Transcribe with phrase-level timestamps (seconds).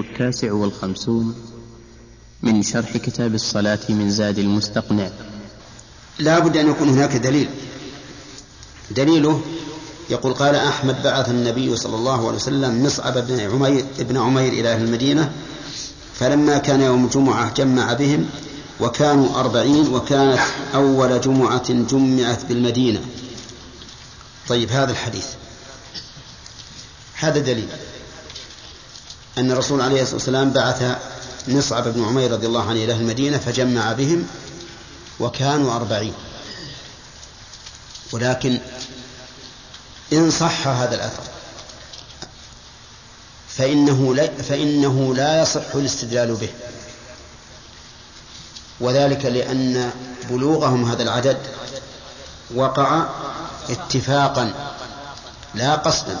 [0.00, 1.34] التاسع والخمسون
[2.42, 5.10] من شرح كتاب الصلاة من زاد المستقنع.
[6.18, 7.48] لا بد أن يكون هناك دليل.
[8.90, 9.40] دليله
[10.10, 14.72] يقول قال أحمد بعث النبي صلى الله عليه وسلم مصعب بن عمير, ابن عمير إلى
[14.72, 15.32] أهل المدينة
[16.14, 18.26] فلما كان يوم الجمعة جمع بهم
[18.80, 20.40] وكانوا أربعين وكانت
[20.74, 23.00] أول جمعة جمعت بالمدينة.
[24.48, 25.26] طيب هذا الحديث.
[27.14, 27.68] هذا دليل.
[29.38, 30.98] أن الرسول عليه الصلاة والسلام بعث
[31.48, 34.26] مصعب بن عمير رضي الله عنه إلى المدينة فجمع بهم
[35.20, 36.14] وكانوا أربعين.
[38.12, 38.58] ولكن
[40.12, 41.22] إن صح هذا الأثر
[43.48, 46.50] فإنه لا, فإنه لا يصح الاستدلال به.
[48.80, 49.90] وذلك لأن
[50.30, 51.38] بلوغهم هذا العدد
[52.54, 53.06] وقع
[53.70, 54.52] اتفاقا
[55.54, 56.20] لا قصدا.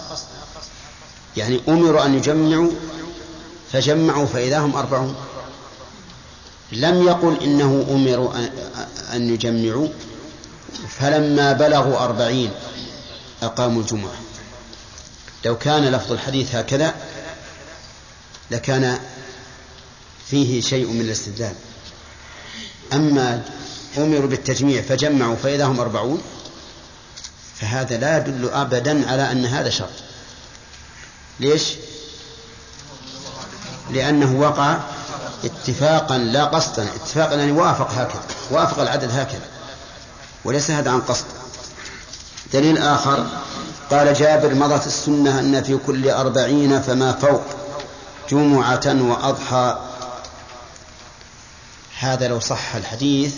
[1.36, 2.70] يعني أمروا أن يجمعوا
[3.72, 5.16] فجمعوا فإذا هم أربعون.
[6.72, 8.34] لم يقل إنه أمروا
[9.12, 9.88] أن يجمعوا
[10.88, 12.50] فلما بلغوا أربعين
[13.42, 14.14] أقاموا الجمعة.
[15.44, 16.94] لو كان لفظ الحديث هكذا
[18.50, 18.98] لكان
[20.30, 21.54] فيه شيء من الاستدلال.
[22.92, 23.42] أما
[23.98, 26.22] أمروا بالتجميع فجمعوا فإذا هم أربعون
[27.54, 29.90] فهذا لا يدل أبدا على أن هذا شرط.
[31.40, 31.62] ليش؟
[33.90, 34.78] لأنه وقع
[35.44, 39.46] اتفاقا لا قصدا اتفاقا يعني وافق هكذا وافق العدد هكذا
[40.44, 41.24] وليس هذا عن قصد.
[42.52, 43.26] دليل آخر
[43.90, 47.42] قال جابر مضت السنة أن في كل أربعين فما فوق
[48.30, 49.78] جمعة وأضحى.
[51.98, 53.34] هذا لو صح الحديث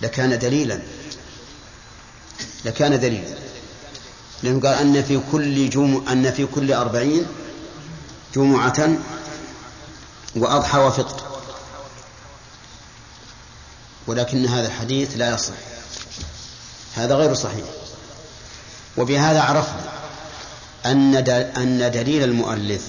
[0.00, 0.80] لكان دليلا
[2.64, 3.34] لكان دليلا
[4.42, 7.26] لأنه قال أن في كل جمع أن في كل أربعين
[8.38, 8.98] جمعة
[10.36, 11.22] وأضحى وفطر
[14.06, 15.54] ولكن هذا الحديث لا يصح.
[16.94, 17.66] هذا غير صحيح.
[18.96, 19.92] وبهذا عرفنا
[20.86, 21.14] أن
[21.56, 22.82] أن دليل المؤلف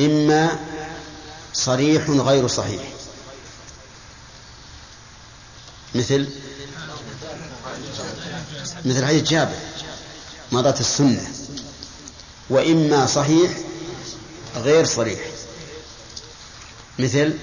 [0.00, 0.58] إما
[1.52, 2.82] صريح غير صحيح.
[5.94, 6.28] مثل
[8.84, 9.56] مثل حديث جابر
[10.52, 11.37] مضت السنة.
[12.50, 13.50] وإما صحيح
[14.56, 15.20] غير صريح.
[16.98, 17.34] مثل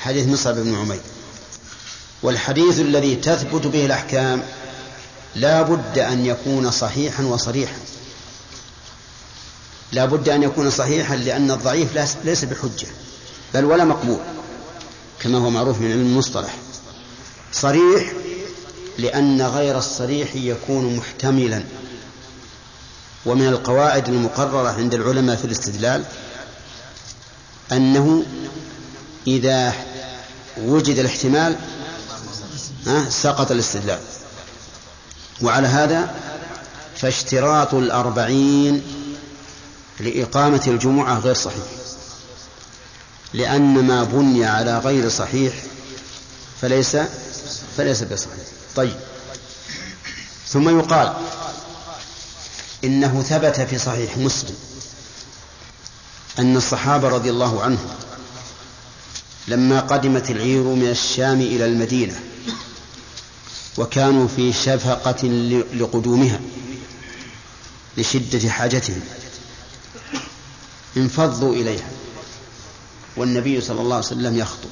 [0.00, 1.00] حديث مصعب بن عمير.
[2.22, 4.42] والحديث الذي تثبت به الأحكام
[5.34, 7.78] لا بد أن يكون صحيحا وصريحا.
[9.92, 12.88] لا بد أن يكون صحيحا لأن الضعيف ليس بحجة
[13.54, 14.18] بل ولا مقبول
[15.20, 16.56] كما هو معروف من علم المصطلح.
[17.52, 18.12] صريح
[18.98, 21.64] لأن غير الصريح يكون محتملا.
[23.26, 26.04] ومن القواعد المقررة عند العلماء في الاستدلال
[27.72, 28.24] أنه
[29.26, 29.72] إذا
[30.58, 31.56] وجد الاحتمال
[33.08, 33.98] سقط الاستدلال.
[35.42, 36.14] وعلى هذا
[36.96, 38.82] فاشتراط الأربعين
[40.00, 41.64] لإقامة الجمعة غير صحيح.
[43.32, 45.54] لأن ما بني على غير صحيح
[46.60, 46.96] فليس
[47.76, 48.44] فليس بصحيح.
[48.76, 48.96] طيب.
[50.48, 51.14] ثم يقال
[52.84, 54.54] إنه ثبت في صحيح مسلم
[56.38, 57.88] أن الصحابة رضي الله عنهم
[59.48, 62.20] لما قدمت العير من الشام إلى المدينة
[63.78, 65.28] وكانوا في شفقة
[65.74, 66.40] لقدومها
[67.96, 69.00] لشدة حاجتهم
[70.96, 71.88] انفضوا إليها
[73.16, 74.70] والنبي صلى الله عليه وسلم يخطب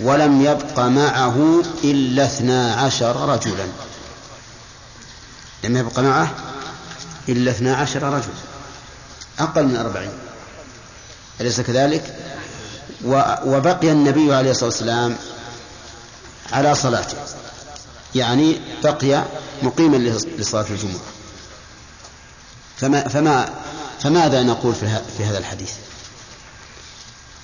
[0.00, 3.66] ولم يبق معه إلا اثنا عشر رجلا.
[5.64, 6.34] لم يبق معه
[7.28, 8.34] إلا اثنا عشر رجلا
[9.38, 10.10] أقل من أربعين.
[11.40, 12.16] أليس كذلك؟
[13.44, 15.16] وبقي النبي عليه الصلاة والسلام
[16.52, 17.16] على صلاته.
[18.14, 19.24] يعني بقي
[19.62, 19.96] مقيما
[20.38, 21.00] لصلاة الجمعة.
[22.76, 23.48] فما, فما
[24.00, 24.74] فماذا نقول
[25.16, 25.72] في هذا الحديث؟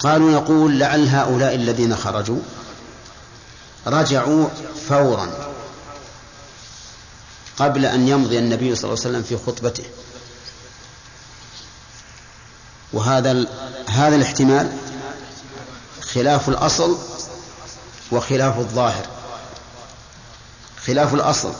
[0.00, 2.40] قالوا نقول لعل هؤلاء الذين خرجوا
[3.86, 4.48] رجعوا
[4.88, 5.51] فورا.
[7.58, 9.84] قبل أن يمضي النبي صلى الله عليه وسلم في خطبته.
[12.92, 13.46] وهذا
[13.88, 14.72] هذا الاحتمال
[16.00, 16.98] خلاف الأصل
[18.12, 19.06] وخلاف الظاهر.
[20.86, 21.52] خلاف الأصل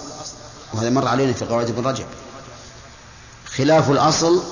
[0.73, 2.07] وهذا مر علينا في قواعد ابن رجب.
[3.57, 4.43] خلاف الأصل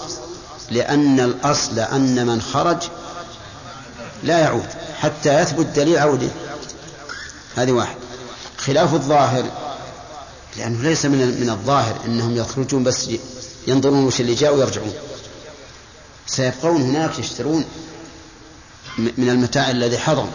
[0.71, 2.83] لأن الأصل أن من خرج
[4.23, 4.69] لا يعود
[5.01, 6.31] حتى يثبت دليل عودة.
[7.57, 7.97] هذه واحد.
[8.59, 9.70] خلاف الظاهر
[10.57, 13.11] لأنه ليس من من الظاهر أنهم يخرجون بس
[13.67, 14.93] ينظرون وش اللي جاء ويرجعون
[16.27, 17.65] سيبقون هناك يشترون
[18.99, 20.29] من المتاع الذي حضر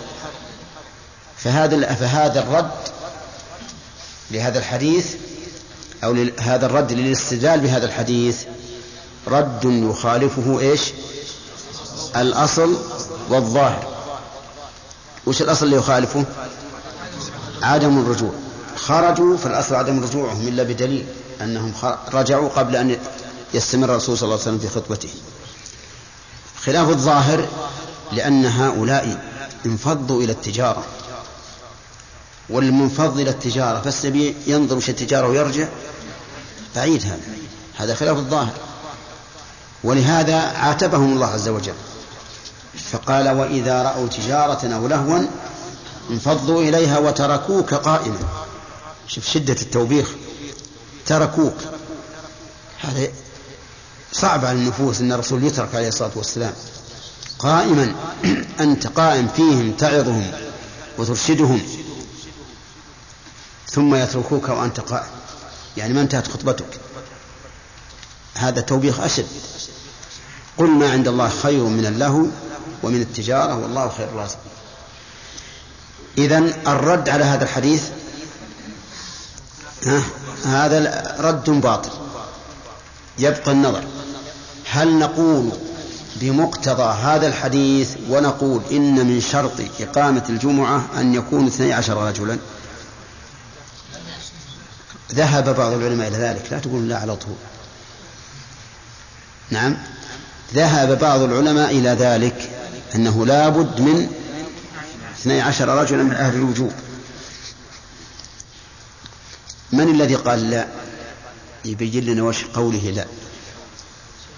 [1.37, 2.71] فهذا فهذا الرد
[4.31, 5.15] لهذا الحديث
[6.03, 8.43] أو هذا الرد للاستدلال بهذا الحديث
[9.27, 10.81] رد يخالفه إيش؟
[12.15, 12.77] الأصل
[13.29, 13.95] والظاهر
[15.25, 16.25] وش الأصل اللي يخالفه؟
[17.61, 18.44] عدم الرجوع
[18.87, 21.05] خرجوا فالأصل عدم رجوعهم إلا بدليل
[21.41, 21.73] أنهم
[22.13, 22.97] رجعوا قبل أن
[23.53, 25.09] يستمر الرسول صلى الله عليه وسلم في خطبته.
[26.63, 27.47] خلاف الظاهر
[28.11, 29.21] لأن هؤلاء
[29.65, 30.83] انفضوا إلى التجارة.
[32.49, 35.67] والمنفض إلى التجارة فالسبيل ينظر في التجارة ويرجع
[36.75, 37.19] بعيد هذا.
[37.77, 38.53] هذا خلاف الظاهر.
[39.83, 41.73] ولهذا عاتبهم الله عز وجل.
[42.91, 45.19] فقال وإذا رأوا تجارة أو لهوا
[46.09, 48.44] انفضوا إليها وتركوك قائما.
[49.07, 50.09] شوف شدة التوبيخ
[51.05, 51.57] تركوك.
[52.79, 53.07] هذا
[54.11, 56.53] صعب على النفوس أن الرسول يترك عليه الصلاة والسلام.
[57.39, 57.95] قائما
[58.59, 60.31] أنت قائم فيهم تعظهم
[60.97, 61.61] وترشدهم.
[63.71, 65.07] ثم يتركوك وأنت قائم.
[65.77, 66.79] يعني ما انتهت خطبتك.
[68.33, 69.27] هذا توبيخ أشد.
[70.57, 72.25] قل ما عند الله خير من اللهو
[72.83, 74.41] ومن التجارة والله خير الرازقين
[76.17, 76.37] إذا
[76.67, 77.83] الرد على هذا الحديث
[80.45, 81.89] هذا رد باطل.
[83.19, 83.83] يبقى النظر.
[84.71, 85.51] هل نقول
[86.15, 92.37] بمقتضى هذا الحديث ونقول إن من شرط إقامة الجمعة أن يكون اثني عشر رجلا؟
[95.13, 97.35] ذهب بعض العلماء إلى ذلك لا تقول لا على طول.
[99.49, 99.77] نعم.
[100.53, 102.49] ذهب بعض العلماء إلى ذلك
[102.95, 104.09] أنه لا بد من
[105.19, 106.71] اثني عشر رجلا من أهل الوجوب.
[109.71, 110.67] من الذي قال لا؟
[111.65, 113.05] يبين لنا وش قوله لا.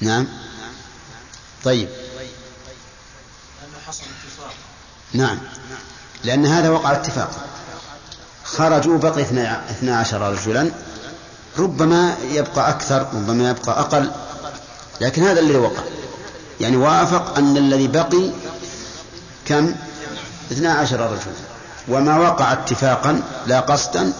[0.02, 0.28] نعم.
[1.64, 1.90] طيب.
[5.14, 5.40] نعم.
[6.24, 7.32] لأن هذا وقع اتفاق.
[8.44, 10.72] خرجوا بقي اثنى عشر رجلا.
[11.58, 14.12] ربما يبقى أكثر ربما يبقى أقل.
[15.02, 15.84] لكن هذا الذي وقع.
[16.62, 18.32] يعني وافق أن الذي بقي
[19.46, 19.76] كم؟
[20.52, 21.34] اثنا عشر رجلا.
[21.88, 24.14] وما وقع اتفاقا لا قصدا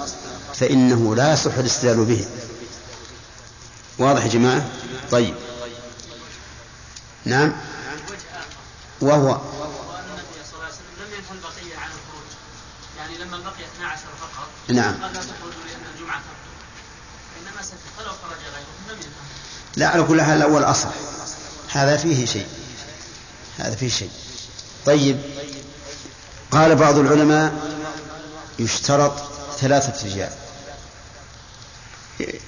[0.60, 2.26] فإنه لا يصح الاستدلال به.
[3.98, 4.66] واضح يا جماعة؟
[5.12, 5.36] طيب.
[7.26, 7.54] نعم.
[9.02, 9.42] وهو
[13.20, 14.96] لما بقي 12 فقط نعم.
[19.76, 20.90] لا على كل حال الأول أصح.
[21.72, 22.48] هذا فيه شيء.
[23.58, 24.12] هذا فيه شيء.
[24.86, 25.22] طيب.
[26.52, 27.54] قال بعض العلماء
[28.60, 29.14] يشترط
[29.60, 30.47] ثلاثة رجال.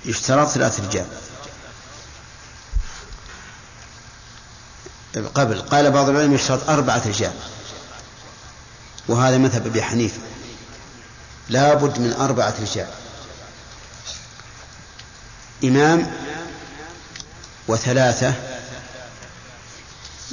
[0.06, 1.06] يشترط ثلاثة رجال
[5.33, 7.33] قبل قال بعض العلماء يشترط أربعة رجال
[9.07, 10.19] وهذا مذهب أبي حنيفة.
[11.50, 12.88] لا بد من أربعة رجال
[15.63, 16.12] إمام
[17.68, 18.33] وثلاثة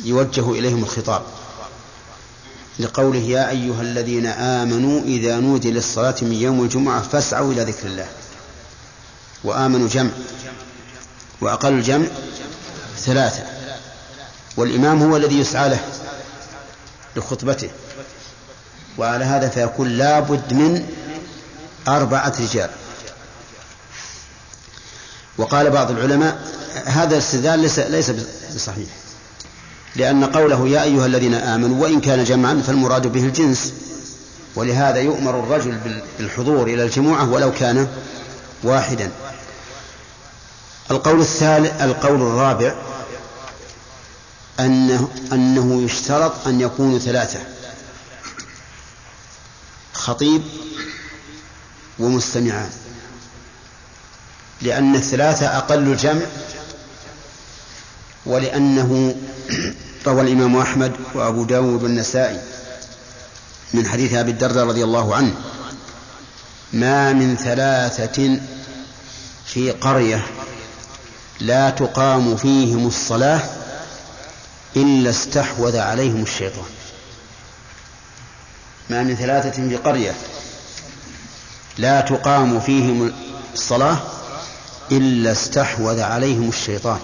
[0.05, 1.23] يوجه إليهم الخطاب
[2.79, 8.09] لقوله يا أيها الذين آمنوا إذا نودي للصلاة من يوم الجمعة فاسعوا إلى ذكر الله.
[9.45, 10.11] وآمنوا جمع
[11.41, 12.07] وأقل الجمع
[12.99, 13.43] ثلاثة
[14.57, 15.81] والإمام هو الذي يسعى له
[17.17, 17.71] لخطبته
[18.99, 20.87] وعلى هذا فيكون لابد من
[21.89, 22.71] أربعة رجال.
[25.39, 26.39] وقال بعض العلماء
[26.85, 28.11] هذا الاستدلال ليس ليس
[28.55, 28.89] بصحيح
[29.97, 33.73] لأن قوله يا أيها الذين آمنوا وإن كان جمعا فالمراد به الجنس
[34.57, 35.79] ولهذا يؤمر الرجل
[36.19, 37.89] بالحضور إلى الجمعة ولو كان
[38.63, 39.11] واحدا.
[40.91, 42.75] القول الثالث القول الرابع
[44.61, 47.41] أنه, أنه يشترط أن يكونوا ثلاثة
[49.93, 50.43] خطيب
[51.99, 52.71] ومستمعان
[54.63, 56.23] لأن الثلاثة أقل الجمع
[58.27, 59.17] ولأنه
[60.07, 62.41] روى الإمام أحمد وأبو داود والنسائي
[63.75, 65.35] من حديث أبي الدرداء رضي الله عنه
[66.73, 68.41] ما من ثلاثة
[69.47, 70.27] في قرية
[71.41, 73.41] لا تقام فيهم الصلاة
[74.77, 76.65] إلا استحوذ عليهم الشيطان.
[78.91, 80.15] ما من ثلاثة في قرية.
[81.79, 83.13] لا تقام فيهم
[83.55, 83.99] الصلاة
[84.93, 87.01] إلا استحوذ عليهم الشيطان.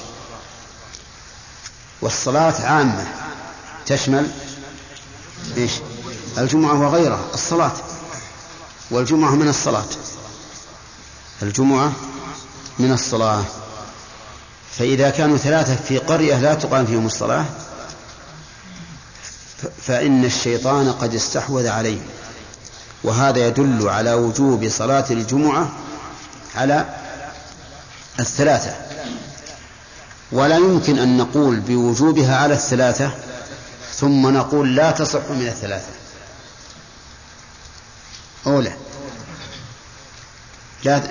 [2.03, 3.07] والصلاة عامة.
[3.87, 4.31] تشمل
[5.57, 5.73] إيش؟
[6.39, 7.25] الجمعة وغيرها.
[7.35, 7.73] الصلاة.
[8.91, 9.89] والجمعة من الصلاة.
[11.43, 11.93] الجمعة
[12.79, 13.45] من الصلاة.
[14.79, 17.45] فإذا كانوا ثلاثة في قرية لا تقام فيهم الصلاة
[19.83, 22.07] فإن الشيطان قد استحوذ عليهم.
[23.05, 25.73] وهذا يدل على وجوب صلاة الجمعة
[26.55, 26.87] على
[28.21, 28.75] الثلاثة.
[30.33, 33.11] ولا يمكن أن نقول بوجوبها على الثلاثة
[33.95, 35.93] ثم نقول لا تصح من الثلاثة.
[38.47, 38.73] أولى
[40.85, 41.02] لا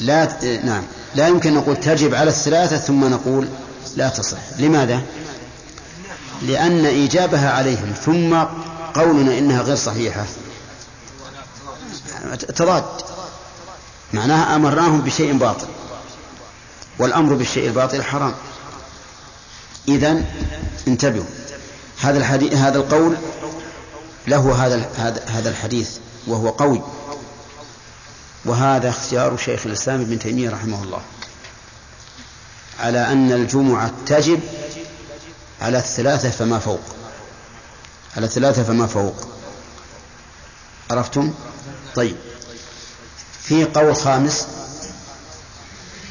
[0.00, 0.84] لا نعم.
[1.14, 3.48] لا يمكن نقول تجب على الثلاثة ثم نقول
[3.96, 4.38] لا تصح.
[4.58, 5.02] لماذا؟
[6.42, 8.34] لأن إيجابها عليهم ثم
[9.00, 10.26] قولنا إنها غير صحيحة.
[12.56, 12.84] تضاد.
[14.12, 15.66] معناها أمرناهم بشيء باطل
[16.98, 18.34] والأمر بالشيء الباطل حرام.
[19.88, 20.24] إذا
[20.88, 21.24] انتبهوا.
[22.00, 23.16] هذا الحديث هذا القول
[24.28, 24.88] له هذا
[25.26, 25.90] هذا الحديث
[26.26, 26.82] وهو قوي
[28.44, 31.02] وهذا اختيار شيخ الإسلام ابن تيمية رحمه الله.
[32.80, 34.40] على أن الجمعة تجب
[35.60, 36.80] على الثلاثة فما فوق.
[38.16, 39.28] على الثلاثة فما فوق.
[40.90, 41.34] عرفتم؟
[41.94, 42.16] طيب.
[43.42, 44.46] في قول خامس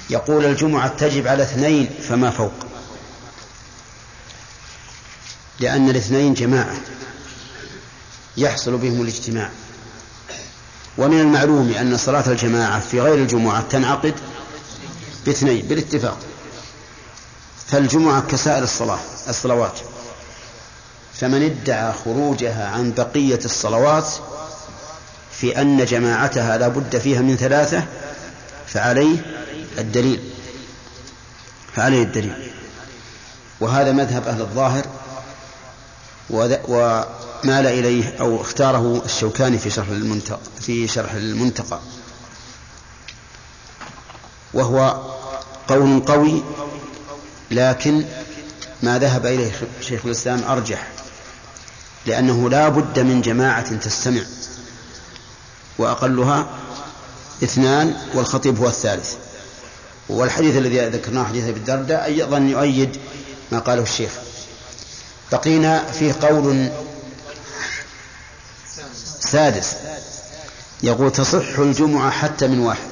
[0.10, 2.54] يقول الجمعة تجب على اثنين فما فوق.
[5.60, 6.78] لأن الاثنين جماعة.
[8.38, 9.52] يحصل بهم الاجتماع.
[10.98, 14.14] ومن المعلوم أن صلاة الجماعة في غير الجمعة تنعقد
[15.26, 16.18] باثنين بالاتفاق.
[17.68, 19.80] فالجمعة كسائر الصلاة الصلوات.
[21.14, 24.08] فمن ادعى خروجها عن بقية الصلوات
[25.32, 27.84] في أن جماعتها لا بد فيها من ثلاثة
[28.68, 29.18] فعليه
[29.78, 30.32] الدليل.
[31.76, 32.52] فعليه الدليل.
[33.60, 34.86] وهذا مذهب أهل الظاهر
[37.44, 41.80] ومال إليه أو اختاره الشوكاني في شرح المنتقى في شرح المنتقى.
[44.54, 45.02] وهو
[45.68, 46.44] قول قوي
[47.52, 48.06] لكن
[48.84, 50.88] ما ذهب إليه شيخ الإسلام أرجح
[52.06, 54.22] لأنه لا بد من جماعة تستمع
[55.78, 56.50] وأقلها
[57.44, 59.14] اثنان والخطيب هو الثالث.
[60.10, 62.98] والحديث الذي ذكرناه حديث أبي الدرداء أيضا يؤيد
[63.52, 64.12] ما قاله الشيخ.
[65.32, 66.72] بقينا فيه قول
[69.32, 69.76] سادس
[70.84, 72.90] يقول تصح الجمعة حتى من واحد.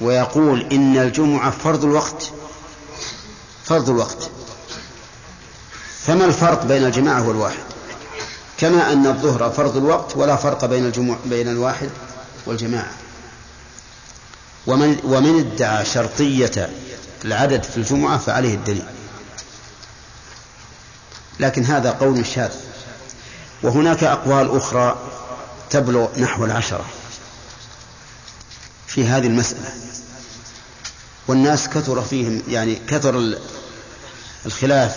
[0.00, 2.30] ويقول إن الجمعة فرض الوقت.
[3.64, 4.30] فرض الوقت.
[6.00, 7.62] فما الفرق بين الجماعة والواحد؟
[8.58, 11.90] كما أن الظهر فرض الوقت ولا فرق بين الجمع بين الواحد
[12.46, 12.90] والجماعة.
[14.66, 16.70] ومن ومن ادعى شرطية
[17.24, 18.86] العدد في الجمعة فعليه الدليل.
[21.40, 22.69] لكن هذا قول شاذ
[23.62, 24.96] وهناك أقوال أخرى
[25.70, 26.84] تبلغ نحو العشرة
[28.86, 29.72] في هذه المسألة.
[31.28, 33.36] والناس كثر فيهم يعني كثر
[34.46, 34.96] الخلاف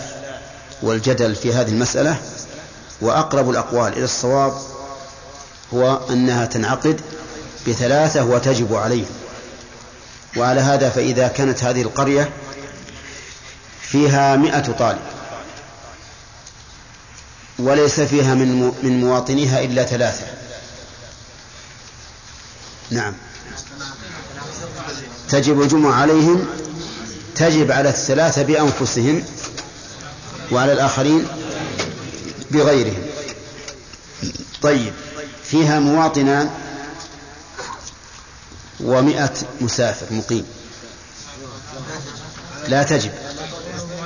[0.82, 2.16] والجدل في هذه المسألة
[3.00, 4.54] وأقرب الأقوال إلى الصواب
[5.74, 7.00] هو أنها تنعقد
[7.68, 9.10] بثلاثة وتجب عليهم.
[10.36, 12.30] وعلى هذا فإذا كانت هذه القرية
[13.80, 15.13] فيها مئة طالب.
[17.58, 20.26] وليس فيها من من مواطنيها إلا ثلاثة.
[22.90, 23.14] نعم.
[25.28, 26.46] تجب الجمعة عليهم
[27.36, 29.24] تجب على الثلاثة بأنفسهم
[30.52, 31.26] وعلى الآخرين
[32.50, 33.02] بغيرهم.
[34.62, 34.92] طيب
[35.44, 36.50] فيها مواطنان
[38.80, 40.46] ومئة مسافر مقيم.
[42.68, 43.10] لا تجب.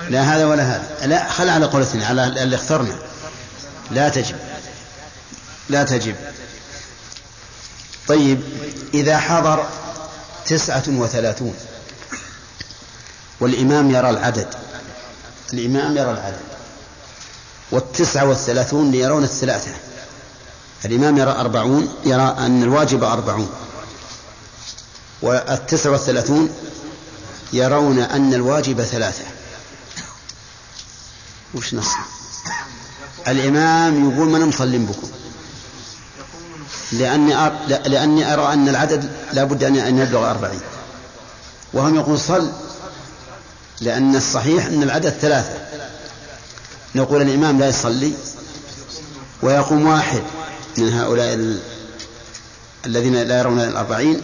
[0.09, 1.07] لا هذا ولا هذا.
[1.07, 3.08] لا خل على قول اثنين على اللي اخترنا.
[3.91, 4.37] لا تجب.
[5.69, 6.17] لا تجب.
[8.09, 8.41] طيب
[8.95, 9.69] إذا حضر
[10.47, 11.55] تسعة وثلاثون
[13.41, 14.55] والإمام يرى العدد.
[15.53, 16.41] الإمام يرى العدد.
[17.71, 19.71] والتسعة والثلاثون يرون الثلاثة.
[20.85, 23.51] الإمام يرى أربعون يرى أن الواجب أربعون.
[25.23, 26.55] والتسعة والثلاثون
[27.53, 29.25] يرون أن الواجب ثلاثة.
[31.55, 31.89] وش نص؟
[33.31, 35.09] الإمام يقول من مصلين بكم.
[36.93, 37.53] لأني أر...
[37.69, 40.61] لأني أرى أن العدد لا بد أن يبلغ أربعين.
[41.73, 42.51] وهم يقول صل
[43.81, 45.59] لأن الصحيح أن العدد ثلاثة.
[46.95, 48.13] نقول الإمام لا يصلي
[49.43, 50.23] ويقوم واحد
[50.79, 51.59] من هؤلاء ال...
[52.87, 54.23] الذين لا يرون الأربعين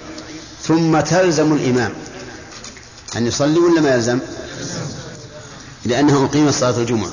[0.63, 1.95] ثم تلزم الإمام.
[3.17, 4.19] أن يصلي ولا ما يلزم؟
[5.85, 7.11] لأنه أقيمت صلاة الجمعة.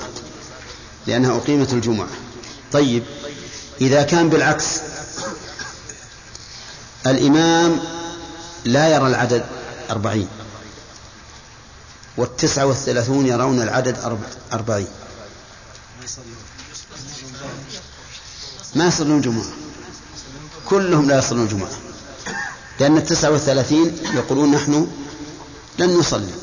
[1.07, 2.07] لأنها أقيمت الجمعة.
[2.71, 3.03] طيب
[3.81, 4.65] إذا كان بالعكس
[7.07, 7.79] الإمام
[8.65, 9.45] لا يرى العدد
[9.89, 10.27] أربعين
[12.17, 13.97] والتسعة والثلاثون يرون العدد
[14.53, 14.87] أربعين.
[18.75, 19.45] ما يصلون جمعة.
[20.65, 21.71] كلهم لا يصلون جمعة.
[22.79, 24.91] لأن التسعة والثلاثين يقولون نحن
[25.79, 26.33] لن نصلي.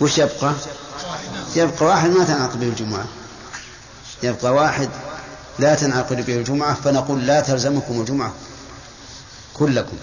[0.00, 0.54] وش يبقى؟
[1.56, 3.04] يبقى واحد ما تنعقد به الجمعة.
[4.22, 4.88] يبقى واحد
[5.58, 8.32] لا تنعقد به الجمعة فنقول لا تلزمكم الجمعة
[9.54, 9.96] كلكم.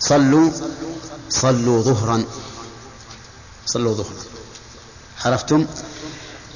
[0.00, 0.50] صلوا
[1.28, 2.24] صلوا ظهرا.
[3.66, 4.24] صلوا ظهرا.
[5.24, 5.66] عرفتم؟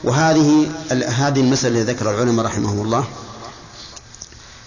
[0.05, 3.05] وهذه هذه المسألة التي ذكر العلماء رحمهم الله.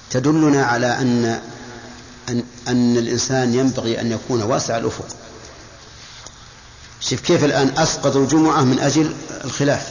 [0.10, 1.42] تدلنا على أن
[2.30, 5.08] أن, أن الإنسان ينبغي أن يكون واسع الأفق.
[7.02, 9.14] شوف كيف الآن أسقطوا الجمعة من أجل
[9.46, 9.88] الخلاف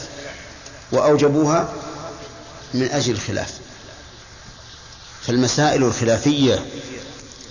[0.92, 1.72] وأوجبوها
[2.74, 3.52] من أجل الخلاف.
[5.22, 6.64] فالمسائل الخلافية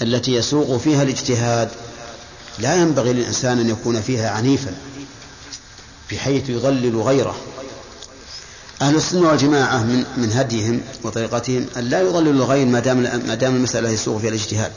[0.01, 1.69] التي يسوق فيها الاجتهاد
[2.59, 4.77] لا ينبغي للإنسان أن يكون فيها عنيفا
[6.11, 7.35] بحيث يضلل غيره.
[8.81, 12.97] أهل السنة والجماعة من من هديهم وطريقتهم أن لا يضللوا الغير ما دام
[13.27, 14.71] ما دام المسألة يسوق فيها الاجتهاد.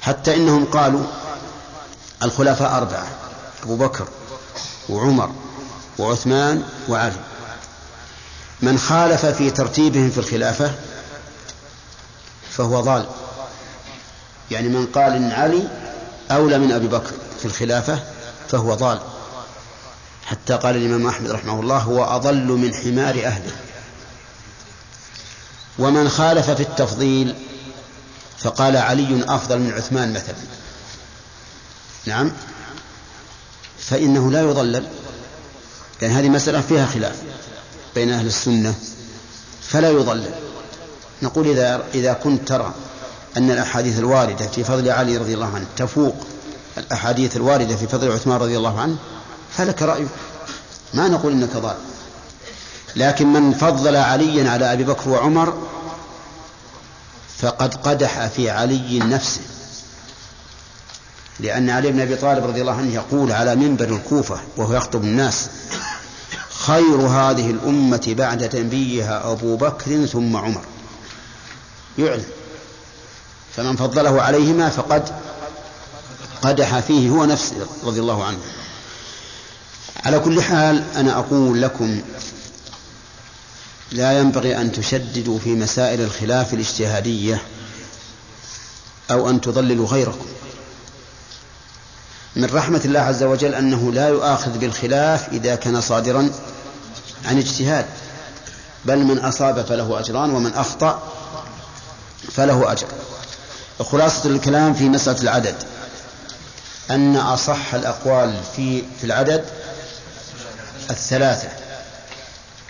[0.00, 1.04] حتى إنهم قالوا
[2.22, 3.23] الخلفاء أربعة.
[3.64, 4.08] أبو بكر
[4.88, 5.32] وعمر
[5.98, 7.20] وعثمان وعلي.
[8.62, 10.74] من خالف في ترتيبهم في الخلافة
[12.50, 13.06] فهو ضال.
[14.50, 15.68] يعني من قال إن علي
[16.30, 17.98] أولى من أبي بكر في الخلافة
[18.48, 19.00] فهو ضال.
[20.26, 23.52] حتى قال الإمام أحمد رحمه الله هو أضل من حمار أهله.
[25.78, 27.34] ومن خالف في التفضيل
[28.38, 30.36] فقال علي أفضل من عثمان مثلا.
[32.06, 32.32] نعم.
[33.88, 34.86] فإنه لا يضلل.
[36.02, 37.16] لأن هذه مسألة فيها خلاف
[37.94, 38.74] بين أهل السنة
[39.62, 40.34] فلا يضلل.
[41.22, 42.74] نقول إذا إذا كنت ترى
[43.36, 46.14] أن الأحاديث الواردة في فضل علي رضي الله عنه تفوق
[46.78, 48.96] الأحاديث الواردة في فضل عثمان رضي الله عنه
[49.50, 50.08] فلك رأيك
[50.94, 51.76] ما نقول إنك ضال.
[52.96, 55.54] لكن من فضل عليا على أبي بكر وعمر
[57.38, 59.40] فقد قدح في علي نفسه.
[61.40, 65.48] لأن علي بن أبي طالب رضي الله عنه يقول على منبر الكوفة وهو يخطب الناس
[66.50, 70.64] خير هذه الأمة بعد نبيها أبو بكر ثم عمر.
[71.98, 72.24] يعلم.
[73.56, 75.14] فمن فضله عليهما فقد
[76.42, 78.38] قدح فيه هو نفسه رضي الله عنه.
[80.04, 82.02] على كل حال أنا أقول لكم
[83.92, 87.42] لا ينبغي أن تشددوا في مسائل الخلاف الاجتهادية
[89.10, 90.26] أو أن تضللوا غيركم.
[92.36, 96.30] من رحمة الله عز وجل أنه لا يؤاخذ بالخلاف إذا كان صادرا
[97.24, 97.86] عن اجتهاد.
[98.84, 101.02] بل من أصاب فله أجران ومن أخطأ
[102.32, 102.86] فله أجر.
[103.80, 105.54] خلاصة الكلام في مسألة العدد.
[106.90, 109.44] أن أصح الأقوال في في العدد
[110.90, 111.48] الثلاثة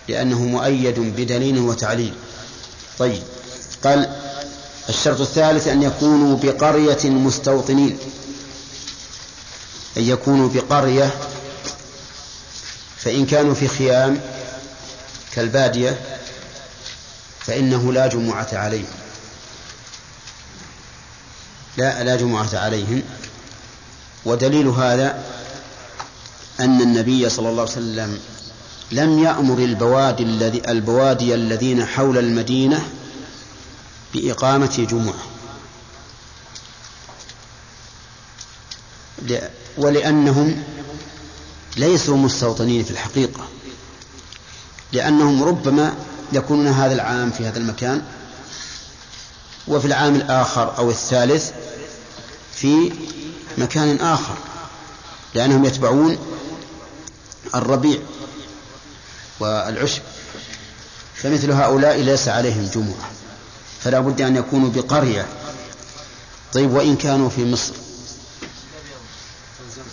[0.07, 2.13] لأنه مؤيد بدليل وتعليل.
[2.99, 3.23] طيب
[3.83, 4.09] قال
[4.89, 7.97] الشرط الثالث أن يكونوا بقرية مستوطنين.
[9.97, 11.13] أن يكونوا بقرية
[12.97, 14.21] فإن كانوا في خيام
[15.33, 15.99] كالبادية
[17.39, 18.95] فإنه لا جمعة عليهم.
[21.77, 23.03] لا لا جمعة عليهم.
[24.25, 25.23] ودليل هذا
[26.59, 28.19] أن النبي صلى الله عليه وسلم
[28.91, 32.89] لم يأمر البوادي الذي البوادي الذين حول المدينة
[34.13, 35.23] بإقامة جمعة.
[39.77, 40.63] ولأنهم
[41.77, 43.47] ليسوا مستوطنين في الحقيقة
[44.91, 45.93] لأنهم ربما
[46.33, 48.01] يكونون هذا العام في هذا المكان
[49.67, 51.51] وفي العام الآخر أو الثالث
[52.55, 52.91] في
[53.57, 54.35] مكان آخر
[55.33, 56.17] لأنهم يتبعون
[57.55, 57.99] الربيع
[59.39, 60.01] والعشب
[61.15, 63.09] فمثل هؤلاء ليس عليهم جمعة
[63.81, 65.27] فلا بد أن يكونوا بقرية.
[66.53, 67.73] طيب وإن كانوا في مصر؟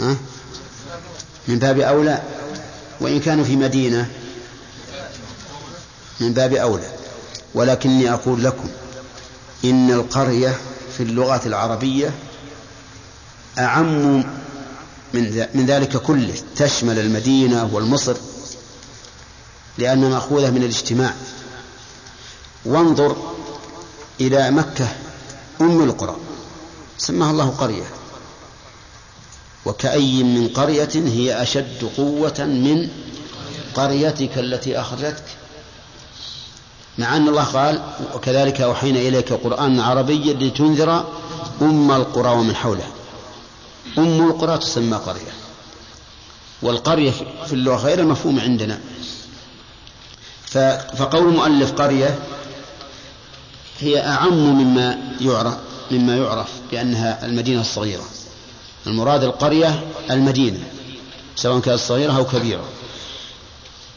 [0.01, 0.17] ها؟
[1.49, 2.23] من باب أولى؟
[3.01, 4.11] وإن كانوا في مدينة؟
[6.21, 6.91] من باب أولى.
[7.55, 8.69] ولكني أقول لكم
[9.65, 10.59] إن القرية
[10.97, 12.15] في اللغة العربية
[13.59, 14.25] أعم
[15.15, 16.35] من من ذلك كله.
[16.57, 18.17] تشمل المدينة والمصر
[19.79, 21.15] لأنها مأخوذة من الاجتماع.
[22.65, 23.17] وانظر
[24.21, 24.89] إلى مكة
[25.61, 26.17] أم القرى
[26.99, 28.02] سماها الله قرية.
[29.67, 32.89] وكأي من قرية هي أشد قوة من
[33.75, 35.25] قريتك التي أخرجتك.
[36.99, 37.83] مع أن الله قال
[38.15, 41.05] وكذلك أوحينا إليك قرآنا عربيا لتنذر
[41.63, 42.91] أم القرى ومن حولها.
[43.99, 45.33] أم القرى تسمى قرية.
[46.63, 47.11] والقرية
[47.47, 48.81] في اللغة غير المفهوم عندنا.
[50.97, 52.19] فقول المؤلف قرية
[53.81, 55.55] هي أعم مما يعرف
[55.91, 58.05] مما يعرف بأنها المدينة الصغيرة.
[58.87, 60.61] المراد القرية المدينة
[61.37, 62.65] سواء كانت صغيرة أو كبيرة.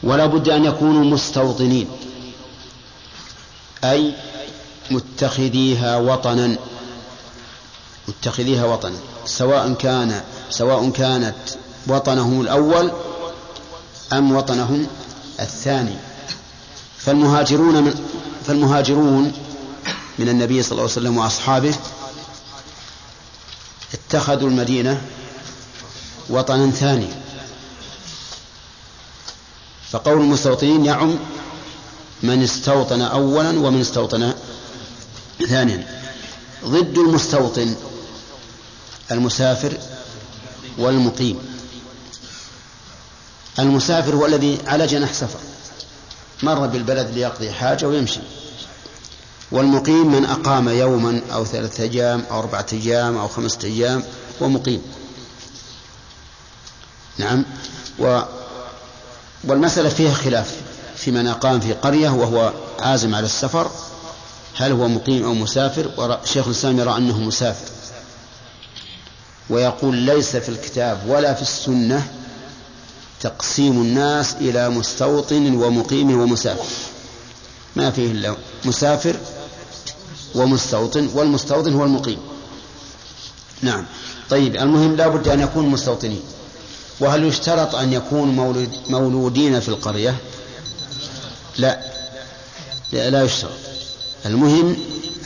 [0.02, 1.88] ولا بد أن يكونوا مستوطنين
[3.84, 4.14] أي
[4.90, 6.56] متخذيها وطنا
[8.08, 8.98] متخذيها وطنا.
[9.24, 10.20] سواء كان
[10.50, 11.34] سواء كانت
[11.86, 12.92] وطنهم الأول
[14.12, 14.86] أم وطنهم
[15.40, 15.96] الثاني.
[16.98, 17.94] فالمهاجرون من
[18.46, 19.32] فالمهاجرون
[20.18, 21.74] من النبي صلى الله عليه وسلم وأصحابه
[23.94, 25.02] اتخذوا المدينة
[26.30, 27.08] وطنا ثاني.
[29.90, 31.18] فقول المستوطنين يعم
[32.22, 34.34] من استوطن أولا ومن استوطن
[35.48, 36.02] ثانيا.
[36.64, 37.74] ضد المستوطن
[39.10, 39.78] المسافر
[40.78, 41.38] والمقيم.
[43.58, 45.38] المسافر هو الذي على جناح سفر.
[46.42, 48.20] مر بالبلد ليقضي حاجة ويمشي.
[49.50, 54.02] والمقيم من أقام يوما أو ثلاثة أيام أو أربعة أيام أو خمسة أيام
[54.40, 54.82] ومقيم
[57.18, 57.44] نعم.
[57.98, 58.20] و
[59.44, 60.54] والمسألة فيها خلاف
[60.96, 63.70] في من أقام في قرية وهو عازم على السفر
[64.56, 67.70] هل هو مقيم أو مسافر؟ شيخ الإسلام يرى أنه مسافر.
[69.50, 72.06] ويقول ليس في الكتاب ولا في السنة
[73.20, 76.64] تقسيم الناس إلى مستوطن ومقيم ومسافر.
[77.76, 79.16] ما فيه إلا مسافر
[80.36, 82.18] ومستوطن والمستوطن هو المقيم.
[83.62, 83.86] نعم.
[84.30, 86.22] طيب المهم لا بد أن يكون مستوطنين.
[87.00, 90.16] وهل يشترط أن يكونوا مولود مولودين في القرية؟
[91.58, 91.80] لا.
[92.92, 93.58] لا, لا يشترط.
[94.26, 94.76] المهم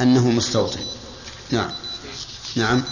[0.01, 0.81] أنه مستوطن.
[1.51, 1.71] نعم.
[2.57, 2.83] نعم.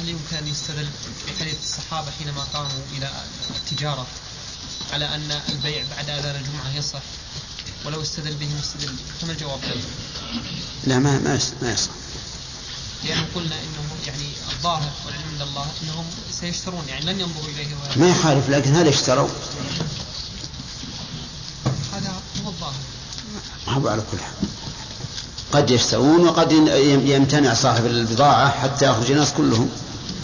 [0.00, 0.88] هل يمكن أن يستدل
[1.28, 3.10] بحديث الصحابة حينما قاموا إلى
[3.56, 4.06] التجارة
[4.92, 7.02] على أن البيع بعد أذان الجمعة يصح؟
[7.84, 8.94] ولو استدل به مستدل.
[9.20, 9.82] فما الجواب؟ له؟
[10.86, 11.90] لا ما ما ما يصح.
[13.04, 16.04] لأنه قلنا أنه يعني الظاهر والعلم عند الله أنهم
[16.40, 17.66] سيشترون يعني لن ينظروا إليه
[17.96, 19.28] ما يخالف لكن هل اشتروا؟
[21.92, 22.80] هذا هو الظاهر.
[23.68, 24.34] هو على كل حال.
[25.52, 29.70] قد يشترون وقد يمتنع صاحب البضاعة حتى يخرج الناس كلهم.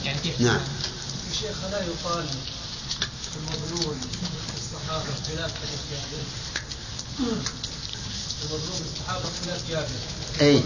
[0.05, 0.61] يعني كيف؟ نعم.
[1.41, 2.27] شيخ لا يقال
[3.37, 4.01] المظلوم
[4.57, 5.53] الصحابة خلاف
[7.21, 9.89] المظلوم الصحابة خلاف
[10.41, 10.63] أي.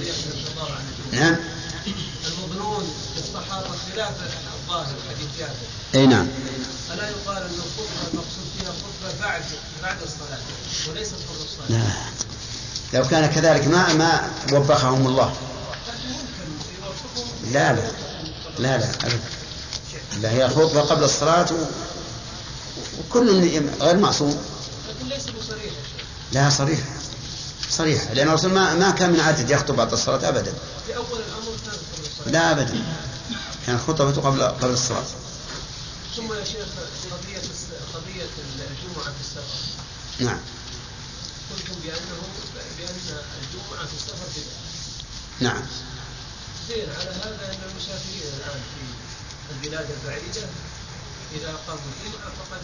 [1.12, 1.36] نعم.
[2.26, 4.14] المظنون الصحابة خلاف
[4.62, 5.52] الظاهر حديث جابر.
[5.94, 6.28] أي نعم.
[6.92, 9.42] ألا يقال أن الخطبة المقصود فيها خطبة بعد
[9.82, 10.38] بعد الصلاة
[10.88, 11.78] وليست قبل الصلاة.
[11.78, 12.98] لا.
[12.98, 15.34] لو كان كذلك ما ما وبخهم الله.
[17.52, 17.90] لا لا.
[18.58, 19.20] لا لا أبدا.
[20.20, 21.64] لا هي خطبة قبل الصلاة و...
[22.98, 24.42] وكل غير معصوم.
[24.88, 25.72] لكن ليس بصريح.
[26.32, 26.80] لا صريح.
[27.70, 28.10] صريح.
[28.10, 30.54] لأن الرسول ما, ما كان من عادة يخطب بعد الصلاة أبدا.
[30.86, 32.84] في أول الأمر كان لا أبدا.
[33.66, 35.04] كانت خطبته قبل قبل الصلاة.
[36.16, 36.66] ثم يا شيخ
[37.12, 37.42] قضية
[37.94, 38.28] قضية
[38.70, 39.58] الجمعة في السفر.
[40.20, 40.40] نعم.
[41.50, 42.20] قلتم بأنه
[42.78, 42.96] بأن
[43.42, 44.60] الجمعة في السفر بدعة.
[45.40, 45.62] نعم.
[46.68, 50.46] زين على هذا أن المسافرين الآن في البلاد البعيدة
[51.34, 52.60] إذا قاموا الجمعة فقد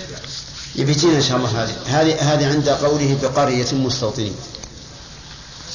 [0.00, 0.30] ابتدعوا
[0.74, 1.76] يبي يجينا إن شاء الله هذه.
[1.86, 4.34] هذه هذه عند قوله بقرية مستوطنين.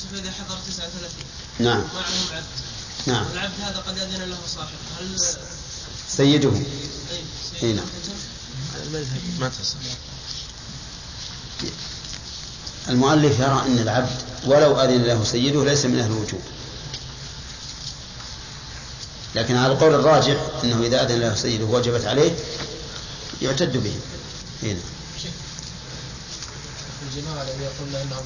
[0.01, 1.09] شوف إذا حضر 39
[1.59, 1.77] نعم.
[1.77, 2.45] معهم عبد
[3.05, 3.25] نعم.
[3.31, 4.67] والعبد هذا قد أذن له صاحب.
[4.99, 5.19] هل
[6.09, 6.51] سيده.
[7.63, 7.85] أي نعم.
[9.39, 9.77] ما تصح
[12.89, 16.41] المؤلف يرى أن العبد ولو أذن له سيده ليس من أهل الوجوب.
[19.35, 22.31] لكن على القول الراجح أنه إذا أذن له سيده وجبت عليه
[23.45, 23.95] يعتد به.
[24.63, 24.79] هنا
[27.07, 28.25] الجماعة الذين يقولون أنهم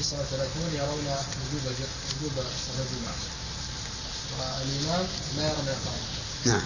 [0.00, 1.06] 39 يرون
[1.52, 1.62] وجوب
[2.20, 3.16] وجوب صلاة الجمعة
[4.38, 6.02] والإمام لا يرى من القرآن
[6.44, 6.62] نعم.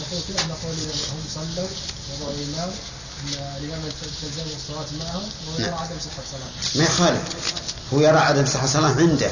[0.00, 0.76] نقول كيف نقول
[1.12, 1.68] هم صلوا
[2.12, 2.70] وضعوا الإمام
[3.22, 3.82] أن الإمام
[4.22, 5.74] تلزم الصلاة معهم ويرى نعم.
[5.74, 7.22] عدم صحة صلاة ما يخالف
[7.94, 9.30] هو يرى عدم صحة صلاة عنده.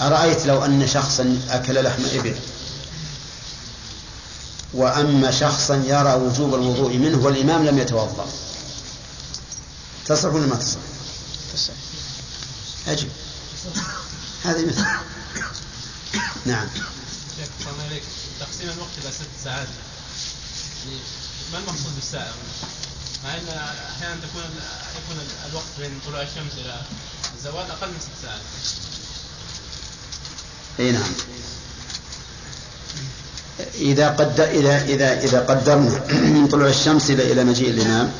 [0.00, 2.36] أرأيت لو أن شخصا أكل لحم إبل؟
[4.74, 8.28] وأما شخصا يرى وجوب الوضوء منه والإمام لم يتوضأ.
[10.06, 10.78] تصح ولا ما تصح؟
[11.54, 11.72] تصح.
[12.86, 13.08] أجب
[14.44, 14.84] هذه مثل.
[16.46, 16.68] نعم.
[18.40, 19.68] تقسيم الوقت إلى ست ساعات.
[20.84, 20.98] يعني
[21.52, 22.32] ما المقصود بالساعة؟
[23.24, 23.48] مع إن
[23.96, 24.42] أحيانا تكون
[25.04, 26.82] يكون الوقت بين طلوع الشمس إلى
[27.36, 28.40] الزوال أقل من ست ساعات.
[30.80, 31.12] أي نعم.
[33.74, 38.12] إذا قد إذا إذا إذا قدرنا من طلوع الشمس إلى إلى مجيء الإمام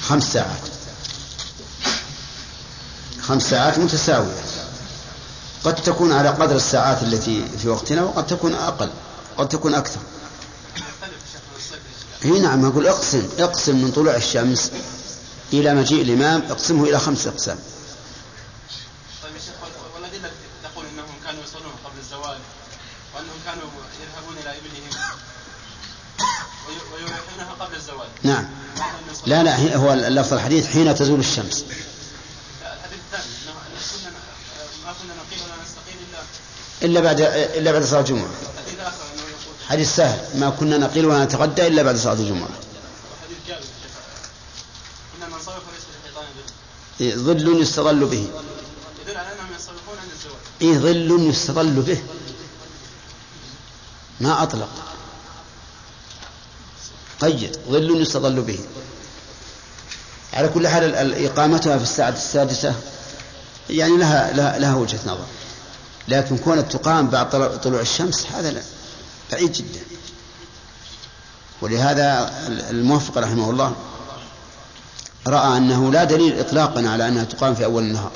[0.00, 0.60] خمس ساعات.
[3.20, 4.44] خمس ساعات متساوية.
[5.64, 8.90] قد تكون على قدر الساعات التي في وقتنا وقد تكون أقل
[9.38, 10.00] قد تكون أكثر.
[12.22, 14.70] هي نعم أقول اقسم اقسم من طلوع الشمس
[15.52, 17.58] إلى مجيء الإمام اقسمه إلى خمس أقسام.
[19.22, 19.54] طيب يا شيخ
[19.94, 20.30] والأدلة
[20.62, 22.38] تقول أنهم كانوا يصلون قبل الزوال
[23.14, 23.64] وأنهم كانوا
[27.76, 28.48] الزوال نعم.
[29.26, 31.64] لا لا هو اللفظ الحديث حين تزول الشمس.
[32.62, 33.24] الحديث الثاني
[34.84, 36.20] ما كنا نقيم ولا نستقيم إلا
[36.82, 37.20] إلا بعد
[37.58, 37.82] إلا بعد
[39.14, 40.40] أنه يقول حديث سهل.
[40.40, 41.96] ما كنا نقيل ولا نتغدى إلا بعد
[46.04, 48.28] للحيطان ظل إيه، ظل يستظل به.
[49.06, 52.02] يدل على ينصرفون عند الزوال إيه ظل يستظل به.
[54.20, 54.85] ما أطلق.
[57.20, 58.58] قيد ظل يستظل به.
[60.32, 62.74] على كل حال ال- ال- إقامتها في الساعة السادسة
[63.70, 65.26] يعني لها لها, لها وجهة نظر.
[66.08, 68.62] لكن كونت تقام بعد طلوع- الشمس هذا لا
[69.32, 69.80] بعيد جدا.
[71.62, 73.76] ولهذا ال- الموفق رحمه الله
[75.26, 78.12] رأى أنه لا دليل إطلاقا على أنها تقام في أول النهار.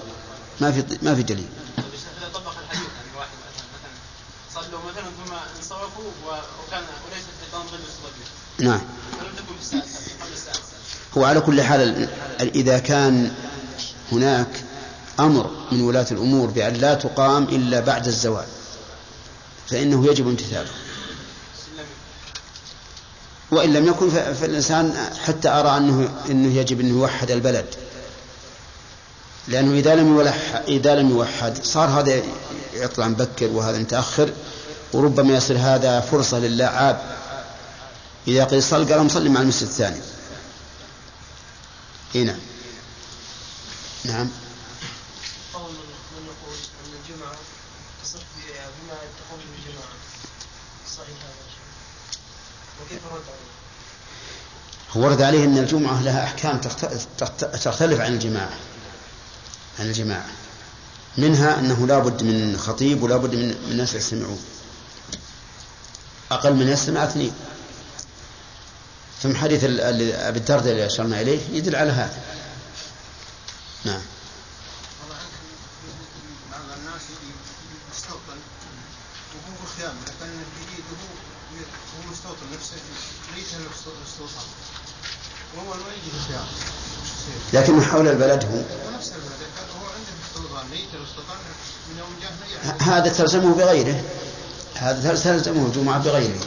[0.60, 3.92] ما في ما في دليل طيب يا شيخ إذا طبق الحديث يعني واحد مثلا مثلا
[4.54, 8.18] صلوا مثلا ثم انصرفوا و- وكان وليس الحيطان ظل يصلى به نعم فلم تكن في
[8.18, 10.60] الساعة السادسة قبل الساعة السادسة
[11.18, 12.08] هو على كل حال ال-
[12.40, 13.32] ال- إذا كان
[14.12, 14.64] هناك
[15.20, 18.44] أمر من ولاة الأمور بأن لا تقام إلا بعد الزوال
[19.68, 20.70] فإنه يجب امتثاله
[23.50, 24.94] وإن لم يكن فالإنسان
[25.24, 27.66] حتى أرى أنه أنه يجب أنه يوحد البلد
[29.48, 32.22] لأنه إذا لم يوحد إذا لم يوحد صار هذا
[32.74, 34.30] يطلع مبكر وهذا متأخر
[34.92, 37.00] وربما يصير هذا فرصة للاعاب.
[38.30, 40.00] إذا قيل صل قال مصلي مع المسجد الثاني.
[42.14, 42.38] إي نعم.
[44.04, 44.28] نعم.
[45.54, 47.32] من يقول أن الجمعة
[48.54, 49.40] بما تقوم
[50.96, 51.46] صحيح هذا
[52.84, 53.50] وكيف الرد عليه؟
[54.96, 56.84] هو ورد عليه أن الجمعة لها أحكام تخت-
[57.18, 58.50] تخت- تختلف عن الجماعة.
[59.78, 60.26] عن الجماعة.
[61.18, 64.42] منها أنه لا بد من خطيب ولا بد من من ناس يستمعون.
[66.30, 67.32] أقل من يستمع اثنين.
[69.22, 72.22] ثم حديث أبي الدرداء اللي أشرنا إليه يدل على هذا.
[73.84, 74.02] نعم.
[87.52, 88.62] لكن حول البلد هو.
[92.80, 94.04] هذا تلزمه بغيره.
[94.74, 96.40] هذا تلزمه الجمعة بغيره.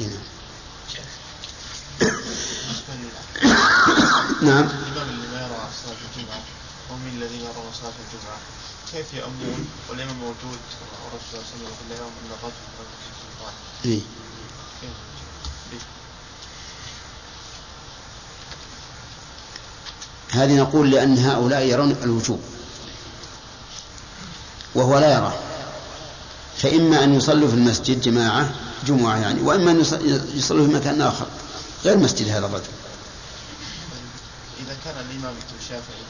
[0.00, 0.35] هنا.
[4.42, 4.64] نعم.
[4.64, 6.40] الإمام اللي ما يرى صلاة الجمعة
[6.90, 8.38] ومن الذين يرون صلاة الجمعة.
[8.92, 10.58] كيف يأمون والإمام موجود
[11.04, 13.54] والرسول صلى الله عليه وسلم يقول لا يؤمن الرجل رجل في السلطان
[13.84, 14.00] إيه.
[20.32, 22.40] هذه نقول لأن هؤلاء يرون الوجوب
[24.74, 25.34] وهو لا يراه
[26.58, 28.50] فإما أن يصلوا في المسجد جماعة
[28.86, 31.26] جمعة يعني وإما أن يص- يصلوا في مكان آخر
[31.84, 32.64] غير مسجد هذا الرجل.
[34.60, 36.04] إذا كان الإمام الشافعي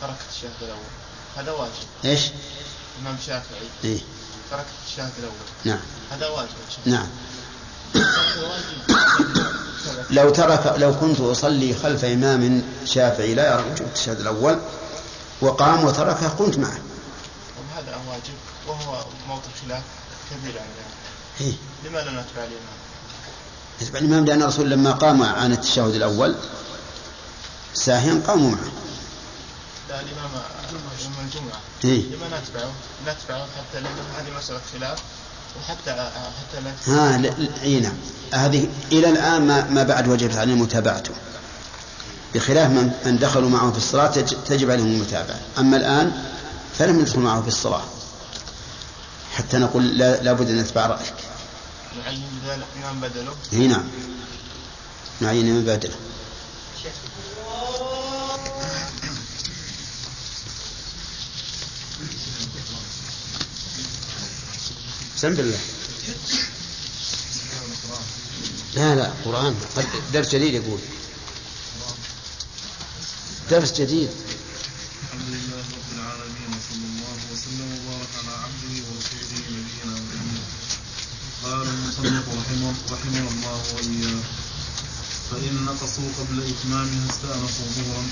[0.00, 0.92] ترك الشهد الأول.
[1.36, 1.72] هذا واجب.
[2.04, 2.20] إيش؟
[2.98, 3.68] الإمام الشافعي.
[3.84, 4.00] إيه.
[4.50, 5.34] ترك الشهد الأول.
[5.64, 5.80] نعم.
[6.10, 6.48] هذا واجب.
[6.86, 7.06] نعم.
[10.18, 14.60] لو ترك لو كنت أصلي خلف إمام شافعي لا يرى وجوب التشهد الأول
[15.40, 16.78] وقام وتركه قمت معه.
[17.58, 18.34] وهذا واجب.
[18.66, 19.82] وهو موطن خلاف
[20.30, 20.98] كبير عن ذلك.
[21.40, 21.54] إيه.
[21.84, 22.78] لماذا نتبع الإمام؟
[23.80, 26.34] يتبع الإمام لأن الرسول لما قام عن التشهد الأول
[27.84, 28.68] ساهيا قاموا معه.
[29.88, 30.30] لا الإمام
[31.04, 31.60] يوم الجمعة.
[31.84, 32.02] إيه.
[32.02, 32.70] لما نتبعه؟
[33.02, 34.98] نتبعه حتى لأن هذه مسألة خلاف
[35.60, 37.20] وحتى حتى ها
[37.62, 37.94] اي نعم.
[38.32, 41.10] هذه إلى الآن ما, ما بعد وجبت عليهم متابعته.
[42.34, 45.40] بخلاف من من دخلوا معه في الصلاة تج- تجب عليهم المتابعة.
[45.58, 46.24] أما الآن
[46.78, 47.84] فلم يدخل معه في الصلاة.
[49.34, 51.14] حتى نقول لا لابد أن نتبع رأيك.
[52.04, 53.32] نعين بذلك إمام بدله.
[53.52, 53.84] اي نعم.
[55.20, 55.94] نعين من بدله.
[65.18, 65.60] بسم بالله.
[68.74, 69.54] لا لا قرآن.
[70.14, 70.80] درس جديد يقول.
[73.50, 74.10] درس جديد.
[75.02, 80.44] الحمد لله رب العالمين وصلى الله وسلم وبارك على عبده ورسوله نبينا محمد
[81.42, 81.66] قال
[82.38, 84.22] رحمه, رحمه الله وإياه
[85.30, 88.04] فإن نقصوا قبل إتمامها استأنفوا ظهرا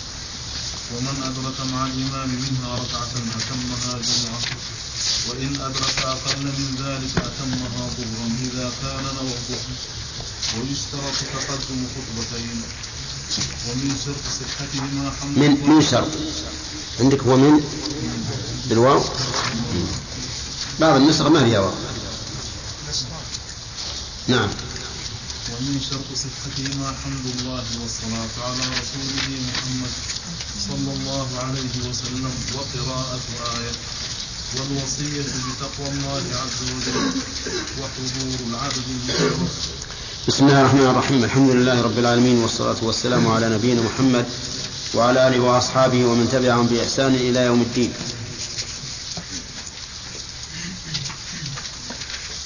[0.92, 4.40] ومن أدرك مع الإمام منها ركعة أتمها جمعة.
[5.28, 9.74] وإن أدرك أقل من ذلك أتمها ظهرا إذا كان نوى الظهر.
[10.56, 12.62] ويشترط تقدم خطبتين.
[13.68, 16.08] ومن شرط صحتهما حمد من من شرط.
[17.00, 17.60] عندك هو من؟
[18.68, 19.00] بالواو؟
[20.80, 21.74] بعض النسخ ما فيها واو؟
[24.28, 24.50] نعم.
[25.52, 29.92] ومن شرط صحتهما حمد الله والصلاة على رسوله محمد
[30.68, 33.26] صلى الله عليه وسلم وقراءة
[33.58, 33.72] آية.
[34.54, 37.10] والوصية بتقوى الله عز وجل
[37.80, 39.40] وحضور العبد المشرف
[40.28, 41.24] بسم الله الرحمن الرحيم.
[41.24, 44.26] الحمد لله رب العالمين والصلاة والسلام على نبينا محمد
[44.94, 47.92] وعلى آله وأصحابه ومن تبعهم بإحسان إلى يوم الدين.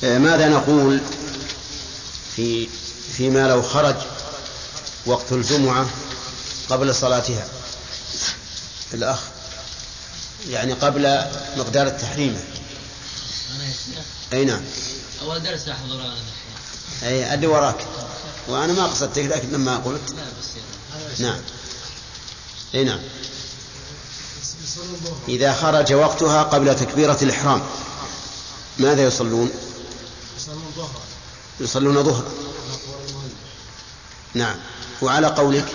[0.05, 1.01] آه، ماذا نقول
[2.37, 2.69] في
[3.17, 3.97] فيما لو خرج
[5.07, 5.87] وقت الجمعة
[6.71, 7.49] قبل صلاتها؟
[8.95, 9.21] الأخ.
[10.49, 11.25] يعني قبل
[11.57, 12.41] مقدار التحريم.
[14.33, 14.61] أي نعم.
[15.23, 16.15] أول درس أحضر أنا
[17.03, 17.87] أي أدي وراك.
[18.49, 20.15] وأنا ما قصدتك لكن لما قلت.
[21.19, 21.41] نعم.
[22.75, 23.01] أي نعم.
[25.29, 27.63] إذا خرج وقتها قبل تكبيرة الإحرام
[28.79, 29.51] ماذا يصلون؟
[31.61, 32.31] يصلون ظهرا
[34.35, 34.57] نعم.
[35.03, 35.67] وعلى قولك؟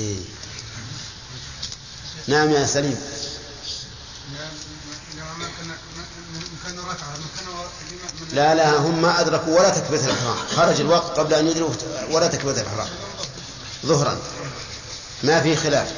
[0.00, 0.16] إيه.
[2.26, 3.00] نعم يا سليم.
[8.32, 10.36] لا لا هم ما أدركوا ولا تكبيرة الإحرام.
[10.56, 11.74] خرج الوقت قبل أن يدركوا
[12.10, 12.88] ولا تكبيرة الإحرام.
[13.86, 14.18] ظهرا.
[15.22, 15.92] ما في خلاف.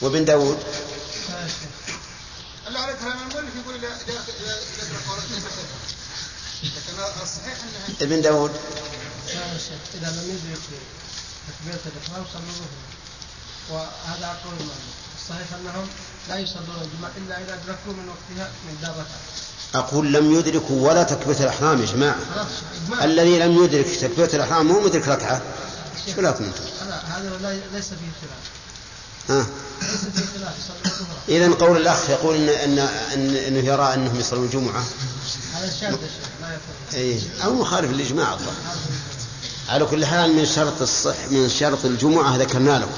[0.00, 0.58] وابن داود؟
[2.66, 4.24] اللي على كلام المؤلف يقول اذا اذا
[6.64, 8.50] لكن الصحيح انها ابن داود؟
[9.28, 10.60] يا شيخ إذا لم يدرك
[11.48, 12.94] تكبيرة الإحرام صلوا ظهرا
[13.70, 14.94] وهذا قول المؤلف.
[15.20, 15.86] الصحيح أنهم
[16.28, 19.06] لا يصلون الجمعة إلا إذا أدركوا من وقتها من ركعة
[19.74, 22.18] أقول لم يدركوا ولا تكبيرة الإحرام يا جماعة.
[23.02, 25.42] الذي لم يدرك تكبيرة الإحرام هو مدرك ركعة
[26.14, 26.64] شو لكم أنتم؟
[27.08, 28.44] هذا ليس فيه خلاف.
[29.28, 29.46] ها؟
[31.28, 34.84] إذا قول الأخ يقول إن إن إن إنه يرى أنهم يصلون الجمعة.
[35.54, 38.52] هذا شاذ يا شيخ لا يفهم إيه أو مخالف للإجماع الله
[39.68, 42.88] على كل حال من شرط الصح من شرط الجمعة ذكرنا له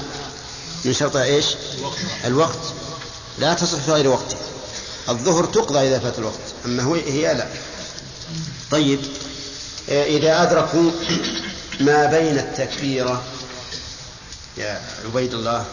[0.85, 1.45] من شرط إيش؟
[2.25, 2.59] الوقت.
[3.39, 4.35] لا تصح في غير وقته
[5.09, 7.47] الظهر تقضى إذا فات الوقت أما هو هي لا.
[8.71, 8.99] طيب
[9.89, 10.91] آه، إذا أدركوا
[11.79, 13.23] ما بين التكبيرة
[14.57, 15.65] يا عبيد الله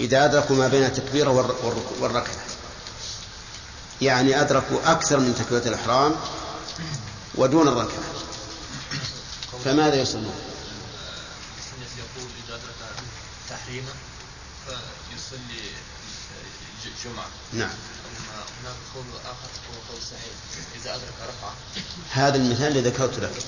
[0.00, 2.34] إذا أدركوا ما بين التكبيرة والر- والرك- والركعة.
[4.00, 6.14] يعني أدركوا أكثر من تكبيرة الإحرام
[7.34, 7.98] ودون الركعة.
[9.64, 10.34] فماذا يصلون؟
[11.98, 12.74] يقول إذا أدرك
[13.50, 13.92] تحريما
[14.66, 15.62] فيصلي
[16.84, 17.70] ج- جمعة نعم
[18.62, 20.32] هناك قول آخر هو قول صحيح.
[20.82, 21.52] إذا أدرك ركعة.
[22.12, 23.42] هذا المثال الذي ذكرت لك.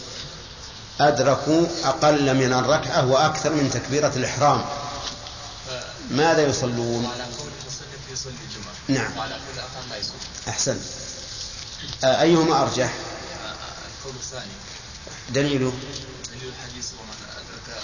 [1.01, 4.65] أدركوا أقل من الركعة وأكثر من تكبيرة الإحرام.
[6.11, 9.19] ماذا يصلون؟ وعلى قول المصنف يصلي جمعة نعم.
[9.19, 10.79] وعلى قول آخر لا يصلي أحسن.
[12.05, 12.93] آه، أيهما أرجح؟
[13.45, 13.55] آه،
[13.99, 14.53] القول الثاني.
[15.31, 15.73] دليله
[16.31, 16.49] دليل.
[16.49, 17.83] الحديث ومن أدرك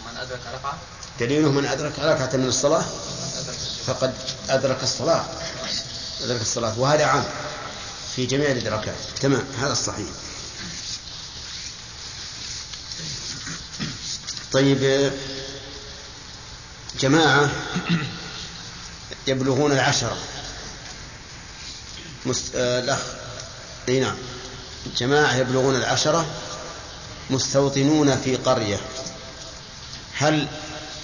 [0.00, 0.78] ومن أدرك ركعة
[1.20, 2.84] دليله من أدرك ركعة من الصلاة؟
[3.86, 4.14] فقد
[4.48, 5.24] أدرك الصلاة.
[6.22, 6.78] أدرك الصلاة.
[6.78, 7.24] وهذا عام
[8.16, 8.94] في جميع الإدراكات.
[9.20, 9.44] تمام.
[9.58, 10.08] هذا الصحيح.
[14.52, 15.12] طيب
[17.00, 17.50] جماعة
[19.26, 20.16] يبلغون العشرة.
[22.26, 22.54] مست...
[22.54, 23.00] آه الأخ.
[23.88, 24.16] أي نعم.
[24.96, 26.26] جماعة يبلغون العشرة
[27.30, 28.80] مستوطنون في قرية.
[30.16, 30.48] هل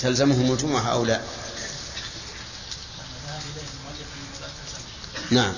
[0.01, 1.21] تلزمهم الجمعة أو لا؟
[5.31, 5.53] نعم.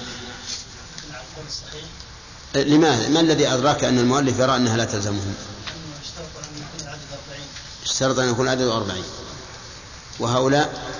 [2.55, 5.35] لماذا ما الذي أدراك أن المؤلف يرى أنها لا تلزمهم؟
[7.85, 9.05] اشترط أن يكون العدد أربعين.
[10.19, 10.93] وهؤلاء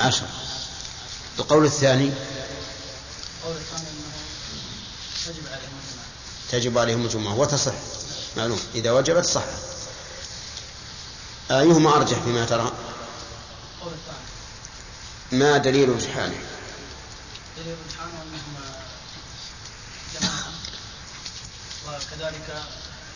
[0.00, 0.26] عشر.
[1.38, 2.10] القول الثاني؟
[3.44, 4.10] قول الثاني أنه
[5.26, 5.69] عليهم الجماعة
[6.50, 7.72] تجب عليهم الجمعة وتصح.
[8.36, 8.60] معلوم.
[8.74, 9.44] إذا وجبت صح.
[11.50, 12.72] أيهما أرجح فيما ترى؟
[15.32, 16.38] ما دليل رجحانه
[17.56, 17.76] دليل
[20.14, 20.52] جماعة
[21.86, 22.62] وكذلك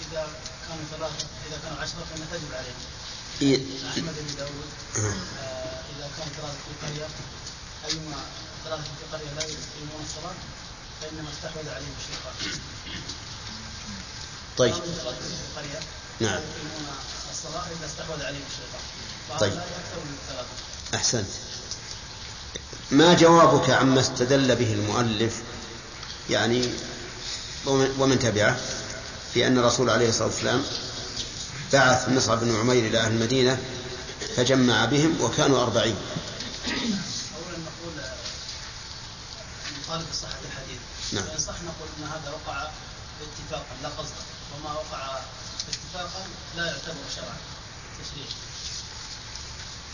[0.03, 0.27] إذا
[0.69, 2.81] كانوا ثلاثة إذا كانوا عشرة فإنها تجب عليهم.
[3.91, 7.09] أحمد بن داود آه، إذا كان ثلاثة في قرية
[7.89, 8.17] أيما
[8.65, 10.35] ثلاثة في قرية لا يقيمون الصلاة
[11.05, 12.61] فإنما استحوذ عليهم الشيطان
[14.57, 14.75] طيب.
[16.21, 16.41] نعم.
[17.31, 19.61] الصلاة إلا استحوذ عليهم الشيطان طيب.
[20.95, 21.27] أحسنت.
[22.91, 25.43] ما جوابك عما استدل به المؤلف؟
[26.31, 26.69] يعني
[27.67, 28.57] ومن تبعه؟
[29.35, 30.63] في أن الرسول عليه الصلاة والسلام
[31.73, 33.59] بعث مصعب بن عمير إلى أهل المدينة
[34.37, 35.97] فجمع بهم وكانوا أربعين.
[36.67, 37.93] أولا نقول
[39.85, 40.64] نطالب بصحة الحديث
[41.13, 41.25] نعم.
[41.25, 42.69] وإن صح نقول أن هذا وقع
[43.23, 44.25] اتفاقا لا قصدا
[44.57, 45.19] وما وقع
[45.69, 46.27] اتفاقا
[46.57, 47.37] لا يعتبر شرعا
[48.01, 48.27] تشريع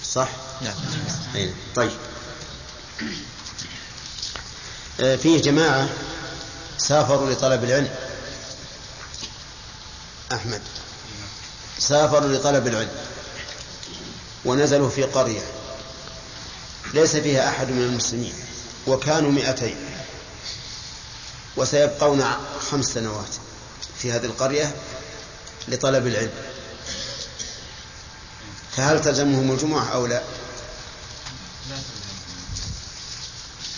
[0.04, 0.28] صح؟
[0.62, 0.74] نعم.
[1.34, 1.54] أي.
[1.76, 1.92] طيب.
[5.00, 5.88] آه، فيه جماعة
[6.78, 7.94] سافروا لطلب العلم.
[10.32, 10.62] أحمد.
[11.78, 12.90] سافروا لطلب العلم.
[14.44, 15.42] ونزلوا في قرية.
[16.94, 18.34] ليس فيها أحد من المسلمين.
[18.86, 19.89] وكانوا مئتين.
[21.57, 22.24] وسيبقون
[22.70, 23.34] خمس سنوات
[23.98, 24.74] في هذه القرية
[25.68, 26.32] لطلب العلم.
[28.76, 30.22] فهل تلزمهم الجمعة أو لا؟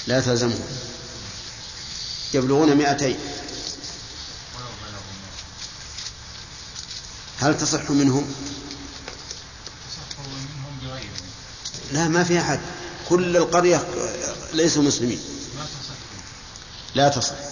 [0.06, 0.68] لا تلزمهم.
[2.34, 3.18] يبلغون مئتين.
[7.38, 8.34] هل تصح منهم؟
[11.92, 12.60] لا ما في أحد.
[13.08, 13.86] كل القرية
[14.52, 15.20] ليسوا مسلمين.
[16.94, 17.48] لا تصح إن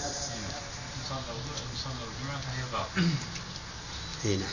[1.09, 2.80] صلى إن صلى
[4.25, 4.49] إي نعم.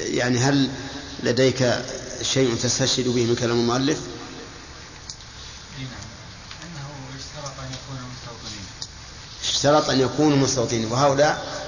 [0.00, 0.70] يعني هل
[1.22, 1.84] لديك
[2.22, 3.98] شيء تستشهد به من كلام المؤلف؟
[5.78, 5.88] نعم.
[6.62, 8.66] أنه يشترط أن يكونوا مستوطنين.
[9.42, 11.64] اشترط أن يكونوا مستوطنين وهؤلاء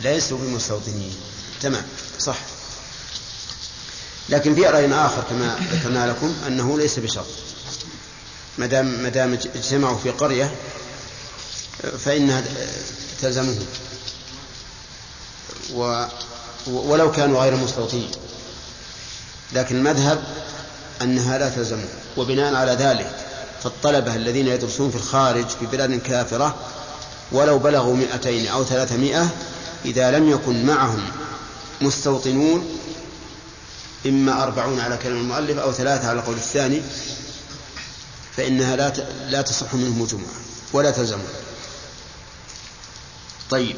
[0.00, 1.14] ليسوا بمستوطنين.
[1.60, 1.86] تمام
[2.18, 2.36] صح.
[4.28, 7.26] لكن في رأي آخر كما ذكرنا لكم أنه ليس بشرط.
[8.58, 10.56] ما دام ما دام اجتمعوا في قرية
[11.98, 12.44] فإنها
[13.22, 13.58] تلزمهم
[15.74, 16.04] و
[16.66, 18.10] ولو كانوا غير مستوطنين.
[19.52, 20.24] لكن المذهب
[21.02, 23.16] أنها لا تلزمهم وبناء على ذلك
[23.62, 26.56] فالطلبة الذين يدرسون في الخارج في بلاد كافرة
[27.32, 29.28] ولو بلغوا مئتين أو ثلاثمائة
[29.84, 31.02] إذا لم يكن معهم
[31.80, 32.78] مستوطنون
[34.06, 36.82] إما أربعون على كلام المؤلف أو ثلاثة على قول الثاني
[38.36, 38.92] فإنها لا
[39.28, 40.32] لا تصح منهم الجمعة
[40.72, 41.47] ولا تلزمهم
[43.50, 43.76] طيب.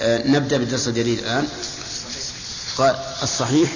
[0.00, 1.48] آه نبدأ بالدرس الجديد الآن.
[2.78, 3.70] قال الصحيح؟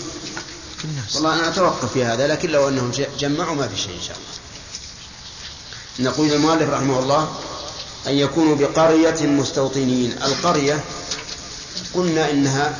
[1.14, 6.10] والله أنا أتوقف في هذا لكن لو أنهم جمعوا ما في شيء إن شاء الله.
[6.10, 7.36] نقول المؤلف رحمه الله
[8.06, 10.12] أن يكونوا بقرية مستوطنين.
[10.22, 10.84] القرية
[11.94, 12.78] قلنا إنها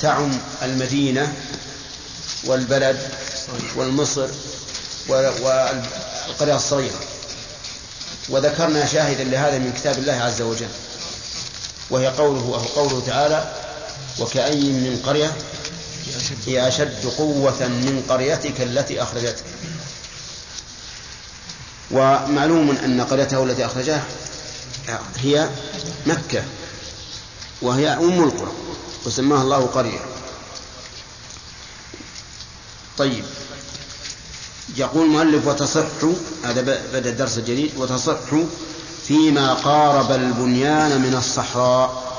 [0.00, 1.36] تعم المدينة
[2.44, 3.10] والبلد
[3.76, 4.28] والمصر
[5.08, 7.00] والقرية الصغيرة.
[8.28, 10.68] وذكرنا شاهدا لهذا من كتاب الله عز وجل.
[11.90, 13.54] وهي قوله أو قوله تعالى
[14.18, 15.36] وكأي من قرية
[16.46, 19.44] هي أشد قوة من قريتك التي أخرجتك.
[21.90, 24.04] ومعلوم أن قريته التي أخرجها
[25.16, 25.48] هي
[26.06, 26.42] مكة
[27.62, 28.52] وهي أم القرى
[29.06, 30.00] وسماها الله قرية.
[32.98, 33.24] طيب
[34.76, 35.86] يقول المؤلف وتصح
[36.44, 36.60] هذا
[36.92, 38.18] بدأ الدرس الجديد وتصح
[39.08, 42.18] فيما قارب البنيان من الصحراء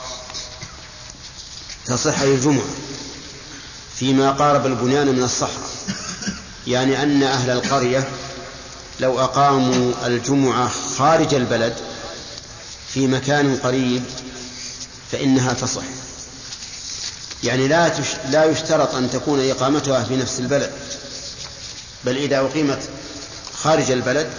[1.86, 2.66] تصح الجمعة.
[3.96, 5.70] فيما قارب البنيان من الصحراء.
[6.68, 8.08] يعني أن أهل القرية
[9.00, 11.76] لو أقاموا الجمعة خارج البلد
[12.94, 14.04] في مكان قريب
[15.12, 15.84] فإنها تصح.
[17.44, 17.94] يعني لا.
[18.30, 20.72] لا يشترط أن تكون إقامتها في نفس البلد.
[22.06, 22.90] بل إذا أقيمت
[23.54, 24.30] خارج البلد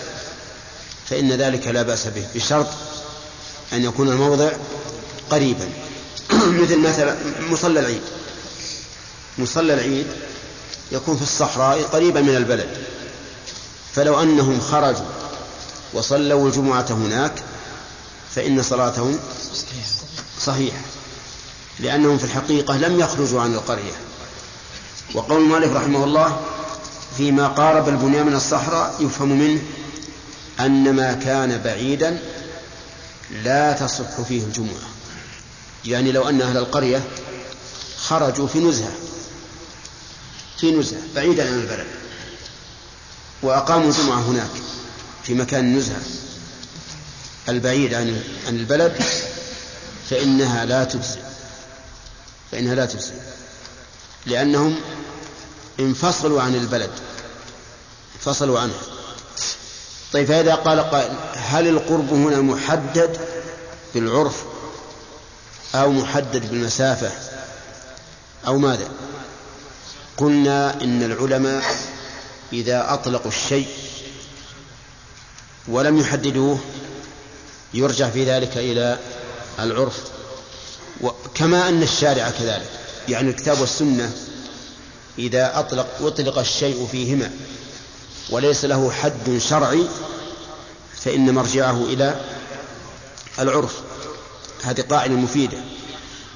[1.11, 2.67] فإن ذلك لا بأس به بشرط
[3.73, 4.51] أن يكون الموضع
[5.31, 5.69] قريبا.
[6.63, 7.17] مثل مثلا
[7.51, 8.03] مصلى العيد.
[9.39, 10.07] مصلى العيد
[10.93, 12.69] يكون في الصحراء قريبا من البلد.
[13.93, 15.07] فلو أنهم خرجوا
[15.93, 17.33] وصلوا الجمعة هناك
[18.35, 19.19] فإن صلاتهم
[20.41, 20.81] صحيحة.
[21.81, 23.93] لأنهم في الحقيقة لم يخرجوا عن القرية.
[25.15, 26.41] وقول المؤلف رحمه الله
[27.17, 29.61] فيما قارب البنيان من الصحراء يفهم منه
[30.67, 32.19] أن ما كان بعيدا
[33.45, 34.91] لا تصح فيه الجمعة.
[35.85, 37.03] يعني لو أن أهل القرية
[37.99, 38.93] خرجوا في نزهة
[40.59, 41.87] في نزهة بعيدا عن البلد
[43.43, 44.51] وأقاموا الجمعة هناك
[45.25, 46.01] في مكان النزهة
[47.49, 49.03] البعيد عن عن البلد
[50.11, 51.21] فإنها لا تجزئ.
[52.53, 53.15] فإنها لا تجزئ.
[54.27, 54.77] لأنهم
[55.81, 56.91] انفصلوا عن البلد
[58.21, 58.75] فصلوا عنه
[60.13, 63.19] طيب فإذا قال قائل هل القرب هنا محدد
[63.95, 64.45] بالعرف
[65.75, 67.11] أو محدد بالمسافة
[68.47, 68.89] أو ماذا؟
[70.17, 71.65] قلنا إن العلماء
[72.53, 73.69] إذا أطلقوا الشيء
[75.69, 76.59] ولم يحددوه
[77.75, 78.99] يرجع في ذلك إلى
[79.59, 80.01] العرف.
[81.35, 82.71] كما أن الشارع كذلك
[83.09, 84.13] يعني الكتاب والسنة
[85.19, 87.31] إذا أطلق أطلق الشيء فيهما
[88.31, 89.87] وليس له حد شرعي
[90.97, 92.21] فإن مرجعه إلى
[93.39, 93.81] العرف.
[94.63, 95.59] هذه قاعدة مفيدة.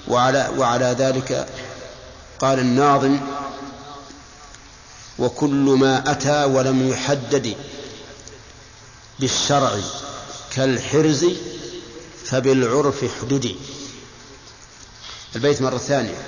[0.09, 1.49] وعلى وعلى ذلك
[2.39, 3.21] قال الناظم
[5.19, 7.57] وكل ما أتى ولم يحدد
[9.21, 9.81] بالشرع
[10.51, 11.27] كالحرز
[12.25, 13.57] فبالعرف احددي
[15.37, 16.27] البيت مرة ثانية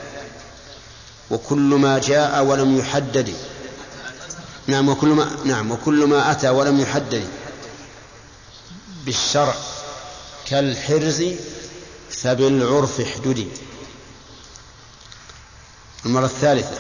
[1.31, 3.35] وكل ما جاء ولم يحدد.
[4.67, 7.29] نعم وكل ما نعم وكل ما أتى ولم يحدد.
[9.05, 9.55] بالشرع
[10.47, 11.25] كالحرز
[12.11, 13.49] فبالعرف احددي
[16.07, 16.79] المرة الثالثة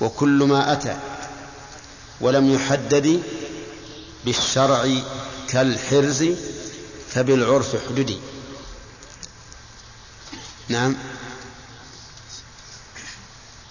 [0.00, 0.98] وكل ما أتى
[2.20, 3.22] ولم يحدد
[4.24, 4.88] بالشرع
[5.48, 6.24] كالحرز
[7.10, 8.18] فبالعرف حددي
[10.68, 10.96] نعم.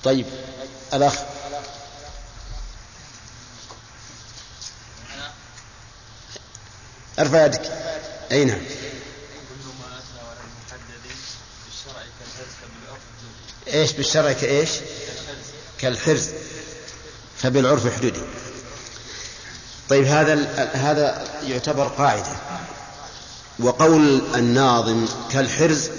[0.04, 0.26] طيب
[0.94, 1.14] الأخ.
[7.20, 7.72] أرفع يدك.
[8.32, 8.62] أي نعم.
[13.68, 14.70] إيش بالشرع كإيش؟
[15.80, 16.30] كالحرز.
[17.38, 18.22] فبالعرف حدودي.
[19.90, 20.34] طيب هذا
[20.74, 22.36] هذا يعتبر قاعدة.
[23.60, 25.90] وقول الناظم كالحرز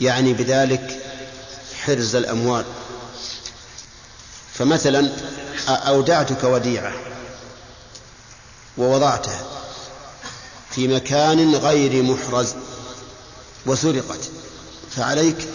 [0.00, 1.00] يعني بذلك
[1.84, 2.64] حرز الأموال.
[4.54, 5.12] فمثلا
[5.68, 6.92] أودعتك وديعة
[8.78, 9.63] ووضعتها.
[10.74, 12.54] في مكان غير محرز
[13.66, 14.30] وسرقت
[14.90, 15.48] فعليك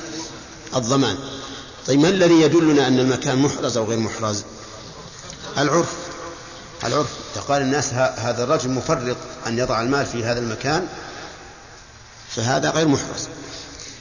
[0.75, 1.17] الضمان.
[1.87, 4.43] طيب ما الذي يدلنا أن المكان محرز أو غير محرز؟
[5.57, 5.93] العرف.
[6.83, 7.07] العرف.
[7.47, 9.17] قال الناس هذا الرجل مفرط
[9.47, 10.87] أن يضع المال في هذا المكان
[12.35, 13.27] فهذا غير محرز.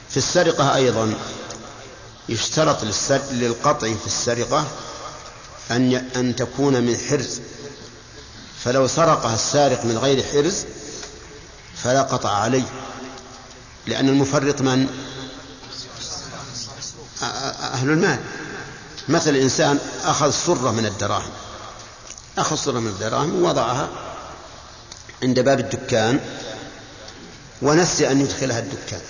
[0.09, 1.13] في السرقة أيضا
[2.29, 2.77] يشترط
[3.31, 4.67] للقطع في السرقة
[5.71, 7.39] أن أن تكون من حرز.
[8.63, 10.65] فلو سرقها السارق من غير حرز
[11.75, 12.65] فلا قطع عليه.
[13.85, 14.87] لأن المفرط من؟
[17.73, 18.19] أهل المال.
[19.09, 21.31] مثل إنسان أخذ صرة من الدراهم.
[22.37, 23.89] أخذ صرة من الدراهم ووضعها
[25.23, 26.19] عند باب الدكان
[27.61, 29.01] ونسي أن يدخلها الدكان.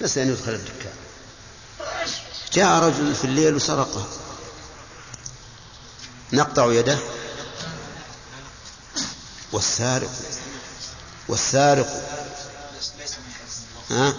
[0.00, 0.92] نسي أن يدخل الدكان.
[2.52, 4.06] جاء رجل في الليل وسرقها
[6.32, 6.98] نقطع يده.
[9.52, 10.10] والسارق
[11.28, 12.02] والسارق.
[13.90, 14.14] ها؟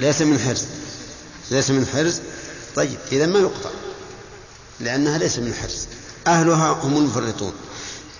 [0.00, 0.64] ليس من حرز.
[1.50, 2.20] ليس من حرز.
[2.76, 3.70] طيب إذا ما يقطع.
[4.80, 5.86] لأنها ليس من حرز.
[6.26, 7.52] أهلها هم المفرطون.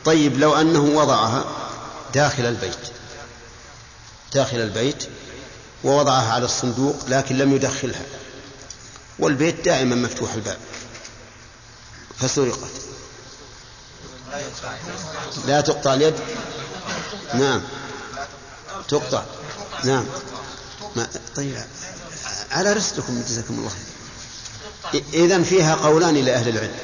[0.04, 1.44] طيب لو أنه وضعها
[2.14, 2.78] داخل البيت.
[4.34, 5.08] داخل البيت
[5.84, 8.02] ووضعها على الصندوق لكن لم يدخلها.
[9.18, 10.58] والبيت دائما مفتوح الباب.
[12.18, 12.70] فسرقت.
[15.46, 16.14] لا تقطع اليد؟
[17.34, 17.62] نعم.
[18.88, 19.22] تقطع
[19.84, 20.04] نعم.
[20.96, 21.64] ما طيب.
[22.50, 25.04] على رسلكم جزاكم الله خير.
[25.12, 26.74] إذا فيها قولان لأهل العلم.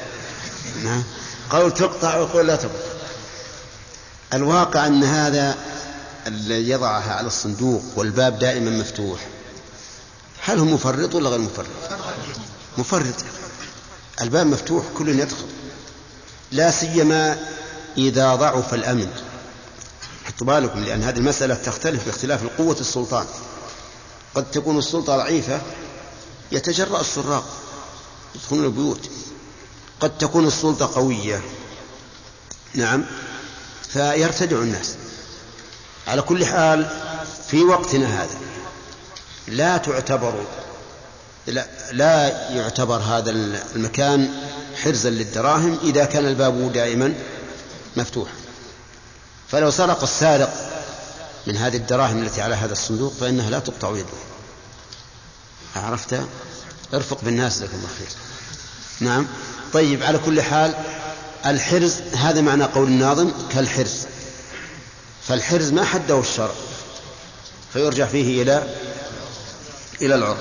[0.83, 1.03] نعم.
[1.49, 2.95] قول تقطع وقول لا تقطع.
[4.33, 5.57] الواقع أن هذا
[6.27, 9.27] الذي يضعها على الصندوق والباب دائما مفتوح.
[10.41, 11.67] هل هو مفرط ولا غير مفرط؟
[12.77, 13.15] مفرط.
[14.21, 15.45] الباب مفتوح كل يدخل.
[16.51, 17.37] لا سيما
[17.97, 19.11] إذا ضعف الأمن.
[20.25, 23.25] حطوا بالكم لأن هذه المسألة تختلف باختلاف قوة السلطان.
[24.35, 25.61] قد تكون السلطة ضعيفة
[26.51, 27.45] يتجرأ السراق
[28.35, 29.09] يدخلون البيوت.
[29.99, 31.41] قد تكون السلطة قوية
[32.73, 33.05] نعم
[33.89, 34.95] فيرتدع الناس.
[36.07, 36.89] على كل حال
[37.47, 38.37] في وقتنا هذا
[39.47, 40.45] لا تعتبر
[41.47, 43.31] لا, لا يعتبر هذا
[43.75, 44.29] المكان
[44.83, 47.13] حرزا للدراهم إذا كان الباب دائما
[47.95, 48.44] مفتوحا.
[49.55, 50.53] فلو سرق السارق
[51.47, 54.07] من هذه الدراهم التي على هذا الصندوق فإنها لا تقطع يده
[55.75, 56.19] عرفت؟
[56.93, 58.07] ارفق بالناس الله خير.
[58.99, 59.27] نعم.
[59.73, 60.73] طيب على كل حال
[61.45, 64.05] الحرز هذا معنى قول الناظم كالحرز.
[65.27, 66.55] فالحرز ما حده الشرع
[67.73, 68.63] فيرجع فيه إلى
[70.01, 70.37] إلى العرف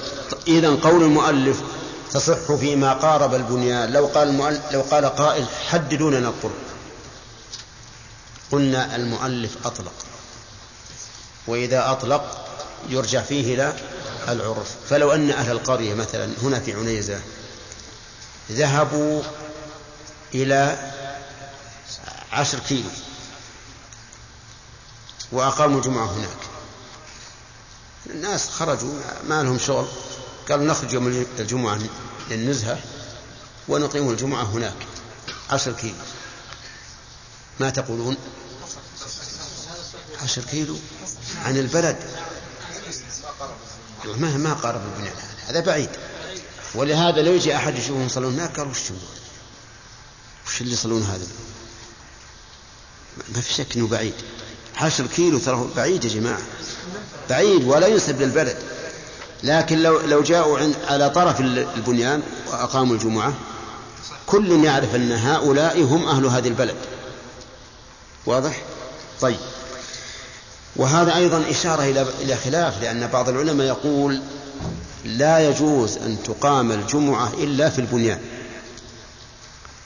[0.47, 1.63] إذا قول المؤلف
[2.13, 3.93] تصح فيما قارب البنيان.
[3.93, 6.64] لو قال المؤلف لو قال قائل حددوا لنا القرب.
[8.55, 9.93] قلنا المؤلف أطلق.
[11.47, 12.49] وإذا أطلق
[12.89, 13.77] يرجع فيه إلى
[14.29, 14.75] العرف.
[14.89, 17.21] فلو أن أهل القرية مثلا هنا في عنيزة
[18.51, 19.23] ذهبوا
[20.35, 20.93] إلى
[22.33, 22.89] عشر كيلو
[25.33, 26.37] وأقاموا الجمعة هناك.
[28.07, 29.87] الناس خرجوا ما لهم شغل.
[30.49, 31.79] قالوا نخرج يوم الجمعة
[32.31, 32.79] للنزهة
[33.69, 34.77] ونقيم الجمعة هناك.
[35.51, 35.95] عشر كيلو.
[37.61, 38.17] ما تقولون؟
[40.25, 40.77] عشر كيلو
[41.45, 41.97] عن البلد.
[44.05, 45.15] ما ما قارب البناء
[45.47, 45.91] هذا بعيد.
[46.75, 48.79] ولهذا لو يجي أحد يشوفهم يصلون هناك قال وش
[50.47, 51.27] وش اللي يصلون هذا؟
[53.35, 54.15] ما في شك إنه بعيد.
[54.77, 56.43] عشر كيلو ترى بعيد يا جماعة.
[57.31, 58.59] بعيد ولا ينسب للبلد.
[59.43, 63.35] لكن لو لو جاءوا على طرف البنيان وأقاموا الجمعة
[64.27, 66.77] كل يعرف أن هؤلاء هم أهل هذه البلد.
[68.27, 68.63] واضح؟
[69.21, 69.39] طيب.
[70.77, 74.21] وهذا أيضا إشارة إلى إلى خلاف لأن بعض العلماء يقول
[75.05, 78.21] لا يجوز أن تقام الجمعة إلا في البنيان.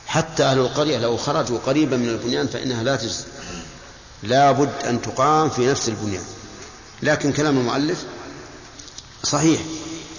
[0.07, 3.25] حتى أهل القرية لو خرجوا قريبا من البنيان فإنها لا تجزي.
[4.23, 6.25] لا بد أن تقام في نفس البنيان.
[7.03, 8.05] لكن كلام المؤلف
[9.25, 9.61] صحيح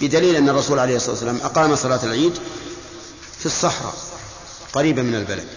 [0.02, 2.34] بدليل أن الرسول عليه الصلاة والسلام أقام صلاة العيد
[3.40, 3.94] في الصحراء
[4.74, 5.48] قريبا من البلد.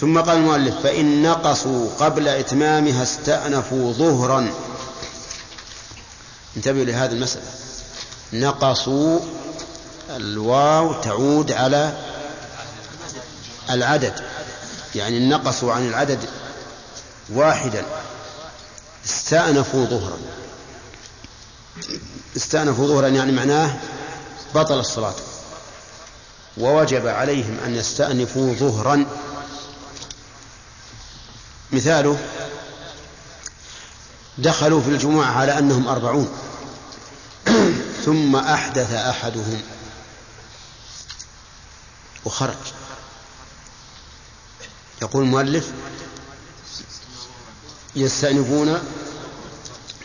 [0.00, 4.50] ثم قال المؤلف فإن نقصوا قبل إتمامها استأنفوا ظهرا.
[6.56, 7.44] انتبهوا لهذه المسألة.
[8.32, 9.20] نقصوا
[10.10, 11.92] الواو تعود على
[13.70, 14.14] العدد.
[14.94, 16.18] يعني نقصوا عن العدد
[17.28, 17.84] واحدا.
[19.06, 20.18] استأنفوا ظهرا.
[22.36, 23.76] استأنفوا ظهرا يعني معناه
[24.54, 25.14] بطل الصلاة.
[26.58, 29.06] ووجب عليهم أن يستأنفوا ظهرا.
[31.72, 32.18] مثاله
[34.38, 36.28] دخلوا في الجمعة على أنهم أربعون.
[38.04, 39.60] ثم أحدث أحدهم.
[42.24, 42.54] وخرج.
[45.02, 45.72] يقول المؤلف
[47.96, 48.78] يستأنفون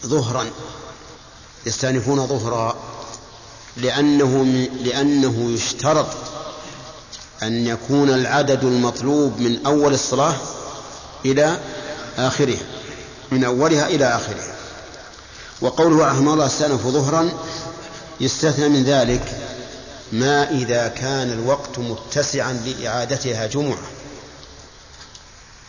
[0.06, 0.52] ظهرا.
[1.66, 2.76] يستأنفون ظهرا
[3.78, 4.44] لأنه
[4.84, 6.08] لأنه يشترط
[7.44, 10.36] أن يكون العدد المطلوب من أول الصلاة
[11.26, 11.60] إلى
[12.18, 12.64] آخرها
[13.32, 14.56] من أولها إلى آخرها.
[15.62, 17.30] وقوله رحمه الله استأنفوا ظهرا
[18.20, 19.42] يستثنى من ذلك
[20.12, 23.88] ما إذا كان الوقت متسعا لإعادتها جمعة.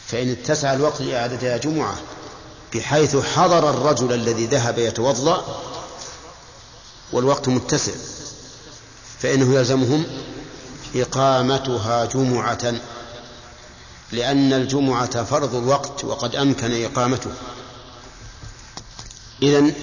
[0.07, 1.95] فإن اتسع الوقت لإعادتها جمعة
[2.75, 5.61] بحيث حضر الرجل الذي ذهب يتوضأ
[7.13, 7.93] والوقت متسع
[9.21, 10.05] فإنه يلزمهم
[10.95, 12.75] إقامتها جمعة
[14.15, 17.31] لأن الجمعة فرض الوقت وقد أمكن إقامته.
[19.43, 19.75] إذن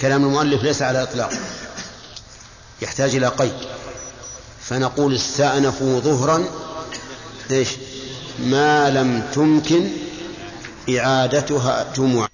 [0.00, 1.32] كلام المؤلف ليس على إطلاق
[2.82, 3.54] يحتاج إلى قيد.
[4.60, 6.44] فنقول استأنفوا ظهرا
[7.50, 7.68] إيش؟
[8.38, 9.90] ما لم تمكن
[10.88, 12.28] إعادتها جمعة.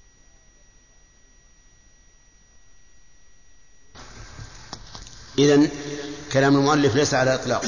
[5.39, 5.69] إذن
[6.33, 7.65] كلام المؤلف ليس على إطلاق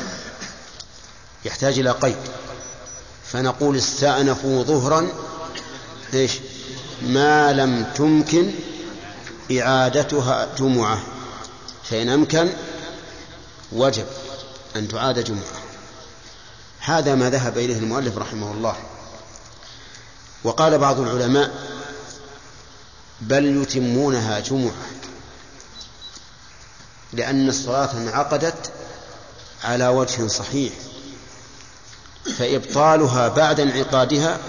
[1.45, 2.17] يحتاج إلى قيد.
[3.31, 5.07] فنقول استأنفوا ظهرا
[6.13, 6.31] إيش؟
[7.01, 8.51] ما لم تمكن
[9.51, 11.03] إعادتها جمعة.
[11.83, 12.49] فإن أمكن
[13.71, 14.05] وجب
[14.75, 15.61] أن تعاد جمعة.
[16.79, 18.75] هذا ما ذهب إليه المؤلف رحمه الله.
[20.43, 21.51] وقال بعض العلماء
[23.21, 24.85] بل يتمونها جمعة
[27.13, 28.71] لأن الصلاة انعقدت
[29.63, 30.73] على وجه صحيح.
[32.37, 34.39] فإبطالها بعد انعقادها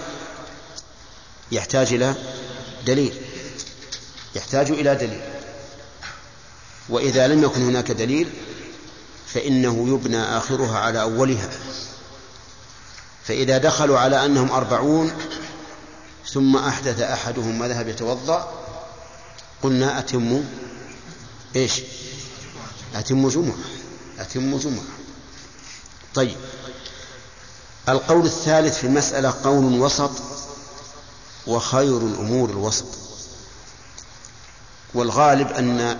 [1.53, 2.15] يحتاج إلى
[2.87, 3.15] دليل
[4.35, 5.21] يحتاج إلى دليل.
[6.89, 8.31] وإذا لم يكن هناك دليل
[9.27, 11.51] فإنه يبنى آخرها على أولها.
[13.25, 15.13] فإذا دخلوا على أنهم أربعون
[16.33, 18.53] ثم أحدث أحدهم ما ذهب يتوضأ
[19.63, 20.43] قلنا أتموا
[21.57, 21.83] إيش؟
[22.95, 23.57] أتموا جمعة
[24.19, 24.85] أتموا جمعة.
[26.15, 26.37] طيب.
[27.89, 30.11] القول الثالث في المسألة قول وسط
[31.47, 32.87] وخير الأمور الوسط.
[34.95, 35.99] والغالب أن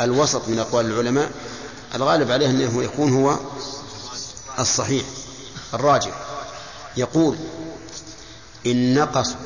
[0.00, 1.30] الوسط من أقوال العلماء
[1.94, 3.38] الغالب عليه أنه يكون هو
[4.58, 5.04] الصحيح
[5.74, 6.10] الراجع
[6.96, 7.36] يقول
[8.66, 9.36] إن نقصوا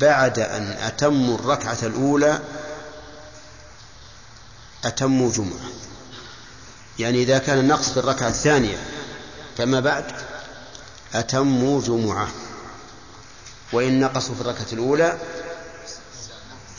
[0.00, 2.40] بعد أن أتموا الركعة الأولى
[4.84, 5.70] أتموا جمعة.
[6.98, 8.78] يعني إذا كان النقص في الركعة الثانية
[9.58, 10.04] فما بعد
[11.14, 12.28] أتموا جمعة.
[13.72, 15.18] وإن نقصوا في الركعة الأولى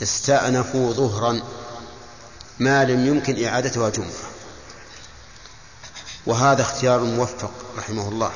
[0.02, 1.40] استأنفوا ظهرا
[2.58, 4.08] ما لم يمكن إعادتها جمعة.
[6.26, 8.32] وهذا اختيار موفق رحمه الله.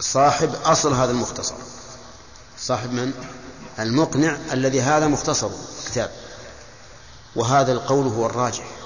[0.00, 1.54] صاحب أصل هذا المختصر.
[2.58, 3.12] صاحب من؟
[3.78, 5.50] المقنع الذي هذا مختصر.
[5.86, 6.10] كتاب
[7.36, 8.77] وهذا القول هو الراجح.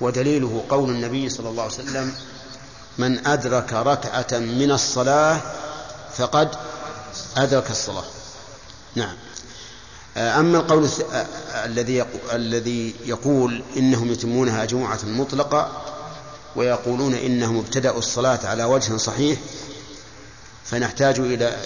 [0.00, 2.12] ودليله قول النبي صلى الله عليه وسلم
[2.98, 5.40] من أدرك ركعة من الصلاة
[6.16, 6.48] فقد
[7.36, 8.04] أدرك الصلاة.
[8.94, 9.16] نعم.
[10.16, 10.88] أما القول
[11.64, 15.82] الذي الذي يقول إنهم يتمونها جمعة مطلقة
[16.56, 19.38] ويقولون إنهم ابتدأوا الصلاة على وجه صحيح
[20.64, 21.56] فنحتاج إلى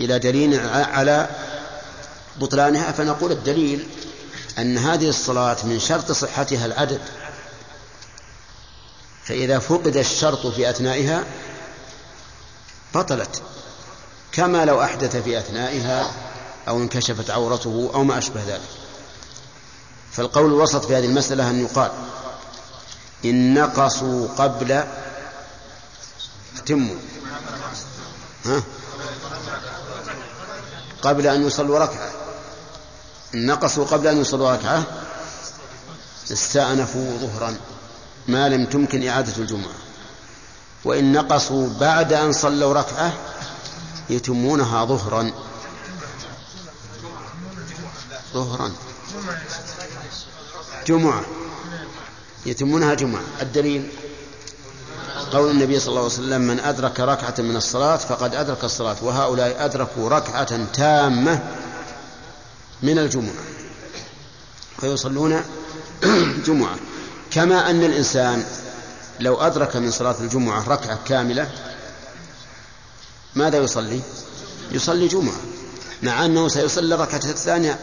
[0.00, 1.28] إلى دليل على
[2.40, 3.86] بطلانها فنقول الدليل
[4.58, 7.00] أن هذه الصلاة من شرط صحتها العدد.
[9.28, 11.24] فإذا فقد الشرط في أثنائها
[12.94, 13.42] بطلت
[14.32, 16.10] كما لو أحدث في أثنائها
[16.68, 18.68] أو انكشفت عورته أو ما أشبه ذلك.
[20.12, 21.90] فالقول الوسط في هذه المسألة أن يقال
[23.24, 24.84] إن نقصوا قبل
[26.58, 26.96] أتموا.
[28.44, 28.62] ها؟
[31.02, 32.10] قبل أن يصلوا ركعة.
[33.34, 34.84] إن نقصوا قبل أن يصلوا ركعة
[36.32, 37.56] استأنفوا ظهرا.
[38.28, 39.74] ما لم تمكن إعادة الجمعة.
[40.84, 43.12] وإن نقصوا بعد أن صلوا ركعة
[44.10, 45.30] يتمونها ظهرا.
[48.34, 48.72] ظهرا.
[50.86, 51.24] جمعة.
[52.46, 53.22] يتمونها جمعة.
[53.42, 53.88] الدليل؟
[55.32, 58.96] قول النبي صلى الله عليه وسلم من أدرك ركعة من الصلاة فقد أدرك الصلاة.
[59.02, 61.42] وهؤلاء أدركوا ركعة تامة
[62.82, 63.44] من الجمعة.
[64.80, 65.42] فيصلون
[66.46, 66.76] جمعة.
[67.30, 68.44] كما أن الإنسان
[69.20, 71.50] لو أدرك من صلاة الجمعة ركعة كاملة
[73.34, 74.00] ماذا يصلي؟
[74.70, 75.40] يصلي جمعة
[76.02, 77.78] مع أنه سيصلي الركعة الثانية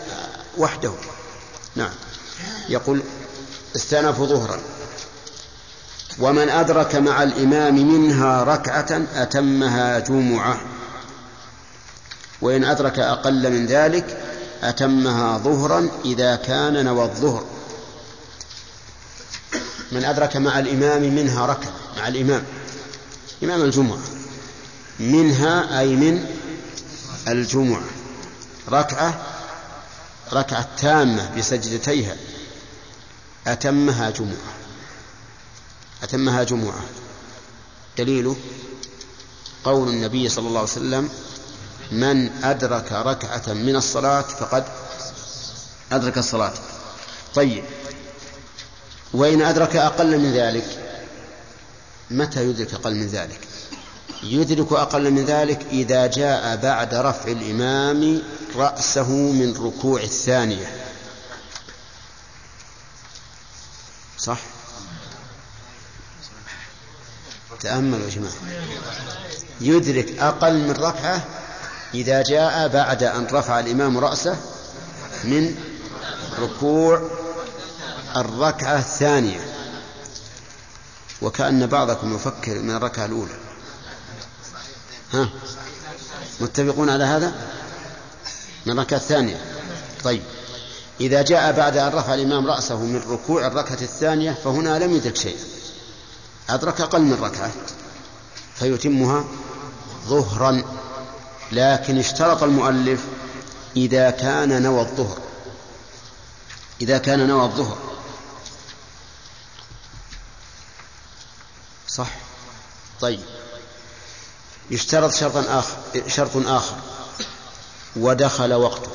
[0.57, 0.91] وحده.
[1.75, 1.91] نعم.
[2.69, 3.01] يقول
[3.75, 4.59] استأنف ظهرا.
[6.19, 10.61] ومن أدرك مع الإمام منها ركعة أتمها جمعة.
[12.41, 14.17] وإن أدرك أقل من ذلك
[14.63, 17.54] أتمها ظهرا إذا كان نوى الظهر.
[19.91, 22.43] من أدرك مع الإمام منها ركعة مع الإمام.
[23.43, 23.99] إمام الجمعة.
[24.99, 26.25] منها أي من
[27.27, 27.83] الجمعة.
[28.69, 29.25] ركعة
[30.33, 32.15] ركعة تامة بسجدتيها.
[33.47, 34.53] أتمها جمعة.
[36.03, 36.85] أتمها جمعة.
[37.97, 38.35] دليله
[39.63, 41.09] قول النبي صلى الله عليه وسلم
[41.91, 44.65] من أدرك ركعة من الصلاة فقد
[45.91, 46.53] أدرك الصلاة.
[47.35, 47.63] طيب.
[49.15, 50.65] وإن أدرك أقل من ذلك
[52.11, 53.39] متى يدرك أقل من ذلك؟
[54.23, 58.21] يدرك أقل من ذلك إذا جاء بعد رفع الإمام
[58.55, 60.67] رأسه من ركوع الثانية.
[64.17, 64.39] صح؟
[67.59, 68.33] تأملوا يا جماعة.
[69.61, 71.25] يدرك أقل من ركعة
[71.93, 74.37] إذا جاء بعد أن رفع الإمام رأسه
[75.23, 75.55] من
[76.39, 77.09] ركوع
[78.15, 79.39] الركعة الثانية.
[81.21, 83.35] وكأن بعضكم يفكر من الركعة الأولى.
[85.13, 85.29] ها؟
[86.41, 87.35] متفقون على هذا؟
[88.65, 89.41] من الركعة الثانية.
[90.03, 90.21] طيب.
[91.01, 95.39] إذا جاء بعد أن رفع الإمام رأسه من ركوع الركعة الثانية فهنا لم يدرك شيئا
[96.49, 97.51] أدرك أقل من ركعة.
[98.55, 99.25] فيتمها
[100.07, 100.63] ظهرا.
[101.51, 103.05] لكن اشترط المؤلف
[103.75, 105.17] إذا كان نوى الظهر.
[106.81, 107.94] إذا كان نوى الظهر.
[113.01, 113.19] طيب.
[114.71, 115.77] يشترط شرطا آخر
[116.07, 116.75] شرط آخر.
[117.95, 118.91] ودخل وقته.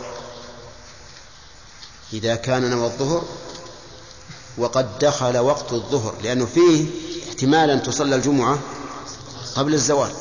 [2.13, 3.25] إذا كان نوى الظهر
[4.59, 6.87] وقد دخل وقت الظهر لأنه فيه
[7.29, 8.59] احتمال أن تصلى الجمعة
[9.55, 10.13] قبل الزوال.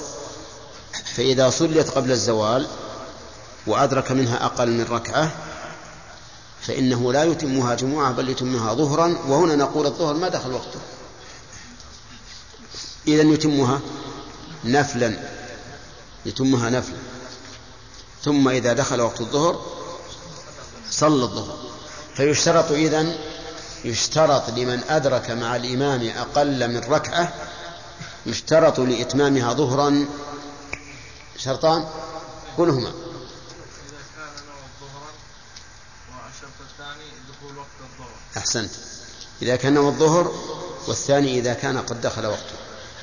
[1.16, 2.68] فإذا صليت قبل الزوال
[3.68, 5.32] وأدرك منها أقل من ركعة
[6.62, 9.18] فإنه لا يتمها جمعة بل يتمها ظهرا.
[9.28, 10.80] وهنا نقول الظهر ما دخل وقته.
[13.08, 13.82] إذا يتمها
[14.64, 15.30] نفلا
[16.26, 16.98] يتمها نفلا.
[18.24, 19.66] ثم إذا دخل وقت الظهر
[20.92, 21.58] صلى الظهر.
[22.16, 23.18] فيشترط إذن
[23.86, 27.34] يشترط لمن أدرك مع الإمام أقل من ركعة
[28.26, 30.06] يشترط لإتمامها ظهرا.
[31.38, 31.88] شرطان؟
[32.58, 32.92] قل هما
[38.38, 38.72] أحسنت.
[39.42, 40.34] إذا كان الظهر
[40.88, 42.59] والثاني إذا كان قد دخل وقته.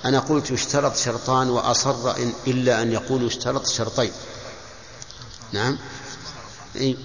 [0.06, 4.12] أنا قلت يشترط شرطان وأصر إن إلا أن يقول يشترط شرطين.
[5.52, 5.78] نعم؟
[6.76, 6.96] إيه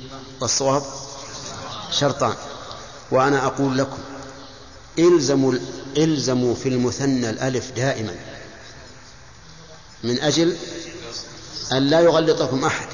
[0.42, 0.84] والصواب؟
[1.92, 2.34] شرطان.
[3.12, 3.98] وأنا أقول لكم
[5.00, 5.54] إلزموا
[5.98, 8.16] إلزموا في المثنى الألف دائما.
[10.04, 10.58] من أجل
[11.72, 12.88] أن لا يغلطكم أحد.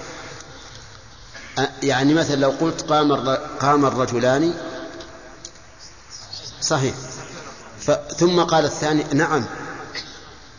[1.83, 3.13] يعني مثلا لو قلت قام
[3.59, 4.53] قام الرجلان
[6.61, 6.95] صحيح.
[8.17, 9.45] ثم قال الثاني نعم.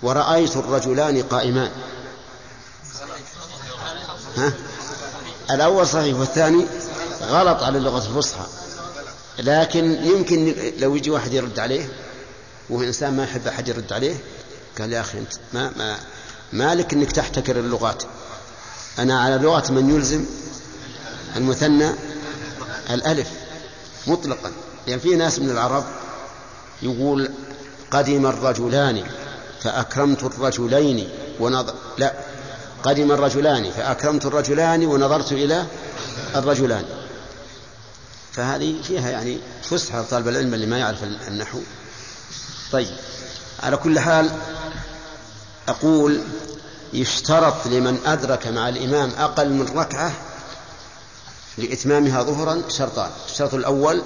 [0.03, 1.71] ورأيت الرجلان قائمان.
[4.37, 4.53] ها؟
[5.51, 6.67] الأول صحيح والثاني
[7.23, 8.47] غلط على اللغة الفصحى.
[9.39, 11.89] لكن يمكن لو يجي واحد يرد عليه
[12.71, 14.17] وهو إنسان ما يحب أحد يرد عليه
[14.79, 15.99] قال يا أخي أنت ما ما
[16.53, 18.03] مالك أنك تحتكر اللغات.
[18.99, 20.25] أنا على لغة من يلزم
[21.37, 21.91] المثنى
[22.91, 23.29] الألف
[24.07, 24.53] مطلقا.
[24.87, 25.85] يعني في ناس من العرب
[26.83, 27.31] يقول
[27.91, 29.05] قدم الرجلان.
[29.63, 31.09] فأكرمت الرجلين
[31.41, 32.13] ونظر لا
[32.83, 35.67] قدم الرجلان فأكرمت الرجلان ونظرت إلى
[36.37, 36.85] الرجلان.
[38.33, 41.59] فهذه فيها يعني فسحة طالب العلم اللي ما يعرف النحو.
[42.73, 42.97] طيب
[43.63, 44.31] على كل حال
[45.69, 46.21] أقول
[46.93, 50.13] يشترط لمن أدرك مع الإمام أقل من ركعة
[51.59, 53.11] لإتمامها ظهرا شرطان.
[53.31, 54.03] الشرط الأول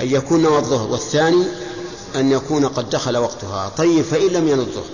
[0.00, 1.44] أن يكون الظهر والثاني
[2.16, 3.68] أن يكون قد دخل وقتها.
[3.68, 4.84] طيب فإن لم ينض الظهر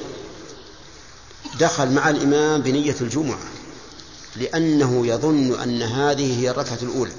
[1.61, 3.39] دخل مع الإمام بنية الجمعة
[4.37, 7.13] لأنه يظن أن هذه هي الركعة الأولى.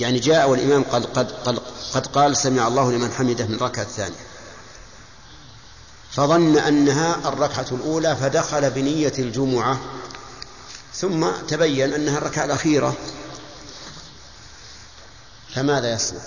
[0.00, 1.58] يعني جاء والإمام قد, قد, قد,
[1.94, 4.26] قد قال سمع الله لمن حمده من الركعة الثانية
[6.12, 9.80] فظن أنها الركعة الأولى فدخل بنية الجمعة.
[10.94, 12.94] ثم تبين أنها الركعة الأخيرة.
[15.54, 16.20] فماذا يصنع؟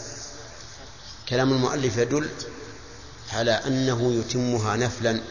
[1.30, 2.30] كلام المؤلف يدل
[3.34, 5.22] على أنه يتمها نفلا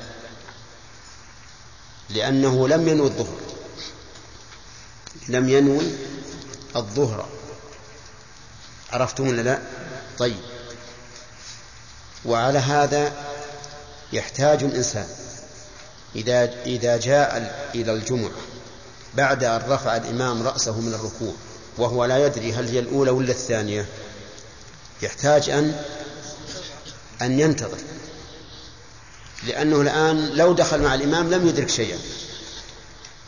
[2.11, 3.39] لأنه لم ينوي الظهر
[5.29, 5.93] لم ينوي
[6.77, 7.29] الظهر.
[8.93, 9.59] عرفتم ولا لا؟
[10.19, 10.41] طيب.
[12.25, 13.13] وعلى هذا
[14.13, 15.07] يحتاج الإنسان
[16.17, 18.31] إذا إذا جاء إلى الجمعة
[19.15, 21.35] بعد أن رفع الإمام رأسه من الركوع
[21.79, 23.87] وهو لا يدري هل هي الأولى ولا الثانية
[25.03, 25.85] يحتاج أن
[27.23, 27.79] أن ينتظر.
[29.47, 31.99] لأنه الآن لو دخل مع الإمام لم يدرك شيئا.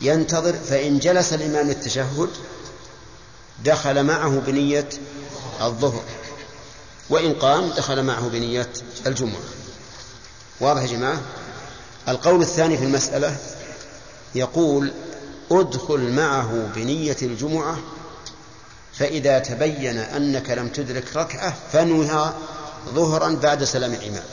[0.01, 2.29] ينتظر فإن جلس الإمام للتشهد
[3.65, 4.89] دخل معه بنية
[5.61, 6.03] الظهر.
[7.09, 8.69] وإن قام دخل معه بنية
[9.07, 9.41] الجمعة.
[10.59, 11.21] واضح يا جماعة؟
[12.07, 13.37] القول الثاني في المسألة
[14.35, 14.93] يقول
[15.51, 17.77] ادخل معه بنية الجمعة
[18.99, 22.37] فإذا تبين أنك لم تدرك ركعة فانوها
[22.89, 24.23] ظهرا بعد سلام الإمام.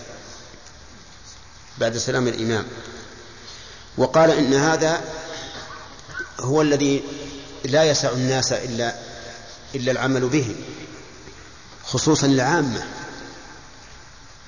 [1.78, 2.64] بعد سلام الإمام.
[3.98, 5.04] وقال إن هذا
[6.40, 7.02] هو الذي
[7.64, 8.94] لا يسع الناس إلا
[9.74, 10.56] إلا العمل به
[11.84, 12.84] خصوصا العامة.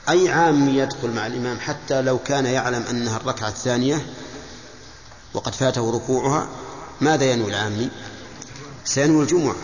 [0.08, 4.06] أي عام يدخل مع الإمام حتى لو كان يعلم أنها الركعة الثانية
[5.34, 6.48] وقد فاته ركوعها
[7.00, 7.90] ماذا ينوي العامي؟
[8.84, 9.56] سينوي الجمعة.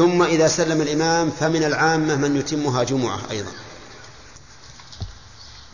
[0.00, 3.50] ثم إذا سلم الإمام فمن العامة من يتمها جمعة أيضا.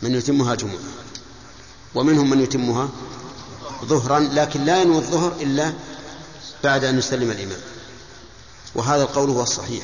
[0.01, 0.79] من يتمها جمعة.
[1.95, 2.89] ومنهم من يتمها
[3.85, 5.73] ظهرا لكن لا ينوي الظهر إلا
[6.63, 7.59] بعد أن يسلم الإمام.
[8.75, 9.83] وهذا القول هو الصحيح.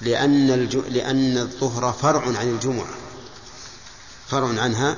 [0.00, 0.46] لأن.
[0.88, 2.94] لأن الظهر فرع عن الجمعة.
[4.28, 4.96] فرع عنها.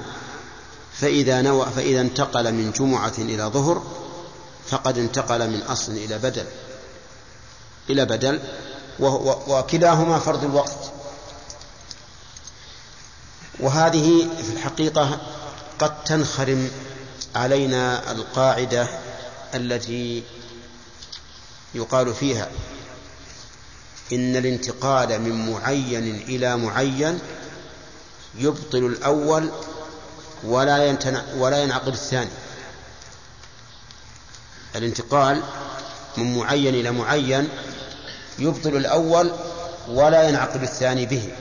[0.95, 3.83] فإذا نوى فإذا انتقل من جمعة إلى ظهر
[4.69, 6.47] فقد انتقل من أصل إلى بدل.
[7.91, 8.41] إلى بدل
[9.49, 10.93] وكلاهما فرض الوقت.
[13.61, 15.21] وهذه في الحقيقة
[15.79, 16.71] قد تنخرم
[17.35, 18.89] علينا القاعدة
[19.55, 20.23] التي
[21.75, 22.49] يقال فيها
[24.13, 27.19] إن الانتقال من معين إلى معين
[28.35, 29.51] يبطل الأول
[30.45, 30.99] ولا
[31.37, 32.31] ولا ينعقد الثاني.
[34.77, 35.43] الانتقال
[36.19, 37.49] من معين إلى معين
[38.39, 39.33] يبطل الأول
[39.89, 41.33] ولا ينعقد الثاني به.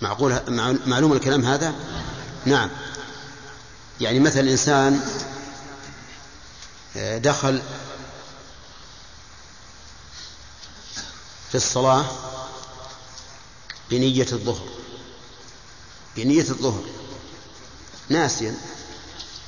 [0.00, 0.40] معقول
[0.86, 1.74] معلوم الكلام هذا؟
[2.46, 2.70] نعم.
[4.00, 5.00] يعني مثلا إنسان
[6.96, 7.62] آه، دخل
[11.48, 12.04] في الصلاة
[13.90, 14.68] بنية الظهر.
[16.16, 16.84] بنية الظهر.
[18.08, 18.56] ناسيا.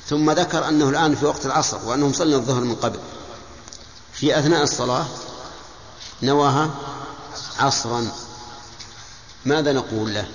[0.09, 2.99] ثم ذكر أنه الآن في وقت العصر وأنهم صلوا الظهر من قبل.
[4.13, 5.05] في أثناء الصلاة
[6.23, 6.69] نواها
[7.59, 8.07] عصرا.
[9.45, 10.27] ماذا نقول له؟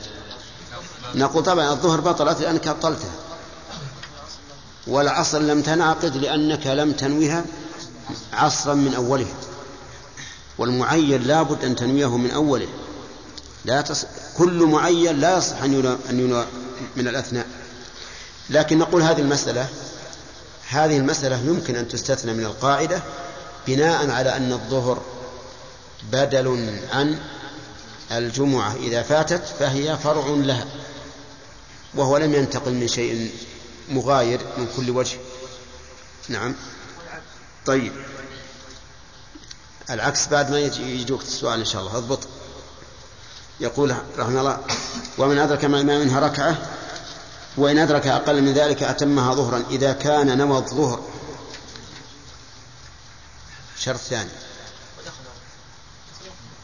[1.15, 3.13] نقول طبعا الظهر بطلت لأنك أبطلتها
[4.87, 7.45] والعصر لم تنعقد لأنك لم تنويها
[8.33, 9.35] عصرا من أولها
[10.59, 12.69] والمعين لابد أن تنويه من أوله.
[13.65, 14.05] لا تص...
[14.39, 16.47] كل معين لا يصح أن ينوى,
[16.97, 17.47] من الأثناء.
[18.51, 19.69] لكن نقول هذه المسألة
[20.69, 23.03] هذه المسألة يمكن أن تستثنى من القاعدة
[23.67, 25.03] بناء على أن الظهر
[26.13, 27.19] بدل عن
[28.13, 30.67] الجمعة إذا فاتت فهي فرع لها
[31.95, 33.31] وهو لم ينتقل من شيء
[33.89, 35.19] مغاير من كل وجه.
[36.29, 36.55] نعم.
[37.67, 37.93] طيب.
[39.91, 41.97] العكس بعد ما يجوك السؤال إن شاء الله.
[41.97, 42.21] أضبط.
[43.61, 44.59] يقول رحمه الله
[45.19, 46.57] ومن أدرك الإمام منها ركعة
[47.57, 51.03] وإن أدرك أقل من ذلك أتمها ظهرا إذا كان نوى الظهر
[53.79, 54.31] شرط ثاني.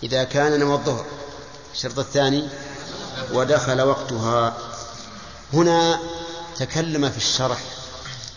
[0.03, 1.07] إذا كان نوى الظهر
[1.74, 2.49] الشرط الثاني
[3.32, 4.59] ودخل وقتها.
[5.53, 6.01] هنا
[6.57, 7.59] تكلم في الشرح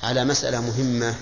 [0.04, 1.16] على مسألة مهمة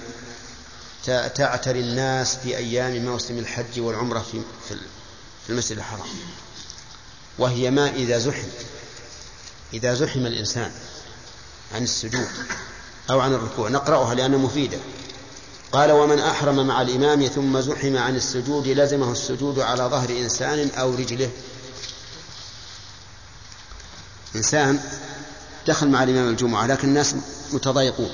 [1.35, 6.07] تعتري الناس في أيام موسم الحج والعمرة في في المسجد الحرام.
[7.37, 8.47] وهي ما إذا زحم.
[9.73, 10.71] إذا زحم الإنسان.
[11.75, 12.27] عن السجود
[13.09, 14.77] أو عن الركوع نقرأها لأنها مفيدة.
[15.71, 20.95] قال ومن أحرم مع الإمام ثم زحم عن السجود لزمه السجود على ظهر إنسان أو
[20.95, 21.29] رجله.
[24.35, 24.79] إنسان
[25.67, 27.15] دخل مع الإمام الجمعة لكن الناس
[27.53, 28.09] متضايقون.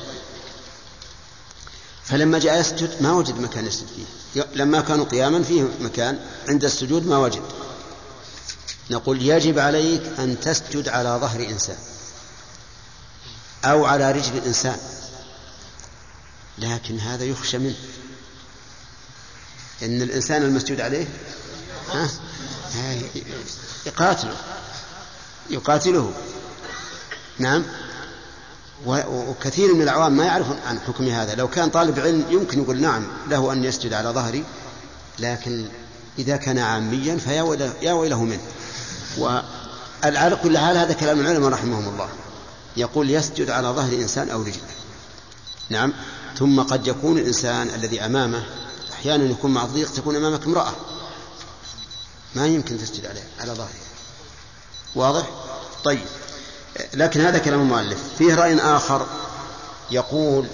[2.04, 4.44] فلما جاء يسجد ما وجد مكان يسجد فيه.
[4.56, 7.44] لما كانوا قياما فيه مكان عند السجود ما وجد.
[8.90, 11.78] نقول يجب عليك أن تسجد على ظهر إنسان.
[13.66, 14.78] أو على رجل إنسان
[16.58, 17.76] لكن هذا يخشى منه.
[19.84, 21.08] إن الإنسان المسجود عليه
[21.94, 22.10] ها
[23.86, 24.36] يقاتله
[25.50, 26.14] يقاتله.
[27.40, 27.64] نعم.
[28.86, 31.36] وكثير من العوام ما يعرفون عن حكم هذا.
[31.36, 34.44] لو كان طالب علم يمكن يقول نعم له أن يسجد على ظهري
[35.20, 35.66] لكن
[36.20, 37.42] إذا كان عاميا فيا
[37.94, 38.42] ويله, منه.
[39.18, 42.10] وعلى كل حال هذا كلام العلماء رحمهم الله.
[42.78, 44.68] يقول يسجد على ظهر إنسان أو رجله.
[45.70, 45.94] نعم.
[46.40, 48.44] ثم قد يكون الإنسان الذي أمامه
[48.94, 50.74] أحيانا يكون مع الضيق تكون أمامك امرأة.
[52.36, 53.70] ما يمكن تسجد عليه على ظهره.
[54.96, 55.30] واضح؟
[55.84, 56.06] طيب.
[56.94, 58.00] لكن هذا كلام المؤلف.
[58.18, 59.08] فيه رأي آخر
[59.92, 60.48] يقول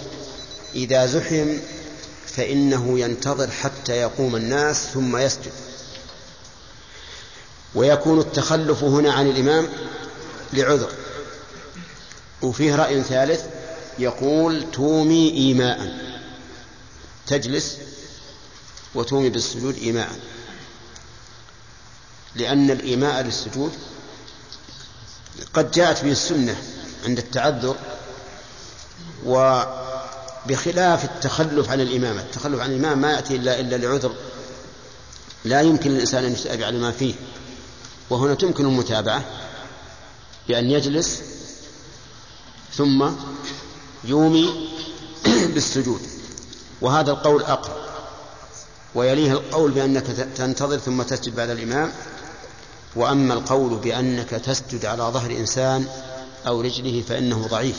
[0.76, 1.58] إذا زحم
[2.28, 5.52] فإنه ينتظر حتى يقوم الناس ثم يسجد.
[7.76, 9.70] ويكون التخلف هنا عن الإمام
[10.54, 10.90] لعذر.
[12.42, 13.46] وفيه رأي ثالث
[14.00, 16.00] يقول تومي إيماء.
[17.28, 17.78] تجلس
[18.96, 20.10] وتومي بالسجود إيماء.
[22.36, 23.72] لأن الإيماء للسجود
[25.54, 26.56] قد جاءت به السنة
[27.06, 27.76] عند التعذر
[29.26, 32.22] وبخلاف التخلف عن الإمامة.
[32.22, 34.16] التخلف عن الإمام ما يأتي إلا إلا لعذر.
[35.46, 37.14] لا يمكن للإنسان أن يتابع لما فيه.
[38.10, 39.24] وهنا تمكن المتابعة
[40.48, 41.22] بأن يجلس
[42.76, 43.10] ثم
[44.04, 44.70] يومي
[45.54, 46.02] بالسجود.
[46.82, 47.90] وهذا القول أقرب.
[48.96, 50.06] ويليه القول بأنك
[50.36, 51.92] تنتظر ثم تسجد بعد الإمام.
[52.96, 55.88] وأما القول بأنك تسجد على ظهر إنسان
[56.48, 57.78] أو رجله فإنه ضعيف.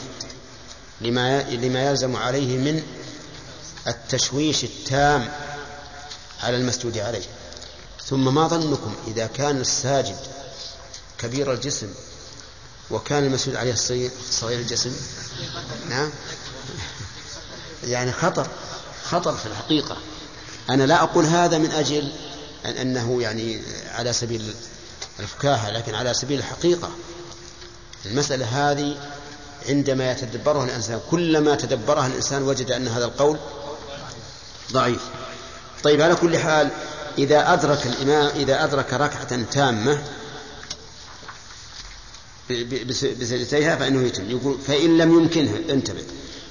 [1.01, 2.83] لما لما يلزم عليه من
[3.89, 5.29] التشويش التام
[6.43, 7.25] على المسجود عليه.
[8.11, 10.17] ثم ما ظنكم إذا كان الساجد
[11.19, 11.89] كبير الجسم
[12.91, 13.75] وكان المسجود عليه
[14.31, 14.93] صغير الجسم.
[15.91, 16.11] نعم.
[17.85, 18.47] يعني خطر
[19.05, 19.97] خطر في الحقيقة.
[20.71, 22.13] أنا لا أقول هذا من أجل
[22.67, 23.63] أن أنه يعني
[23.95, 24.55] على سبيل
[25.21, 26.91] الفكاهة لكن على سبيل الحقيقة.
[28.07, 28.97] المسألة هذه
[29.69, 33.39] عندما يتدبرها الإنسان كلما تدبرها الإنسان وجد أن هذا القول
[34.73, 35.03] ضعيف.
[35.83, 36.71] طيب على كل حال
[37.19, 40.03] إذا أدرك الإمام إذا أدرك ركعة تامة
[43.21, 44.31] بسجدتيها فإنه يتم.
[44.31, 46.05] يقول فإن لم يمكنه انتبه.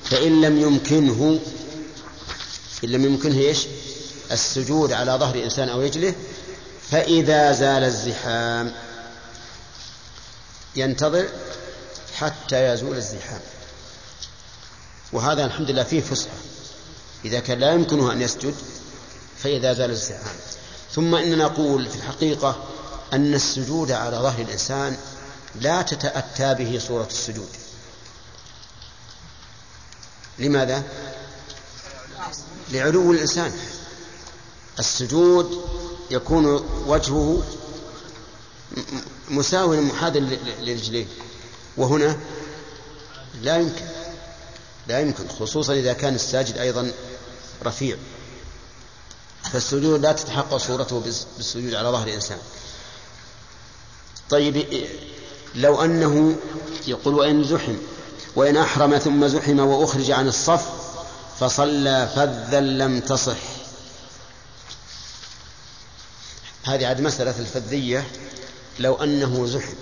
[0.04, 1.40] فإن لم يمكنه
[2.84, 3.68] إن لم يمكنه إيش؟
[4.32, 6.14] السجود على ظهر إنسان أو رجله
[6.92, 8.74] فإذا زال الزحام.
[10.76, 11.30] ينتظر
[12.16, 13.42] حتى يزول الزحام.
[15.14, 16.38] وهذا الحمد لله فيه فسحة
[17.26, 18.56] إذا كان لا يمكنه أن يسجد
[19.38, 20.36] فإذا زال الزحام.
[20.96, 22.64] ثم إننا نقول في الحقيقة
[23.14, 24.98] أن السجود على ظهر الإنسان
[25.60, 27.50] لا تتأتى به صورة السجود.
[30.40, 30.84] لماذا؟
[32.72, 33.54] لعلو الإنسان.
[34.80, 35.66] السجود
[36.12, 36.46] يكون
[36.88, 37.44] وجهه
[39.30, 40.20] مساويا محاذا
[40.62, 41.06] لرجليه.
[41.78, 42.20] وهنا
[43.42, 43.86] لا يمكن.
[44.88, 46.92] لا يمكن خصوصا إذا كان الساجد أيضا
[47.64, 47.98] رفيع.
[49.54, 51.00] فالسجود لا تتحقق صورته
[51.38, 52.40] بالسجود على ظهر الإنسان.
[54.30, 54.58] طيب
[55.56, 56.36] لو أنه
[56.88, 57.76] يقول وإن زحم
[58.36, 60.66] وإن أحرم ثم زحم وأخرج عن الصف
[61.40, 63.38] فصلى فذا لم تصح.
[66.64, 68.08] هذه عاد مسألة الفذية
[68.80, 69.76] لو أنه زحم.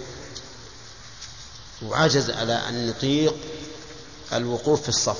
[1.82, 3.36] وعجز على أن يطيق
[4.34, 5.18] الوقوف في الصف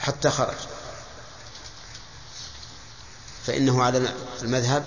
[0.00, 0.56] حتى خرج.
[3.46, 4.08] فإنه على
[4.42, 4.84] المذهب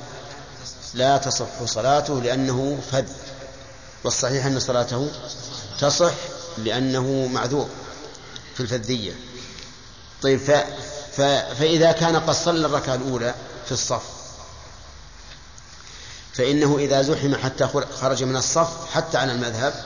[0.94, 3.06] لا تصح صلاته لأنه فذ.
[4.04, 5.12] والصحيح أن صلاته
[5.80, 6.14] تصح
[6.58, 7.70] لأنه معذور
[8.56, 9.14] في الفذية
[10.22, 10.52] طيب ف...
[11.16, 11.22] ف...
[11.60, 13.36] فإذا كان قد صلى الركعة الأولى
[13.66, 14.04] في الصف
[16.34, 17.68] فإنه إذا زحم حتى
[18.02, 19.86] خرج من الصف حتى على المذهب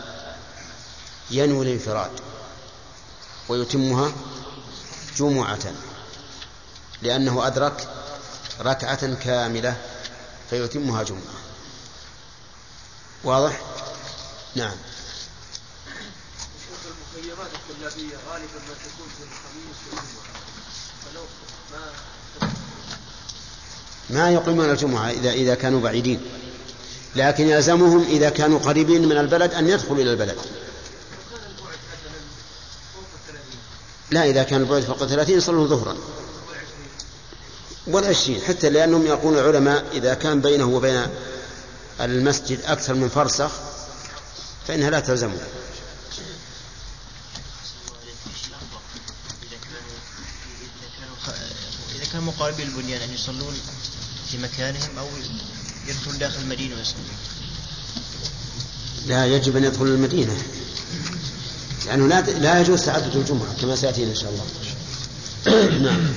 [1.32, 2.11] ينوي الانفراد
[3.49, 4.11] ويتمها
[5.18, 5.74] جمعة
[7.01, 7.88] لأنه أدرك
[8.61, 9.78] ركعة كاملة
[10.49, 11.34] فيتمها جمعة
[13.24, 13.61] واضح؟
[14.56, 14.76] نعم.
[16.86, 20.24] المخيرات الطلابية غالبا ما تكون في الخميس والجمعة.
[21.06, 21.22] فلو
[21.72, 22.49] ما
[24.10, 26.22] ما يقيمون الجمعة إذا إذا كانوا بعيدين.
[27.16, 30.38] لكن يلزمهم إذا كانوا قريبين من البلد أن يدخلوا إلى البلد.
[34.12, 35.97] لا إذا كان البعد فوق ثلاثين يصلون ظهرا.
[37.88, 41.08] والعشرين حتى لأنهم يقولون العلماء إذا كان بينه وبين
[42.01, 43.51] المسجد أكثر من فرسخ
[44.68, 45.38] فإنها لا تلزمه.
[51.95, 53.53] إذا كانوا مقاربي البنيان أن يصلون
[54.32, 55.07] في مكانهم أو
[55.88, 57.05] يدخلون داخل المدينة ويصلون.
[59.07, 60.38] لا يجب أن يدخل المدينة
[61.86, 64.45] لأنه لا لا يجوز تعدد الجمعة كما سيأتينا إن شاء الله.
[65.91, 66.14] نعم.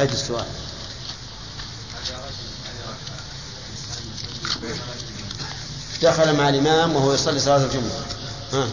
[0.00, 0.46] أعد السؤال.
[6.02, 8.04] دخل مع الإمام وهو يصلي صلاة الجمعة.
[8.52, 8.68] ها.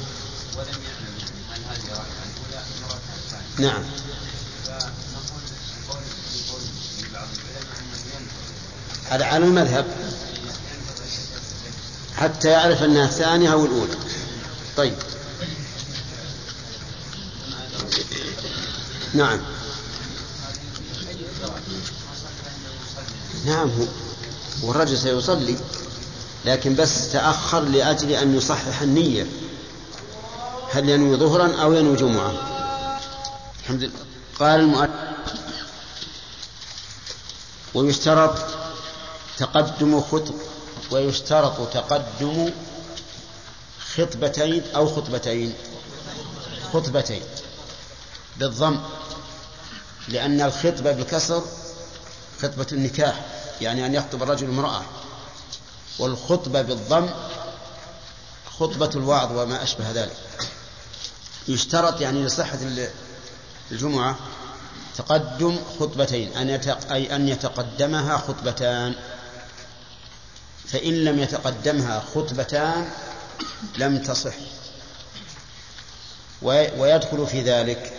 [3.58, 3.84] نعم.
[9.10, 9.86] هذا على المذهب.
[12.16, 13.96] حتى يعرف أنها الثانية أو الأولى.
[14.78, 14.96] طيب.
[19.14, 19.57] نعم.
[23.48, 23.72] نعم
[24.64, 25.56] والرجل سيصلي
[26.46, 29.28] لكن بس تأخر لأجل أن يصحح النية.
[30.72, 32.34] هل ينوي ظهرا أو ينوي جمعة؟
[33.64, 33.94] الحمد لله.
[34.40, 34.92] قال المؤلف
[37.74, 38.38] ويشترط
[39.38, 40.36] تقدم خطب
[40.92, 42.52] ويشترط تقدم
[43.96, 45.54] خطبتين أو خطبتين.
[46.74, 47.22] خطبتين
[48.38, 48.80] بالضم
[50.08, 51.44] لأن الخطبة بالكسر
[52.42, 53.37] خطبة النكاح.
[53.62, 54.82] يعني أن يخطب الرجل امرأة.
[56.00, 57.10] والخطبة بالضم
[58.60, 60.18] خطبة الوعظ وما أشبه ذلك.
[61.48, 62.60] يشترط يعني لصحة
[63.72, 64.16] الجمعة
[64.98, 66.50] تقدم خطبتين أن
[66.92, 68.96] أي أن يتقدمها خطبتان.
[70.68, 72.90] فإن لم يتقدمها خطبتان
[73.78, 74.36] لم تصح.
[76.42, 77.94] ويدخل في ذلك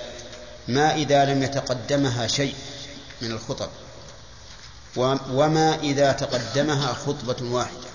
[0.68, 2.54] ما إذا لم يتقدمها شيء
[3.22, 3.68] من الخطب.
[4.96, 7.88] وما إذا تقدمها خطبة واحدة.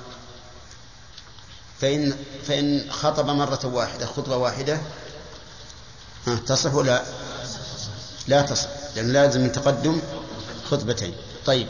[1.82, 2.18] فإن
[2.48, 4.82] فإن خطب مرة واحدة خطبة واحدة
[6.45, 7.03] تصح ولا؟
[8.28, 10.02] لا تصح لأن لازم من تقدم
[10.72, 11.15] خطبتين.
[11.45, 11.68] طيب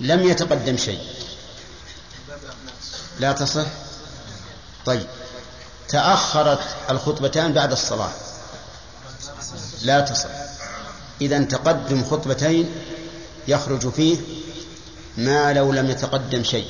[0.00, 1.00] لم يتقدم شيء.
[3.20, 3.66] لا تصح؟
[4.86, 5.06] طيب
[5.88, 8.12] تأخرت الخطبتان بعد الصلاة.
[9.82, 10.28] لا تصح.
[11.20, 12.74] إذا تقدم خطبتين
[13.48, 14.18] يخرج فيه
[15.16, 16.66] ما لو لم يتقدم شيء.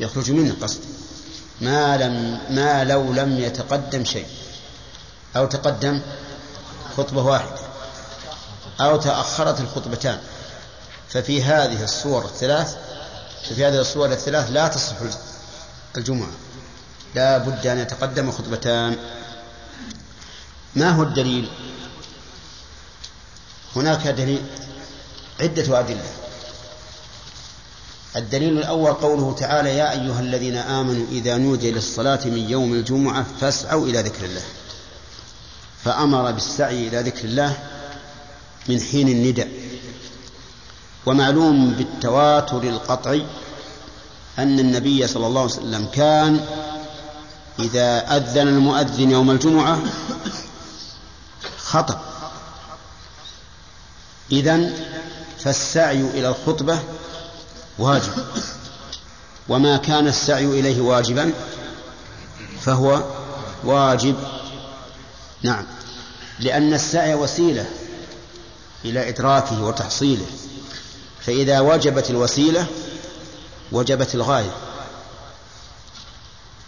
[0.00, 0.80] يخرج منه قصد.
[1.60, 4.26] ما لم ما لو لم يتقدم شيء.
[5.36, 6.00] أو تقدم
[6.96, 7.58] خطبة واحدة.
[8.80, 10.20] أو تأخرت الخطبتان.
[11.08, 12.76] ففي هذه الصور الثلاث
[13.48, 14.96] ففي هذه الصور الثلاث لا تصح
[15.96, 16.30] الجمعة.
[17.14, 18.96] لا بد أن يتقدم خطبتان.
[20.76, 21.48] ما هو الدليل؟
[23.76, 24.42] هناك دليل.
[25.40, 26.12] عدة أدلة.
[28.16, 33.86] الدليل الأول قوله تعالى يا أيها الذين آمنوا إذا نودي للصلاة من يوم الجمعة فاسعوا
[33.86, 34.42] إلى ذكر الله.
[35.84, 37.56] فأمر بالسعي إلى ذكر الله
[38.68, 39.48] من حين النداء.
[41.06, 43.26] ومعلوم بالتواتر القطعي
[44.38, 46.46] أن النبي صلى الله عليه وسلم كان
[47.58, 49.82] إذا أذن المؤذن يوم الجمعة
[51.58, 51.98] خطب.
[54.32, 54.72] إذن
[55.44, 56.78] فالسعي إلى الخطبة
[57.78, 58.12] واجب.
[59.48, 61.32] وما كان السعي إليه واجبا
[62.60, 63.04] فهو
[63.64, 64.16] واجب.
[65.42, 65.66] نعم.
[66.40, 67.66] لأن السعي وسيلة
[68.84, 70.26] إلى إدراكه وتحصيله.
[71.20, 72.66] فإذا وجبت الوسيلة
[73.72, 74.56] وجبت الغاية.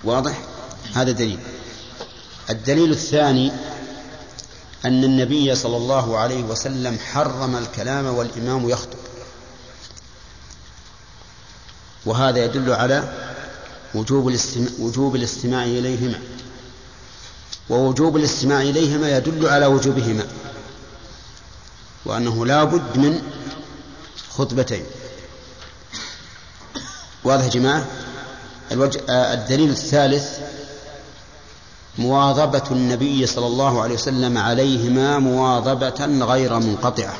[0.05, 0.39] واضح؟
[0.95, 1.39] هذا دليل.
[2.51, 3.53] الدليل الثاني
[4.85, 8.98] أن النبي صلى الله عليه وسلم حرم الكلام والإمام يخطب.
[12.06, 13.12] وهذا يدل على
[13.94, 16.20] وجوب الاستماع, وجوب الاستماع إليهما.
[17.70, 20.27] ووجوب الاستماع إليهما يدل على وجوبهما
[22.05, 23.23] وأنه لا بد من
[24.31, 24.85] خطبتين.
[27.24, 27.86] واضح يا جماعة؟
[28.73, 30.39] الوجه الدليل الثالث
[31.99, 37.16] مواظبة النبي صلى الله عليه وسلم عليهما مواظبة غير منقطعة.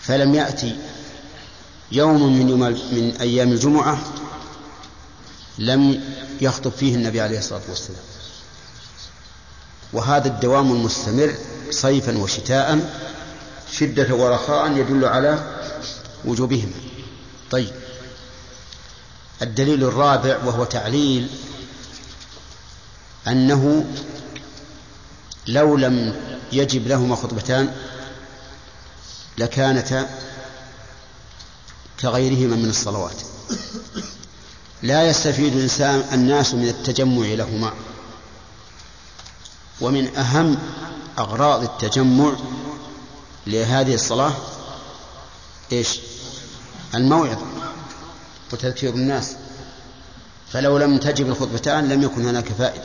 [0.00, 0.76] فلم يأتي
[1.92, 2.60] يوم من يوم
[2.92, 3.98] من أيام الجمعة
[5.58, 6.04] لم
[6.40, 8.02] يخطب فيه النبي عليه الصلاة والسلام.
[9.92, 11.34] وهذا الدوام المستمر
[11.70, 12.94] صيفا وشتاء
[13.72, 15.44] شدة ورخاء يدل على
[16.24, 16.72] وجوبهما.
[17.50, 17.72] طيب.
[19.42, 21.28] الدليل الرابع وهو تعليل
[23.28, 23.84] أنه
[25.46, 26.14] لو لم
[26.52, 27.74] يجب لهما خطبتان
[29.38, 30.10] لكانتا
[32.00, 33.16] كغيرهما من الصلوات.
[34.82, 37.72] لا يستفيد الإنسان الناس من التجمع لهما
[39.80, 40.58] ومن أهم
[41.18, 42.36] أغراض التجمع
[43.46, 44.32] لهذه الصلاة
[45.72, 46.00] إيش؟
[46.94, 47.61] الموعظة.
[48.52, 49.36] وتذكير الناس.
[50.52, 52.84] فلو لم تجب الخطبتان لم يكن هناك فائدة.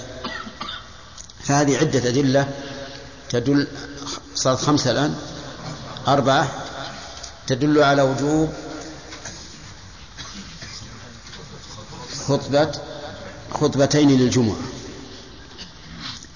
[1.43, 2.53] فهذه عدة أدلة
[3.29, 3.67] تدل
[4.35, 5.15] صارت خمسة الآن.
[6.07, 6.51] أربعة
[7.47, 8.49] تدل على وجوب
[12.27, 12.71] خطبة
[13.51, 14.57] خطبتين للجمعة.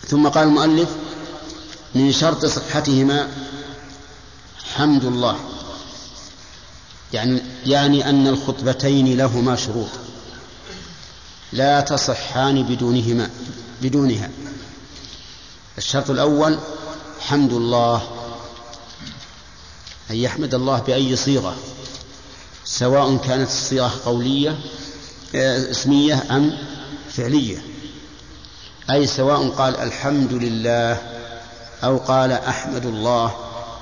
[0.08, 0.90] ثم قال المؤلف
[1.96, 3.32] من شرط صحتهما
[4.76, 5.51] حمد الله.
[7.14, 9.90] يعني يعني أن الخطبتين لهما شروط.
[11.54, 13.30] لا تصحان بدونهما
[13.82, 14.30] بدونها.
[15.78, 16.60] الشرط الأول
[17.20, 18.02] حمد الله.
[20.12, 21.56] أن يحمد الله بأي صيغة
[22.66, 24.60] سواء كانت الصيغة قولية
[25.36, 26.58] آه، اسمية أم
[27.10, 27.64] فعلية.
[28.90, 31.02] أي سواء قال الحمد لله
[31.84, 33.36] أو قال أحمد الله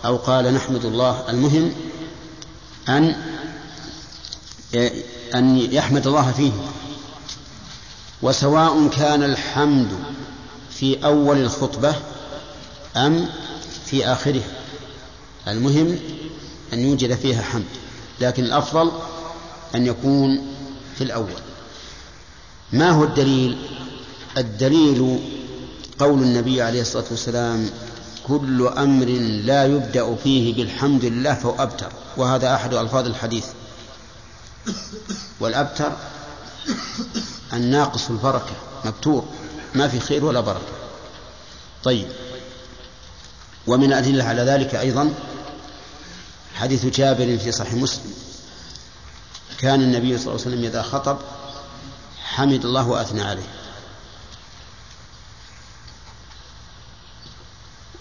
[0.06, 1.30] أو قال نحمد الله.
[1.30, 1.74] المهم
[2.90, 3.16] أن
[5.36, 6.52] أن يحمد الله فيه.
[8.22, 9.88] وسواء كان الحمد
[10.72, 11.96] في أول الخطبة
[12.98, 13.30] أم
[13.86, 14.52] في آخرها
[15.48, 16.00] المهم
[16.74, 17.64] أن يوجد فيها حمد
[18.22, 18.92] لكن الأفضل
[19.76, 20.48] أن يكون
[20.98, 21.42] في الأول.
[22.74, 23.58] ما هو الدليل؟
[24.38, 25.20] الدليل
[26.00, 27.70] قول النبي عليه الصلاة والسلام
[28.30, 29.06] كل أمر
[29.46, 33.46] لا يبدأ فيه بالحمد لله فهو أبتر وهذا أحد ألفاظ الحديث.
[35.40, 35.92] والأبتر
[37.54, 38.54] الناقص البركة
[38.86, 39.26] مبتور
[39.76, 40.74] ما في خير ولا بركة.
[41.84, 42.08] طيب.
[43.68, 45.14] ومن الأدلة على ذلك أيضا
[46.56, 48.14] حديث جابر في صحيح مسلم.
[49.60, 51.18] كان النبي صلى الله عليه وسلم إذا خطب
[52.24, 53.59] حمد الله وأثنى عليه.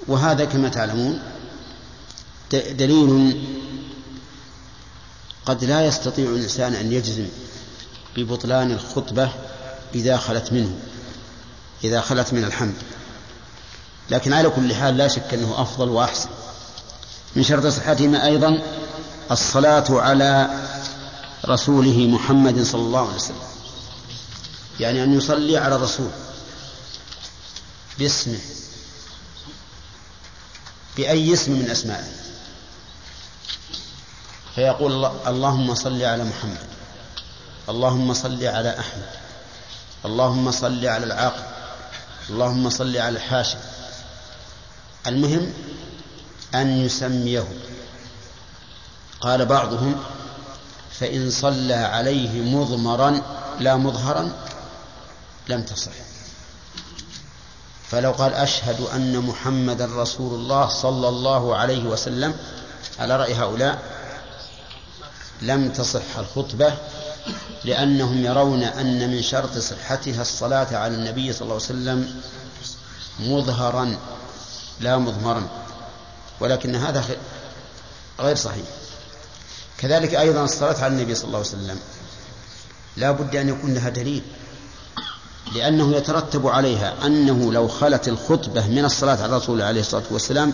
[0.08, 1.22] وهذا كما تعلمون
[2.52, 3.42] دليل
[5.46, 7.26] قد لا يستطيع الإنسان أن يجزم
[8.16, 9.30] ببطلان الخطبة
[9.94, 10.78] إذا خلت منه
[11.84, 12.74] إذا خلت من الحمد.
[14.10, 16.28] لكن على كل حال لا شك أنه أفضل وأحسن.
[17.36, 18.62] من شرط صحتهما أيضا
[19.30, 20.48] الصلاة على
[21.46, 23.36] رسوله محمد صلى الله عليه وسلم.
[24.80, 26.10] يعني أن يصلي على الرسول
[27.98, 28.38] باسمه.
[30.98, 32.04] بأي اسم من أسمائه
[34.54, 36.66] فيقول اللهم صل على محمد
[37.68, 39.10] اللهم صل على أحمد
[40.04, 41.42] اللهم صل على العاقل
[42.30, 43.58] اللهم صل على الحاشم
[45.06, 45.52] المهم
[46.54, 47.48] أن يسميه.
[49.20, 50.00] قال بعضهم
[51.00, 53.20] فإن صلى عليه مضمرا
[53.60, 54.32] لا مظهرا
[55.48, 56.07] لم تصح.
[57.90, 62.34] فلو قال أشهد أن محمدا رسول الله صلى الله عليه وسلم
[62.98, 63.82] على رأي هؤلاء
[65.42, 66.72] لم تصح الخطبة
[67.64, 72.20] لأنهم يرون أن من شرط صحتها الصلاة على النبي صلى الله عليه وسلم
[73.18, 73.96] مظهرا
[74.80, 75.48] لا مضمرا
[76.40, 77.04] ولكن هذا
[78.20, 78.64] غير صحيح.
[79.78, 81.78] كذلك أيضا الصلاة على النبي صلى الله عليه وسلم
[82.96, 84.22] لا بد أن يكون لها دليل.
[85.54, 90.52] لأنه يترتب عليها أنه لو خلت الخطبة من الصلاة على الرسول عليه الصلاة والسلام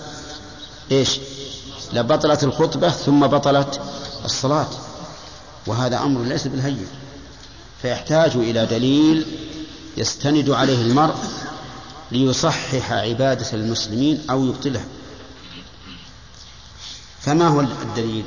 [0.91, 1.19] إيش؟
[1.93, 3.81] لبطلت الخطبة ثم بطلت
[4.25, 4.69] الصلاة.
[5.67, 6.87] وهذا أمر ليس بالهين.
[7.83, 9.27] فيحتاج إلى دليل
[9.97, 11.15] يستند عليه المرء
[12.13, 14.85] ليصحح عبادة المسلمين أو يبطلها.
[17.21, 18.25] فما هو الدليل؟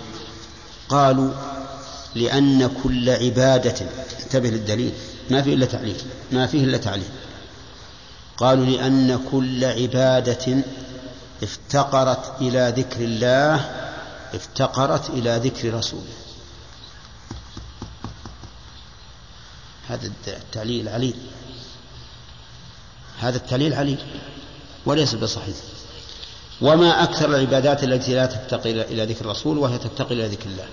[0.90, 1.34] قالوا
[2.16, 3.76] لأن كل عبادة
[4.24, 4.94] انتبه للدليل
[5.32, 6.02] ما فيه إلا تعليل
[6.32, 7.10] ما فيه إلا تعليل.
[8.38, 10.64] قالوا لأن كل عبادة
[11.44, 13.56] افتقرت إلى ذكر الله
[14.34, 16.14] افتقرت إلى ذكر رسوله.
[19.88, 21.16] هذا التعليل عليل.
[23.20, 23.98] هذا التعليل عليل
[24.86, 25.56] وليس بصحيح.
[26.62, 30.68] وما أكثر العبادات التي لا تفتقر إلى ذكر الرسول وهي تفتقر إلى ذكر الله.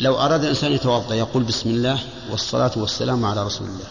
[0.00, 2.00] لو أراد الإنسان يتوضأ يقول بسم الله
[2.30, 3.90] والصلاة والسلام على رسول الله.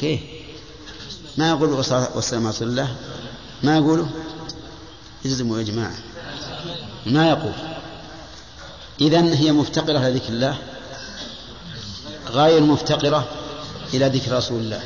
[0.00, 0.20] كيف؟
[1.36, 2.96] ما يقول والصلاة والسلام على رسول الله؟
[3.62, 4.10] ما يقوله
[5.24, 5.96] اجزموا يا جماعة.
[7.06, 7.52] ما يقول؟
[9.00, 10.58] إذن هي مفتقرة إلى ذكر الله.
[12.26, 13.28] غير مفتقرة
[13.94, 14.82] إلى ذكر رسول الله.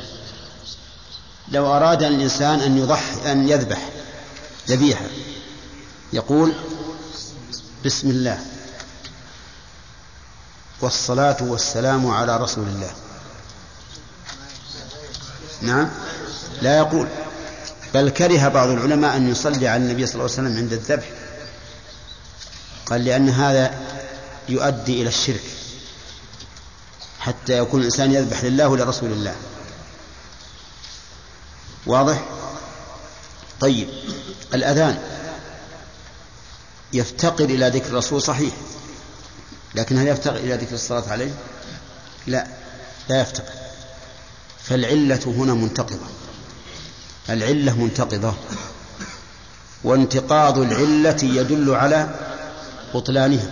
[1.51, 3.89] لو أراد الإنسان أن يضحي أن يذبح
[4.67, 5.05] ذبيحة
[6.13, 6.53] يقول
[7.85, 8.39] بسم الله.
[10.81, 12.91] والصلاة والسلام على رسول الله.
[15.61, 15.89] نعم.
[16.61, 17.07] لا يقول.
[17.93, 21.09] بل كره بعض العلماء أن يصلي على النبي صلى الله عليه وسلم عند الذبح.
[22.85, 23.79] قال لأن هذا
[24.49, 25.43] يؤدي إلى الشرك.
[27.19, 29.35] حتى يكون الإنسان يذبح لله ولرسول الله.
[31.85, 32.25] واضح؟
[33.59, 33.89] طيب.
[34.53, 35.20] الأذان.
[36.93, 38.53] يفتقر إلى ذكر الرسول صحيح.
[39.75, 41.31] لكن هل يفتقر إلى ذكر الصلاة عليه؟
[42.27, 42.47] لا
[43.09, 43.53] لا يفتقر.
[44.63, 46.07] فالعلة هنا منتقضة.
[47.29, 48.33] العلة منتقضة.
[49.83, 52.19] وانتقاض العلة يدل على
[52.93, 53.51] بطلانها.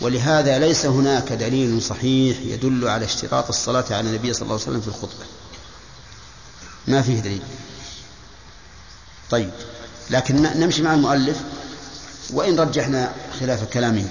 [0.00, 4.80] ولهذا ليس هناك دليل صحيح يدل على اشتراط الصلاة على النبي صلى الله عليه وسلم
[4.80, 5.24] في الخطبة.
[6.88, 7.42] ما فيه دليل.
[9.30, 9.50] طيب
[10.10, 11.36] لكن نمشي مع المؤلف.
[12.32, 14.08] وإن رجحنا خلاف كلامه.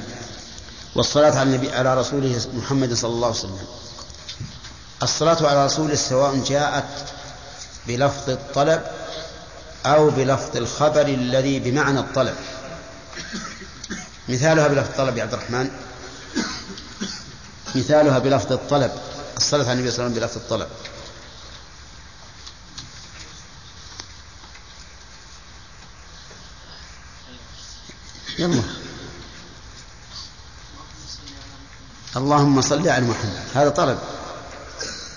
[0.96, 3.60] والصلاة على النبي على رسوله محمد صلى الله عليه وسلم.
[5.04, 7.06] الصلاة على رسوله سواء جاءت
[7.88, 8.82] بلفظ الطلب
[9.86, 12.36] أو بلفظ الخبر الذي بمعنى الطلب.
[14.30, 15.70] مثالها بلفظ الطلب يا عبد الرحمن.
[17.76, 18.92] مثالها بلفظ الطلب.
[19.38, 20.68] الصلاة على النبي صلى الله عليه وسلم بلفظ الطلب.
[28.42, 28.62] يلا.
[32.18, 33.44] اللهم صل على محمد.
[33.54, 34.00] هذا طلب.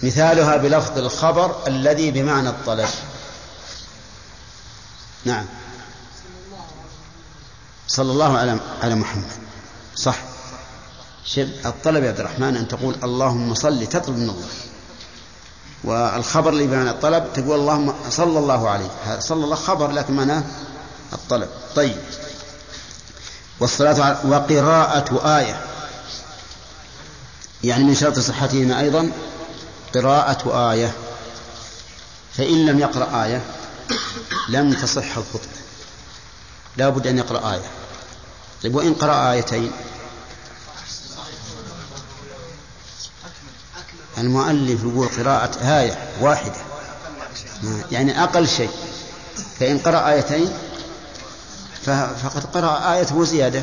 [0.02, 2.88] مثالها بلفظ الخبر الذي بمعنى الطلب.
[5.24, 5.46] نعم.
[7.88, 9.30] صلى الله على على محمد.
[9.96, 10.18] صح.
[11.24, 14.48] شب الطلب يا عبد الرحمن أن تقول اللهم صل تطلب من الله.
[15.84, 19.20] والخبر اللي بمعنى الطلب تقول اللهم صلى الله عليه.
[19.20, 20.44] صلى الله خبر لكن معناه
[21.12, 21.48] الطلب.
[21.76, 21.98] طيب.
[23.60, 25.60] والصلاة وقراءة آية.
[27.64, 29.10] يعني من شرط صحتهما أيضا
[29.94, 30.92] قراءة آية.
[32.36, 33.42] فإن لم يقرأ آية
[34.48, 35.48] لم تصح الخطبة.
[36.76, 37.70] لا بد أن يقرأ آية.
[38.62, 39.72] طيب وإن قرأ آيتين؟
[44.18, 46.60] المؤلف يقول قراءة آية واحدة.
[47.90, 48.70] يعني أقل شيء.
[49.60, 50.52] فإن قرأ آيتين
[51.84, 53.62] فقد قرأ آية وزيادة.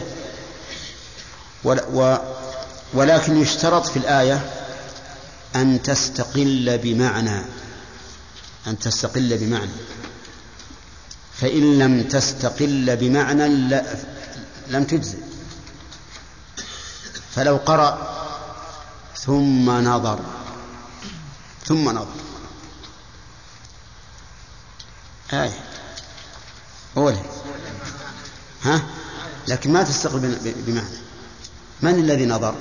[2.94, 4.50] ولكن يشترط في الآية
[5.56, 7.46] أن تستقل بمعنى.
[8.68, 9.72] أن تستقل بمعنى.
[11.42, 13.48] فإن لم تستقل بمعنى
[14.68, 15.20] لم تجزئ.
[17.36, 18.18] فلو قرأ
[19.18, 20.20] ثم نظر.
[21.66, 22.16] ثم نظر.
[25.34, 25.60] آية.
[26.98, 27.41] أولى
[28.64, 28.82] ها؟
[29.48, 30.88] لكن ما تستقل بمعنى.
[31.82, 32.56] من الذي نظر؟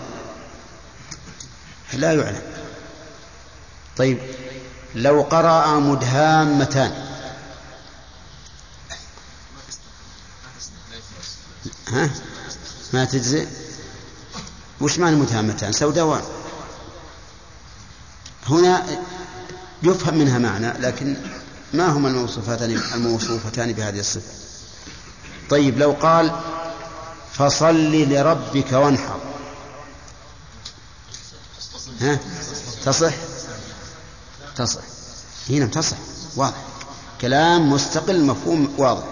[1.92, 2.42] لا يعلم.
[3.96, 4.18] طيب
[4.94, 7.06] لو قرأ مدهامتان.
[11.88, 12.10] ها؟
[12.92, 13.46] ما تجزئ؟
[14.80, 16.22] وش معنى مدهامتان؟ سوداوان.
[18.46, 18.86] هنا
[19.82, 21.16] يفهم منها معنى لكن
[21.72, 24.49] ما هما الموصوفتان الموصوفتان بهذه الصفة؟
[25.50, 26.40] طيب لو قال
[27.32, 29.20] فصل لربك وانحر.
[32.00, 32.18] ها؟
[32.84, 33.14] تصح؟
[34.56, 34.80] تصح.
[35.50, 35.96] هنا تصح
[36.36, 36.56] واضح.
[37.20, 39.04] كلام مستقل مفهوم واضح.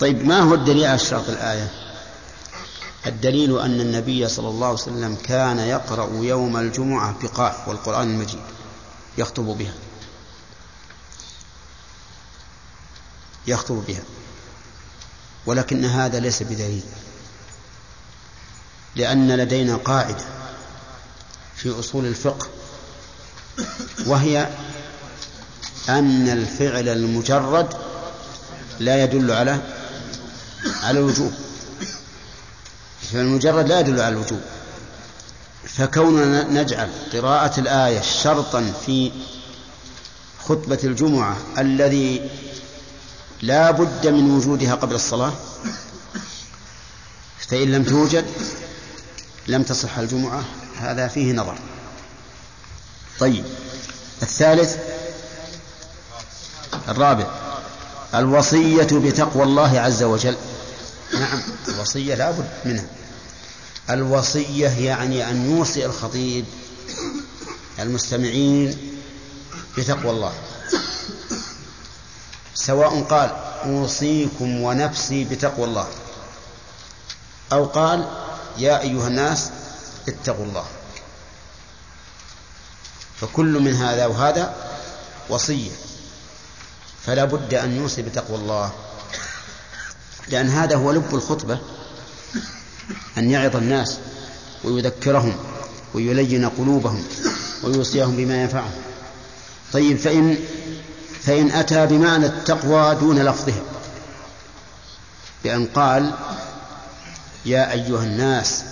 [0.00, 1.70] طيب ما هو الدليل على اشتراط الآية؟
[3.06, 8.40] الدليل أن النبي صلى الله عليه وسلم كان يقرأ يوم الجمعة بقاف والقرآن المجيد
[9.18, 9.74] يخطب بها.
[13.46, 14.02] يخطب بها.
[15.46, 16.82] ولكن هذا ليس بدليل.
[18.96, 20.24] لأن لدينا قاعدة
[21.56, 22.46] في أصول الفقه
[24.06, 24.48] وهي
[25.88, 27.74] أن الفعل المجرد
[28.80, 29.60] لا يدل على
[30.82, 31.32] على الوجوب.
[33.02, 34.40] الفعل المجرد لا يدل على الوجوب.
[35.64, 39.12] فكوننا نجعل قراءة الآية شرطا في
[40.44, 42.30] خطبة الجمعة الذي
[43.42, 45.32] لا بد من وجودها قبل الصلاة.
[47.48, 48.24] فإن لم توجد
[49.46, 50.44] لم تصح الجمعة
[50.76, 51.58] هذا فيه نظر.
[53.20, 53.44] طيب
[54.22, 54.76] الثالث
[56.88, 57.26] الرابع
[58.14, 60.36] الوصية بتقوى الله عز وجل.
[61.14, 62.86] نعم الوصية لا بد منها.
[63.90, 66.44] الوصية يعني أن يوصي الخطيب
[67.78, 68.78] المستمعين
[69.78, 70.32] بتقوى الله.
[72.66, 73.30] سواء قال
[73.64, 75.86] أوصيكم ونفسي بتقوى الله
[77.52, 78.08] أو قال
[78.58, 79.50] يا أيها الناس
[80.08, 80.64] اتقوا الله
[83.20, 84.54] فكل من هذا وهذا
[85.28, 85.70] وصية
[87.06, 88.72] فلا بد أن يوصي بتقوى الله
[90.28, 91.58] لأن هذا هو لب الخطبة
[93.18, 93.98] أن يعظ الناس
[94.64, 95.36] ويذكرهم
[95.94, 97.04] ويلين قلوبهم
[97.62, 98.72] ويوصيهم بما ينفعهم
[99.72, 100.38] طيب فإن
[101.22, 103.62] فإن أتى بمعنى التقوى دون لفظها
[105.44, 106.14] بأن قال
[107.46, 108.62] يا أيها الناس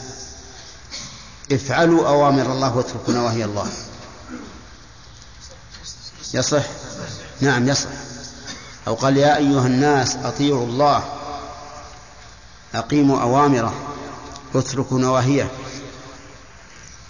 [1.52, 3.66] افعلوا أوامر الله واتركوا نواهي الله.
[6.34, 6.64] يصح؟
[7.40, 7.88] نعم يصح.
[8.86, 11.04] أو قال يا أيها الناس أطيعوا الله
[12.74, 13.74] أقيموا أوامره
[14.54, 15.50] واتركوا نواهيه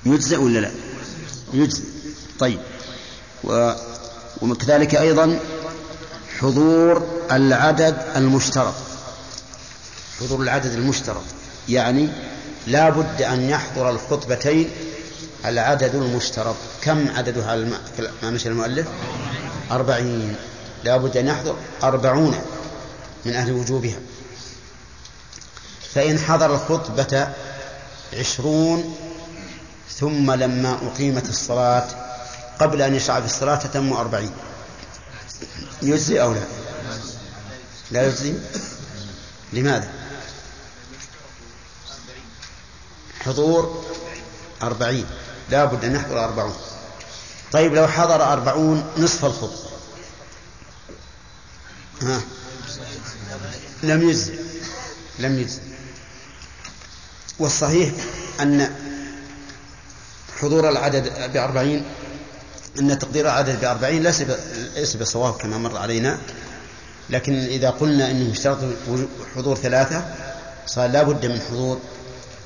[0.04, 0.70] يجزئ ولا لا؟
[1.52, 1.84] يجزئ.
[2.38, 2.60] طيب.
[3.44, 3.72] و...
[4.42, 5.38] وكذلك أيضا
[6.38, 8.74] حضور العدد المشترط.
[10.20, 11.22] حضور العدد المشترط.
[11.68, 12.08] يعني
[12.66, 14.70] لا بد أن يحضر الخطبتين
[15.44, 16.56] العدد المشترط.
[16.82, 17.56] كم عددها
[18.22, 18.86] ما مشى المؤلف؟
[19.70, 20.36] أربعين.
[20.84, 22.38] لا بد أن يحضر أربعون
[23.24, 23.98] من أهل وجوبها.
[25.94, 27.28] فإن حضر الخطبة
[28.18, 28.96] عشرون
[29.90, 32.05] ثم لما أقيمت الصلاة
[32.60, 34.32] قبل أن يشرع في الصلاة تتم أربعين.
[35.82, 36.44] يجزي أو لا؟
[37.90, 38.34] لا يجزي.
[39.52, 39.92] لماذا؟
[43.24, 43.84] حضور
[44.62, 45.06] أربعين.
[45.50, 46.56] لا بد أن يحضر أربعون.
[47.52, 49.70] طيب لو حضر أربعون نصف الخطبة.
[52.02, 52.20] ها؟
[53.82, 54.38] لم يجزي.
[55.18, 55.60] لم يجزي.
[57.38, 57.92] والصحيح
[58.40, 58.76] أن
[60.40, 61.84] حضور العدد بأربعين
[62.80, 64.22] أن تقدير العدد بأربعين ليس
[64.74, 66.18] ليس بصواب كما مر علينا.
[67.10, 68.58] لكن إذا قلنا أنه اشترط
[69.36, 70.14] حضور ثلاثة
[70.66, 71.80] صار لا بد من حضور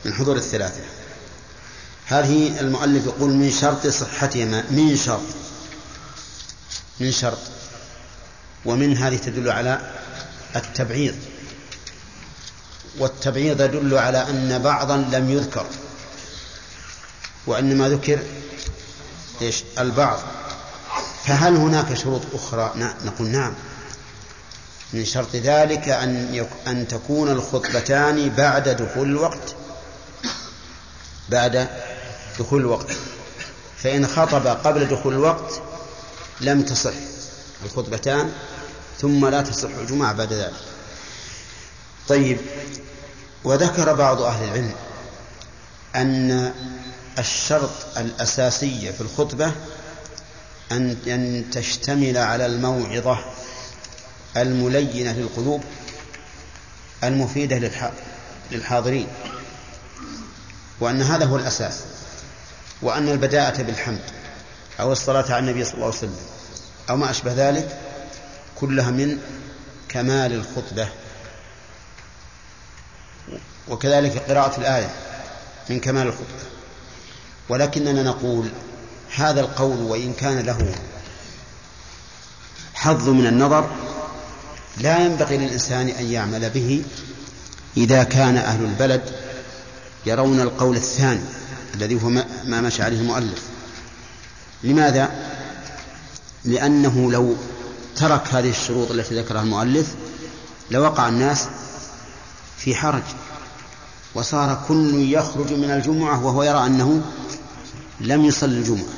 [0.04, 0.80] من حضور الثلاثة.
[2.06, 5.20] هذه المؤلف يقول من شرط صحتهما من شرط.
[7.00, 7.38] من شرط.
[8.64, 9.80] ومن هذه تدل على
[10.56, 11.14] التبعيض.
[12.98, 15.66] والتبعيض يدل على أن بعضا لم يذكر.
[17.46, 18.18] وإنما ذكر
[19.42, 20.18] إيش؟ البعض.
[21.24, 22.72] فهل هناك شروط أخرى؟
[23.04, 23.54] نقول نعم.
[24.92, 29.54] من شرط ذلك أن أن تكون الخطبتان بعد دخول الوقت.
[31.28, 31.68] بعد
[32.38, 32.92] دخول الوقت.
[33.82, 35.62] فإن خطب قبل دخول الوقت
[36.40, 36.92] لم تصح
[37.64, 38.32] الخطبتان
[39.00, 40.60] ثم لا تصح الجمعة بعد ذلك.
[42.08, 42.38] طيب
[43.44, 44.72] وذكر بعض أهل العلم
[45.96, 46.52] أن
[47.20, 49.52] الشرط الأساسي في الخطبة
[50.72, 53.18] أن تشتمل على الموعظة
[54.36, 55.64] الملينة للقلوب
[57.04, 57.70] المفيدة
[58.50, 59.06] للحاضرين
[60.80, 61.80] وأن هذا هو الأساس
[62.82, 64.02] وأن البداءة بالحمد
[64.80, 66.16] أو الصلاة على النبي صلى الله عليه وسلم
[66.90, 67.78] أو ما أشبه ذلك
[68.56, 69.18] كلها من
[69.88, 70.88] كمال الخطبة.
[73.68, 74.90] وكذلك قراءة الآية
[75.70, 76.59] من كمال الخطبة.
[77.50, 78.48] ولكننا نقول
[79.16, 80.74] هذا القول وإن كان له
[82.74, 83.70] حظ من النظر
[84.80, 86.82] لا ينبغي للإنسان أن يعمل به
[87.76, 89.02] إذا كان أهل البلد
[90.06, 91.20] يرون القول الثاني
[91.74, 92.08] الذي هو
[92.44, 93.42] ما مشى عليه المؤلف
[94.62, 95.10] لماذا؟
[96.44, 97.36] لأنه لو
[97.96, 99.94] ترك هذه الشروط التي ذكرها المؤلف
[100.70, 101.46] لوقع الناس
[102.58, 103.02] في حرج
[104.14, 107.02] وصار كل يخرج من الجمعة وهو يرى أنه
[108.00, 108.94] لم يصل الجمعة.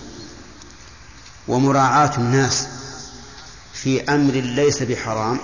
[1.49, 2.67] ومراعاة الناس
[3.73, 5.39] في أمر ليس بحرام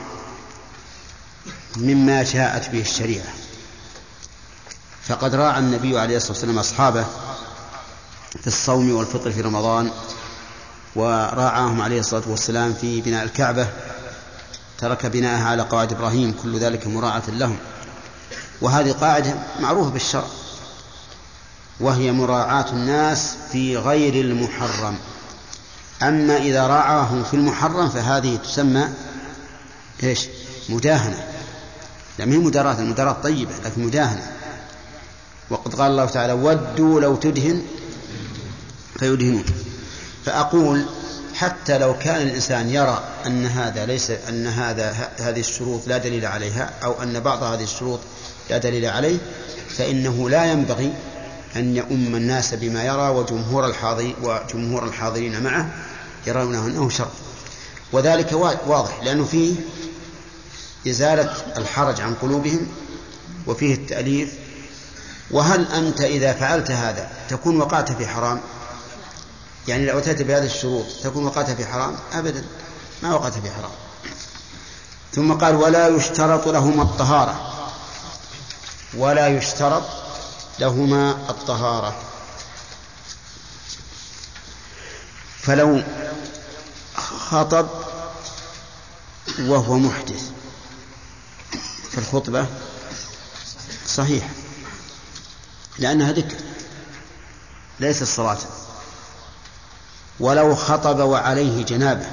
[1.77, 3.33] مما جاءت به الشريعة.
[5.03, 7.05] فقد راعى النبي عليه الصلاة والسلام أصحابه
[8.41, 9.91] في الصوم والفطر في رمضان
[10.95, 13.69] وراعاهم عليه الصلاة والسلام في بناء الكعبة.
[14.79, 17.57] ترك بناءها على قواعد إبراهيم كل ذلك مراعاة لهم.
[18.61, 20.27] وهذه قاعدة معروفة بالشرع.
[21.81, 24.99] وهي مراعاة الناس في غير المحرم.
[26.03, 28.89] أما إذا راعاهم في المحرم فهذه تسمى
[30.03, 30.27] إيش؟
[30.69, 31.27] مداهنة.
[32.19, 34.33] لم هي مداراة المداراة طيبة لكن مداهنة.
[35.51, 37.63] وقد قال الله تعالى ودوا لو تدهن
[38.99, 39.45] فيدهنون.
[40.25, 40.85] فأقول
[41.35, 46.71] حتى لو كان الإنسان يرى أن هذا ليس أن هذا هذه الشروط لا دليل عليها
[46.85, 48.01] أو أن بعض هذه الشروط
[48.51, 49.19] لا دليل عليه
[49.69, 50.93] فإنه لا ينبغي
[51.59, 55.71] أن يؤم الناس بما يرى وجمهور الحاضرين وجمهور الحاضرين معه
[56.27, 57.09] يرون أنه شر.
[57.93, 58.33] وذلك
[58.67, 59.55] واضح لأنه فيه
[60.89, 62.67] إزالة الحرج عن قلوبهم
[63.47, 64.33] وفيه التأليف.
[65.31, 68.41] وهل أنت إذا فعلت هذا تكون وقعت في حرام؟
[69.69, 72.45] يعني لو أتيت بهذه الشروط تكون وقعت في حرام؟ أبدا
[73.03, 73.71] ما وقعت في حرام.
[75.15, 77.55] ثم قال ولا يشترط لهما الطهارة.
[78.97, 79.83] ولا يشترط
[80.61, 82.03] لهما الطهارة.
[85.43, 85.83] فلو
[86.97, 87.69] خطب
[89.39, 90.31] وهو محدث.
[91.91, 92.47] في الخطبة
[93.87, 94.31] صحيح.
[95.79, 96.37] لأنها ذكر.
[97.81, 98.39] ليست صلاة.
[100.21, 102.07] ولو خطب وعليه جنابة.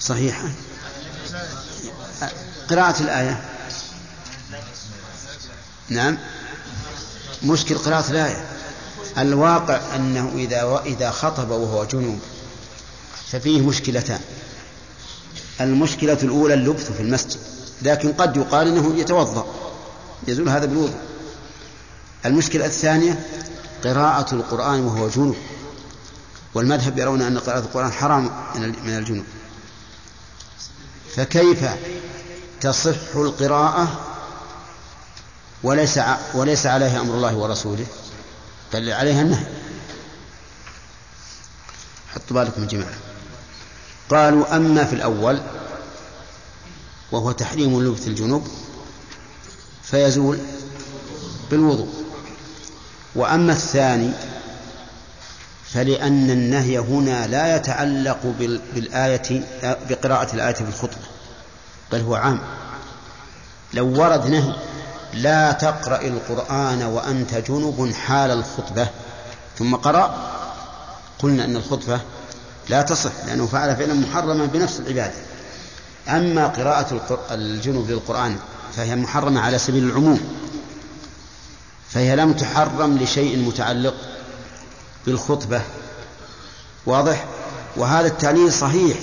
[0.00, 0.48] صحيحة
[2.70, 3.57] قراءة الآية.
[5.88, 6.18] نعم.
[7.44, 8.44] مشكل قراءة الآية.
[9.18, 12.18] الواقع أنه إذا إذا خطب وهو جنوب
[13.30, 14.20] ففيه مشكلتان.
[15.60, 17.40] المشكلة الأولى اللبث في المسجد
[17.82, 19.46] لكن قد يقال إنه يتوضأ
[20.28, 20.98] يزول هذا بالوضوء.
[22.26, 23.26] المشكلة الثانية
[23.84, 25.36] قراءة القرآن وهو جنوب.
[26.54, 28.30] والمذهب يرون أن قراءة القرآن حرام
[28.84, 29.24] من الجنوب.
[31.16, 31.64] فكيف
[32.60, 34.07] تصح القراءة
[35.62, 36.00] وليس
[36.34, 37.86] وليس عليها أمر الله ورسوله
[38.72, 39.46] بل عليها النهي.
[42.14, 42.94] حطوا بالكم جماعة.
[44.10, 45.40] قالوا أما في الأول
[47.12, 48.48] وهو تحريم لبث الجنوب
[49.82, 50.38] فيزول
[51.50, 52.04] بالوضوء.
[53.14, 54.10] وأما الثاني
[55.64, 58.34] فلأن النهي هنا لا يتعلق
[58.74, 61.06] بالآية بقراءة الآية في الخطبة
[61.92, 62.40] بل هو عام.
[63.74, 64.67] لو ورد نهي
[65.22, 68.88] لا تقرأ القرآن وأنت جنب حال الخطبة.
[69.58, 70.32] ثم قرأ.
[71.18, 72.00] قلنا أن الخطبة
[72.68, 75.14] لا تصح لأنه فعل فعلا محرما بنفس العبادة.
[76.08, 78.36] أما قراءة الجنوب للقرآن
[78.76, 80.20] فهي محرمة على سبيل العموم.
[81.88, 83.94] فهي لم تحرم لشيء متعلق
[85.06, 85.62] بالخطبة.
[86.86, 87.24] واضح؟
[87.76, 88.98] وهذا التعليل صحيح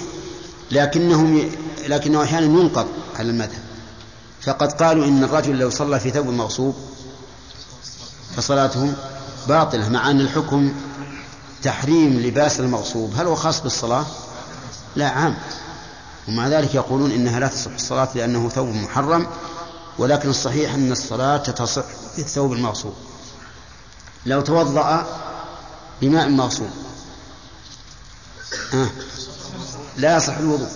[0.72, 1.52] لكنهم
[1.88, 2.88] لكنه أحيانا ينقض
[3.20, 3.65] على المذهب.
[4.46, 6.76] فقد قالوا إن الرجل لو صلى في ثوب مغصوب
[8.38, 8.94] فصلاته
[9.48, 10.74] باطلة مع أن الحكم
[11.64, 13.14] تحريم لباس المغصوب.
[13.16, 14.06] هل هو خاص بالصلاة؟
[14.96, 15.38] لا عام.
[16.28, 19.28] ومع ذلك يقولون إنها لا تصح الصلاة لأنه ثوب محرم
[19.98, 21.86] ولكن الصحيح أن الصلاة تصح
[22.16, 22.94] في الثوب المغصوب.
[24.26, 25.08] لو توضأ
[26.02, 26.70] بماء مغصوب.
[28.74, 28.90] آه.
[29.98, 30.70] لا يصح الوضوء.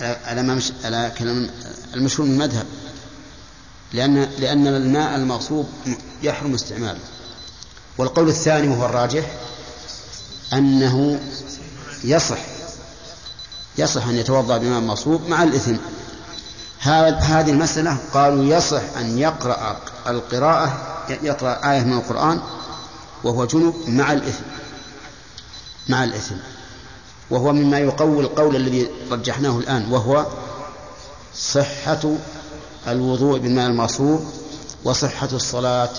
[0.00, 1.50] على على كلام
[1.94, 2.66] المشهور من المذهب
[3.92, 5.68] لأن لأن الماء المغصوب
[6.22, 7.00] يحرم استعماله.
[7.98, 9.24] والقول الثاني وهو الراجح
[10.52, 11.20] أنه
[12.04, 12.38] يصح
[13.78, 15.76] يصح أن يتوضأ بماء مصوب مع الإثم.
[16.80, 20.88] هذه المسألة قالوا يصح أن يقرأ القراءة
[21.22, 22.40] يقرأ آية من القرآن
[23.24, 24.44] وهو جنب مع الإثم
[25.88, 26.34] مع الإثم.
[27.30, 30.26] وهو مما يقوي القول الذي رجحناه الآن وهو
[31.34, 32.16] صحة
[32.88, 34.32] الوضوء بالماء المصوب
[34.84, 35.90] وصحة الصلاة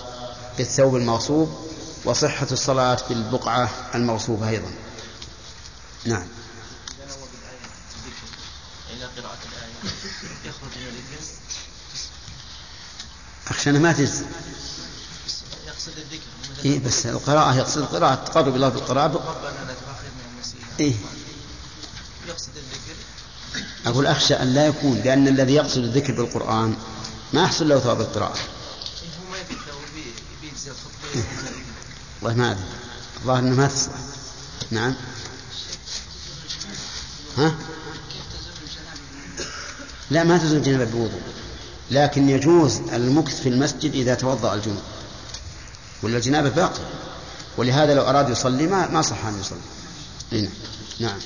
[0.57, 1.57] بالثوب المغصوب
[2.05, 4.71] وصحة الصلاة بالبقعة المغصوبة أيضا.
[6.05, 6.27] نعم.
[13.47, 14.25] أخشى أنها ما تجزي
[15.67, 20.93] يقصد الذكر إيه بس القراءة يقصد القراءة تقرب الله بالقراءة ربنا لا تؤاخذنا إيه.
[23.85, 26.75] أقول أخشى أن لا يكون لأن الذي يقصد الذكر بالقرآن
[27.33, 28.37] ما يحصل له ثواب القراءة.
[32.21, 32.63] والله ما أدري.
[33.21, 33.93] الظاهر أنه ما تصلح
[34.71, 34.95] نعم.
[37.37, 37.55] ها؟
[40.11, 41.21] لا ما تزول الجنابة بوضوء
[41.91, 44.81] لكن يجوز المكث في المسجد إذا توضأ الجنوب
[46.03, 46.89] ولا الجنابة باقية.
[47.57, 49.59] ولهذا لو أراد يصلي ما ما صح أن يصلي.
[50.31, 50.49] هنا.
[50.99, 51.19] نعم.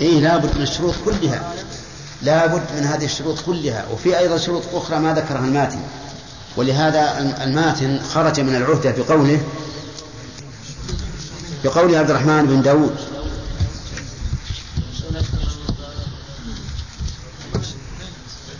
[0.00, 1.54] اي لابد من الشروط كلها.
[2.22, 3.86] لابد من هذه الشروط كلها.
[3.92, 5.80] وفي أيضا شروط أخرى ما ذكرها الماتن.
[6.56, 9.42] ولهذا الماتن خرج من العهدة بقوله
[11.64, 12.96] بقول عبد الرحمن بن داود.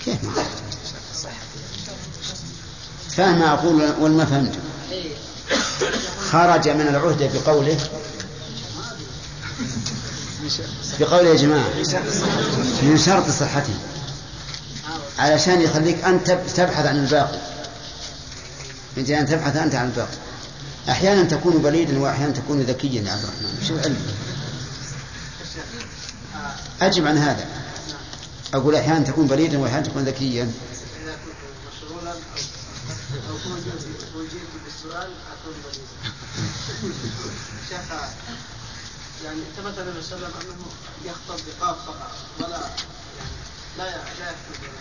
[0.05, 0.45] كيف ما
[3.17, 4.59] فهم ما أقول ولا ما فهمت؟
[6.31, 7.79] خرج من العهدة بقوله
[11.01, 11.69] بقوله يا جماعة
[12.83, 13.75] من شرط صحته.
[15.19, 17.39] علشان يخليك أنت تبحث عن الباقي.
[18.97, 20.17] من أن تبحث أنت عن الباقي.
[20.89, 23.65] أحيانا تكون بليدا وأحيانا تكون ذكيا يا عبد الرحمن.
[23.69, 23.97] شو العلم
[26.83, 27.47] أجب عن هذا.
[28.55, 30.53] أقول أحيانا تكون بليدا وأحيانا تكون ذكيا.
[39.25, 40.67] يعني ثبت النبي صلى الله عليه وسلم أنه
[41.05, 42.71] يخطب بقاف فقط ولا يعني
[43.79, 44.75] لا لا يكتب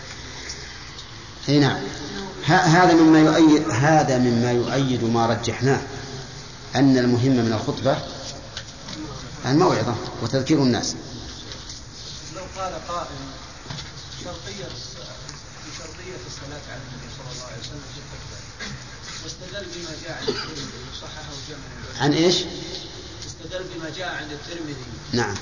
[1.48, 1.82] أي نعم.
[2.44, 5.82] هذا مما يؤيد هذا مما يؤيد ما رجحناه
[6.74, 7.98] أن المهم من الخطبة
[9.46, 10.94] الموعظة وتذكير الناس.
[12.36, 13.08] لو قال قائل
[14.24, 14.68] شرطية
[15.78, 18.38] شرطية الصلاة على النبي صلى الله عليه وسلم في الخطبة
[19.24, 22.04] واستدل بما جاء عن الترمذي وصححه جمع.
[22.04, 22.44] عن إيش؟
[23.44, 24.86] استدل بما جاء عند الترمذي.
[25.12, 25.34] نعم.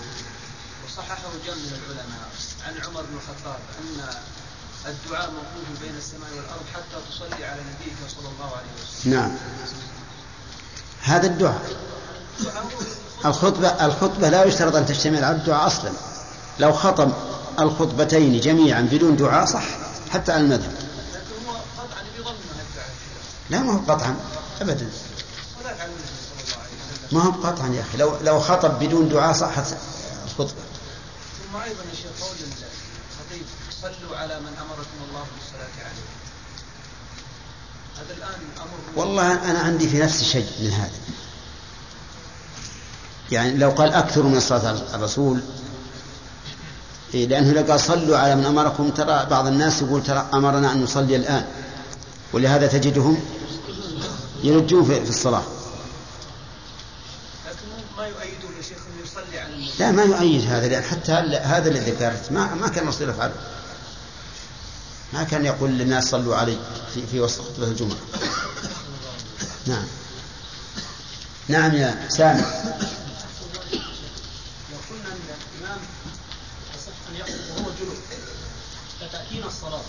[0.86, 2.28] وصححه جمع من العلماء.
[2.66, 4.14] عن عمر بن الخطاب أن
[4.86, 9.14] الدعاء موقوف بين السماء والأرض حتى تصلي على نبيك صلى الله عليه وسلم.
[9.14, 9.36] نعم.
[11.02, 11.62] هذا الدعاء.
[13.24, 15.92] الخطبة الخطبة لا يشترط أن تشتمل على الدعاء أصلا.
[16.58, 17.12] لو خطب
[17.58, 19.64] الخطبتين جميعا بدون دعاء صح
[20.10, 20.74] حتى على المذهب.
[21.14, 22.02] لكن هو قطعا
[23.50, 24.16] لا ما هو قطعا.
[24.60, 24.90] أبدا.
[27.12, 27.98] ما هو قطعا يا أخي.
[27.98, 29.66] لو لو خطب بدون دعاء صحت
[30.24, 30.62] الخطبة
[31.42, 33.46] ثم أيضا يا شيخ قول الخطيب
[33.82, 36.08] صلوا على من أمركم الله بالصلاة عليه.
[37.96, 40.98] هذا الآن أمر والله أنا عندي في نفسي شيء من هذا.
[43.30, 45.42] يعني لو قال أكثر من على الرسول
[47.14, 50.82] إيه لأنه لو قال صلوا على من أمركم ترى بعض الناس يقول ترى أمرنا أن
[50.82, 51.46] نصلي الآن.
[52.32, 53.20] ولهذا تجدهم
[54.42, 55.42] يلجون في الصلاة
[57.46, 57.66] لكن
[57.96, 61.12] ما يؤيده يا شيخ أنه يصلي على النبي لا ما يؤيد هذا لأن حتى
[61.42, 63.34] هذا الذي ذكرت ما ما كان الرسول يفعله
[65.12, 66.58] ما كان يقول للناس صلوا علي
[66.94, 67.96] في, في وسط خطبة الجمعة.
[69.66, 69.86] نعم.
[71.48, 72.40] نعم يا سامي.
[74.70, 75.20] لو قلنا إن
[75.60, 75.78] الإمام
[76.74, 77.96] يصح أن يخطب وهو جنوب
[79.00, 79.82] فتاتينا الصلاة.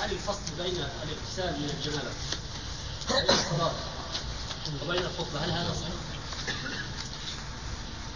[0.00, 2.10] هل الفصل بين الاغتسال من الجنابه
[3.10, 3.72] وبين الصلاة
[4.82, 6.11] وبين الخطبة هل هذا صحيح؟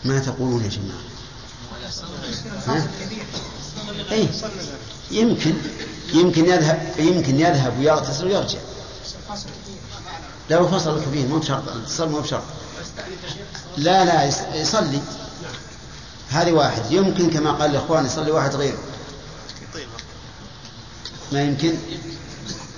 [0.07, 1.03] ما تقولون يا جماعة؟
[4.13, 4.29] أي
[5.11, 5.55] يمكن
[6.15, 8.59] يمكن يذهب يمكن يذهب ويغتسل ويرجع.
[10.51, 12.43] لو فصل كبير مو بشرط الاتصال مو بشرط.
[13.77, 14.25] لا لا
[14.55, 15.01] يصلي.
[16.29, 16.93] هذه واحد.
[16.93, 18.79] يمكن كما قال الإخوان يصلي واحد غيره.
[21.33, 21.75] ما يمكن؟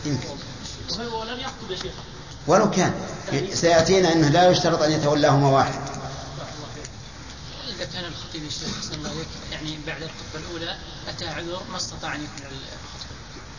[0.06, 0.28] يمكن.
[2.46, 2.92] ولو كان
[3.52, 5.97] سيأتينا إنه لا يشترط أن يتولاهما واحد.
[7.78, 10.76] إذا كان الخطيب الشيخ أحسن الله عليك يعني بعد الخطبة الأولى
[11.08, 12.50] أتى عذر ما استطاع أن يكمل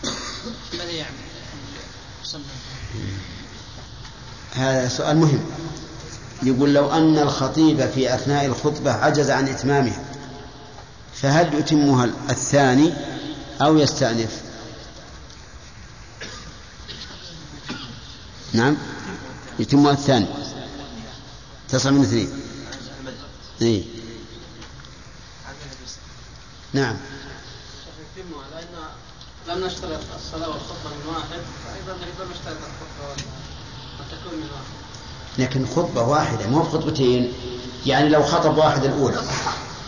[0.04, 1.16] الخطبة ماذا يعمل؟
[2.24, 2.42] يصلي
[4.54, 5.46] هذا سؤال مهم.
[6.44, 10.06] يقول لو أن الخطيب في أثناء الخطبة عجز عن إتمامها
[11.14, 12.94] فهل يتمها الثاني
[13.62, 14.42] أو يستأنف؟
[18.54, 18.78] نعم.
[19.60, 20.28] يتمها الثاني.
[21.70, 22.30] تصل من اثنين.
[23.62, 23.99] إيه؟
[26.74, 26.98] نعم.
[29.48, 33.24] لم نشترط الصلاة والخطبة من واحد فأيضا لم نشترط الخطبة
[34.00, 34.80] والتكون من واحد.
[35.38, 37.34] لكن خطبة واحدة مو خطبتين
[37.86, 39.22] يعني لو خطب واحد الأولى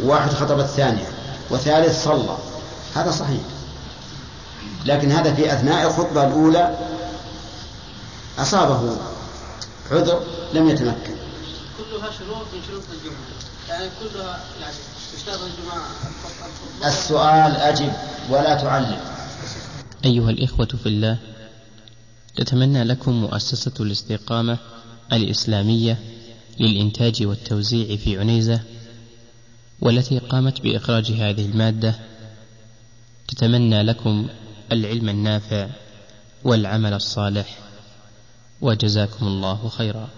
[0.04, 1.10] وواحد خطب الثانية
[1.50, 2.38] وثالث صلى.
[2.96, 3.42] هذا صحيح.
[4.86, 6.78] لكن هذا في أثناء الخطبة الأولى
[8.40, 8.98] أصابه
[9.92, 11.16] عذر لم يتمكن.
[11.78, 13.42] كلها شروط من شروط الجمعة.
[13.70, 14.76] يعني كلها يعني
[16.86, 17.94] السؤال أجب
[18.30, 19.00] ولا تعلم.
[20.06, 21.18] أيها الإخوة في الله
[22.36, 24.58] تتمنى لكم مؤسسة الاستقامة
[25.14, 26.00] الإسلامية
[26.60, 28.62] للإنتاج والتوزيع في عنيزة
[29.82, 31.96] والتي قامت بإخراج هذه المادة.
[33.28, 34.28] تتمنى لكم
[34.72, 35.68] العلم النافع
[36.44, 37.58] والعمل الصالح.
[38.62, 40.10] وجزاكم الله خيرا.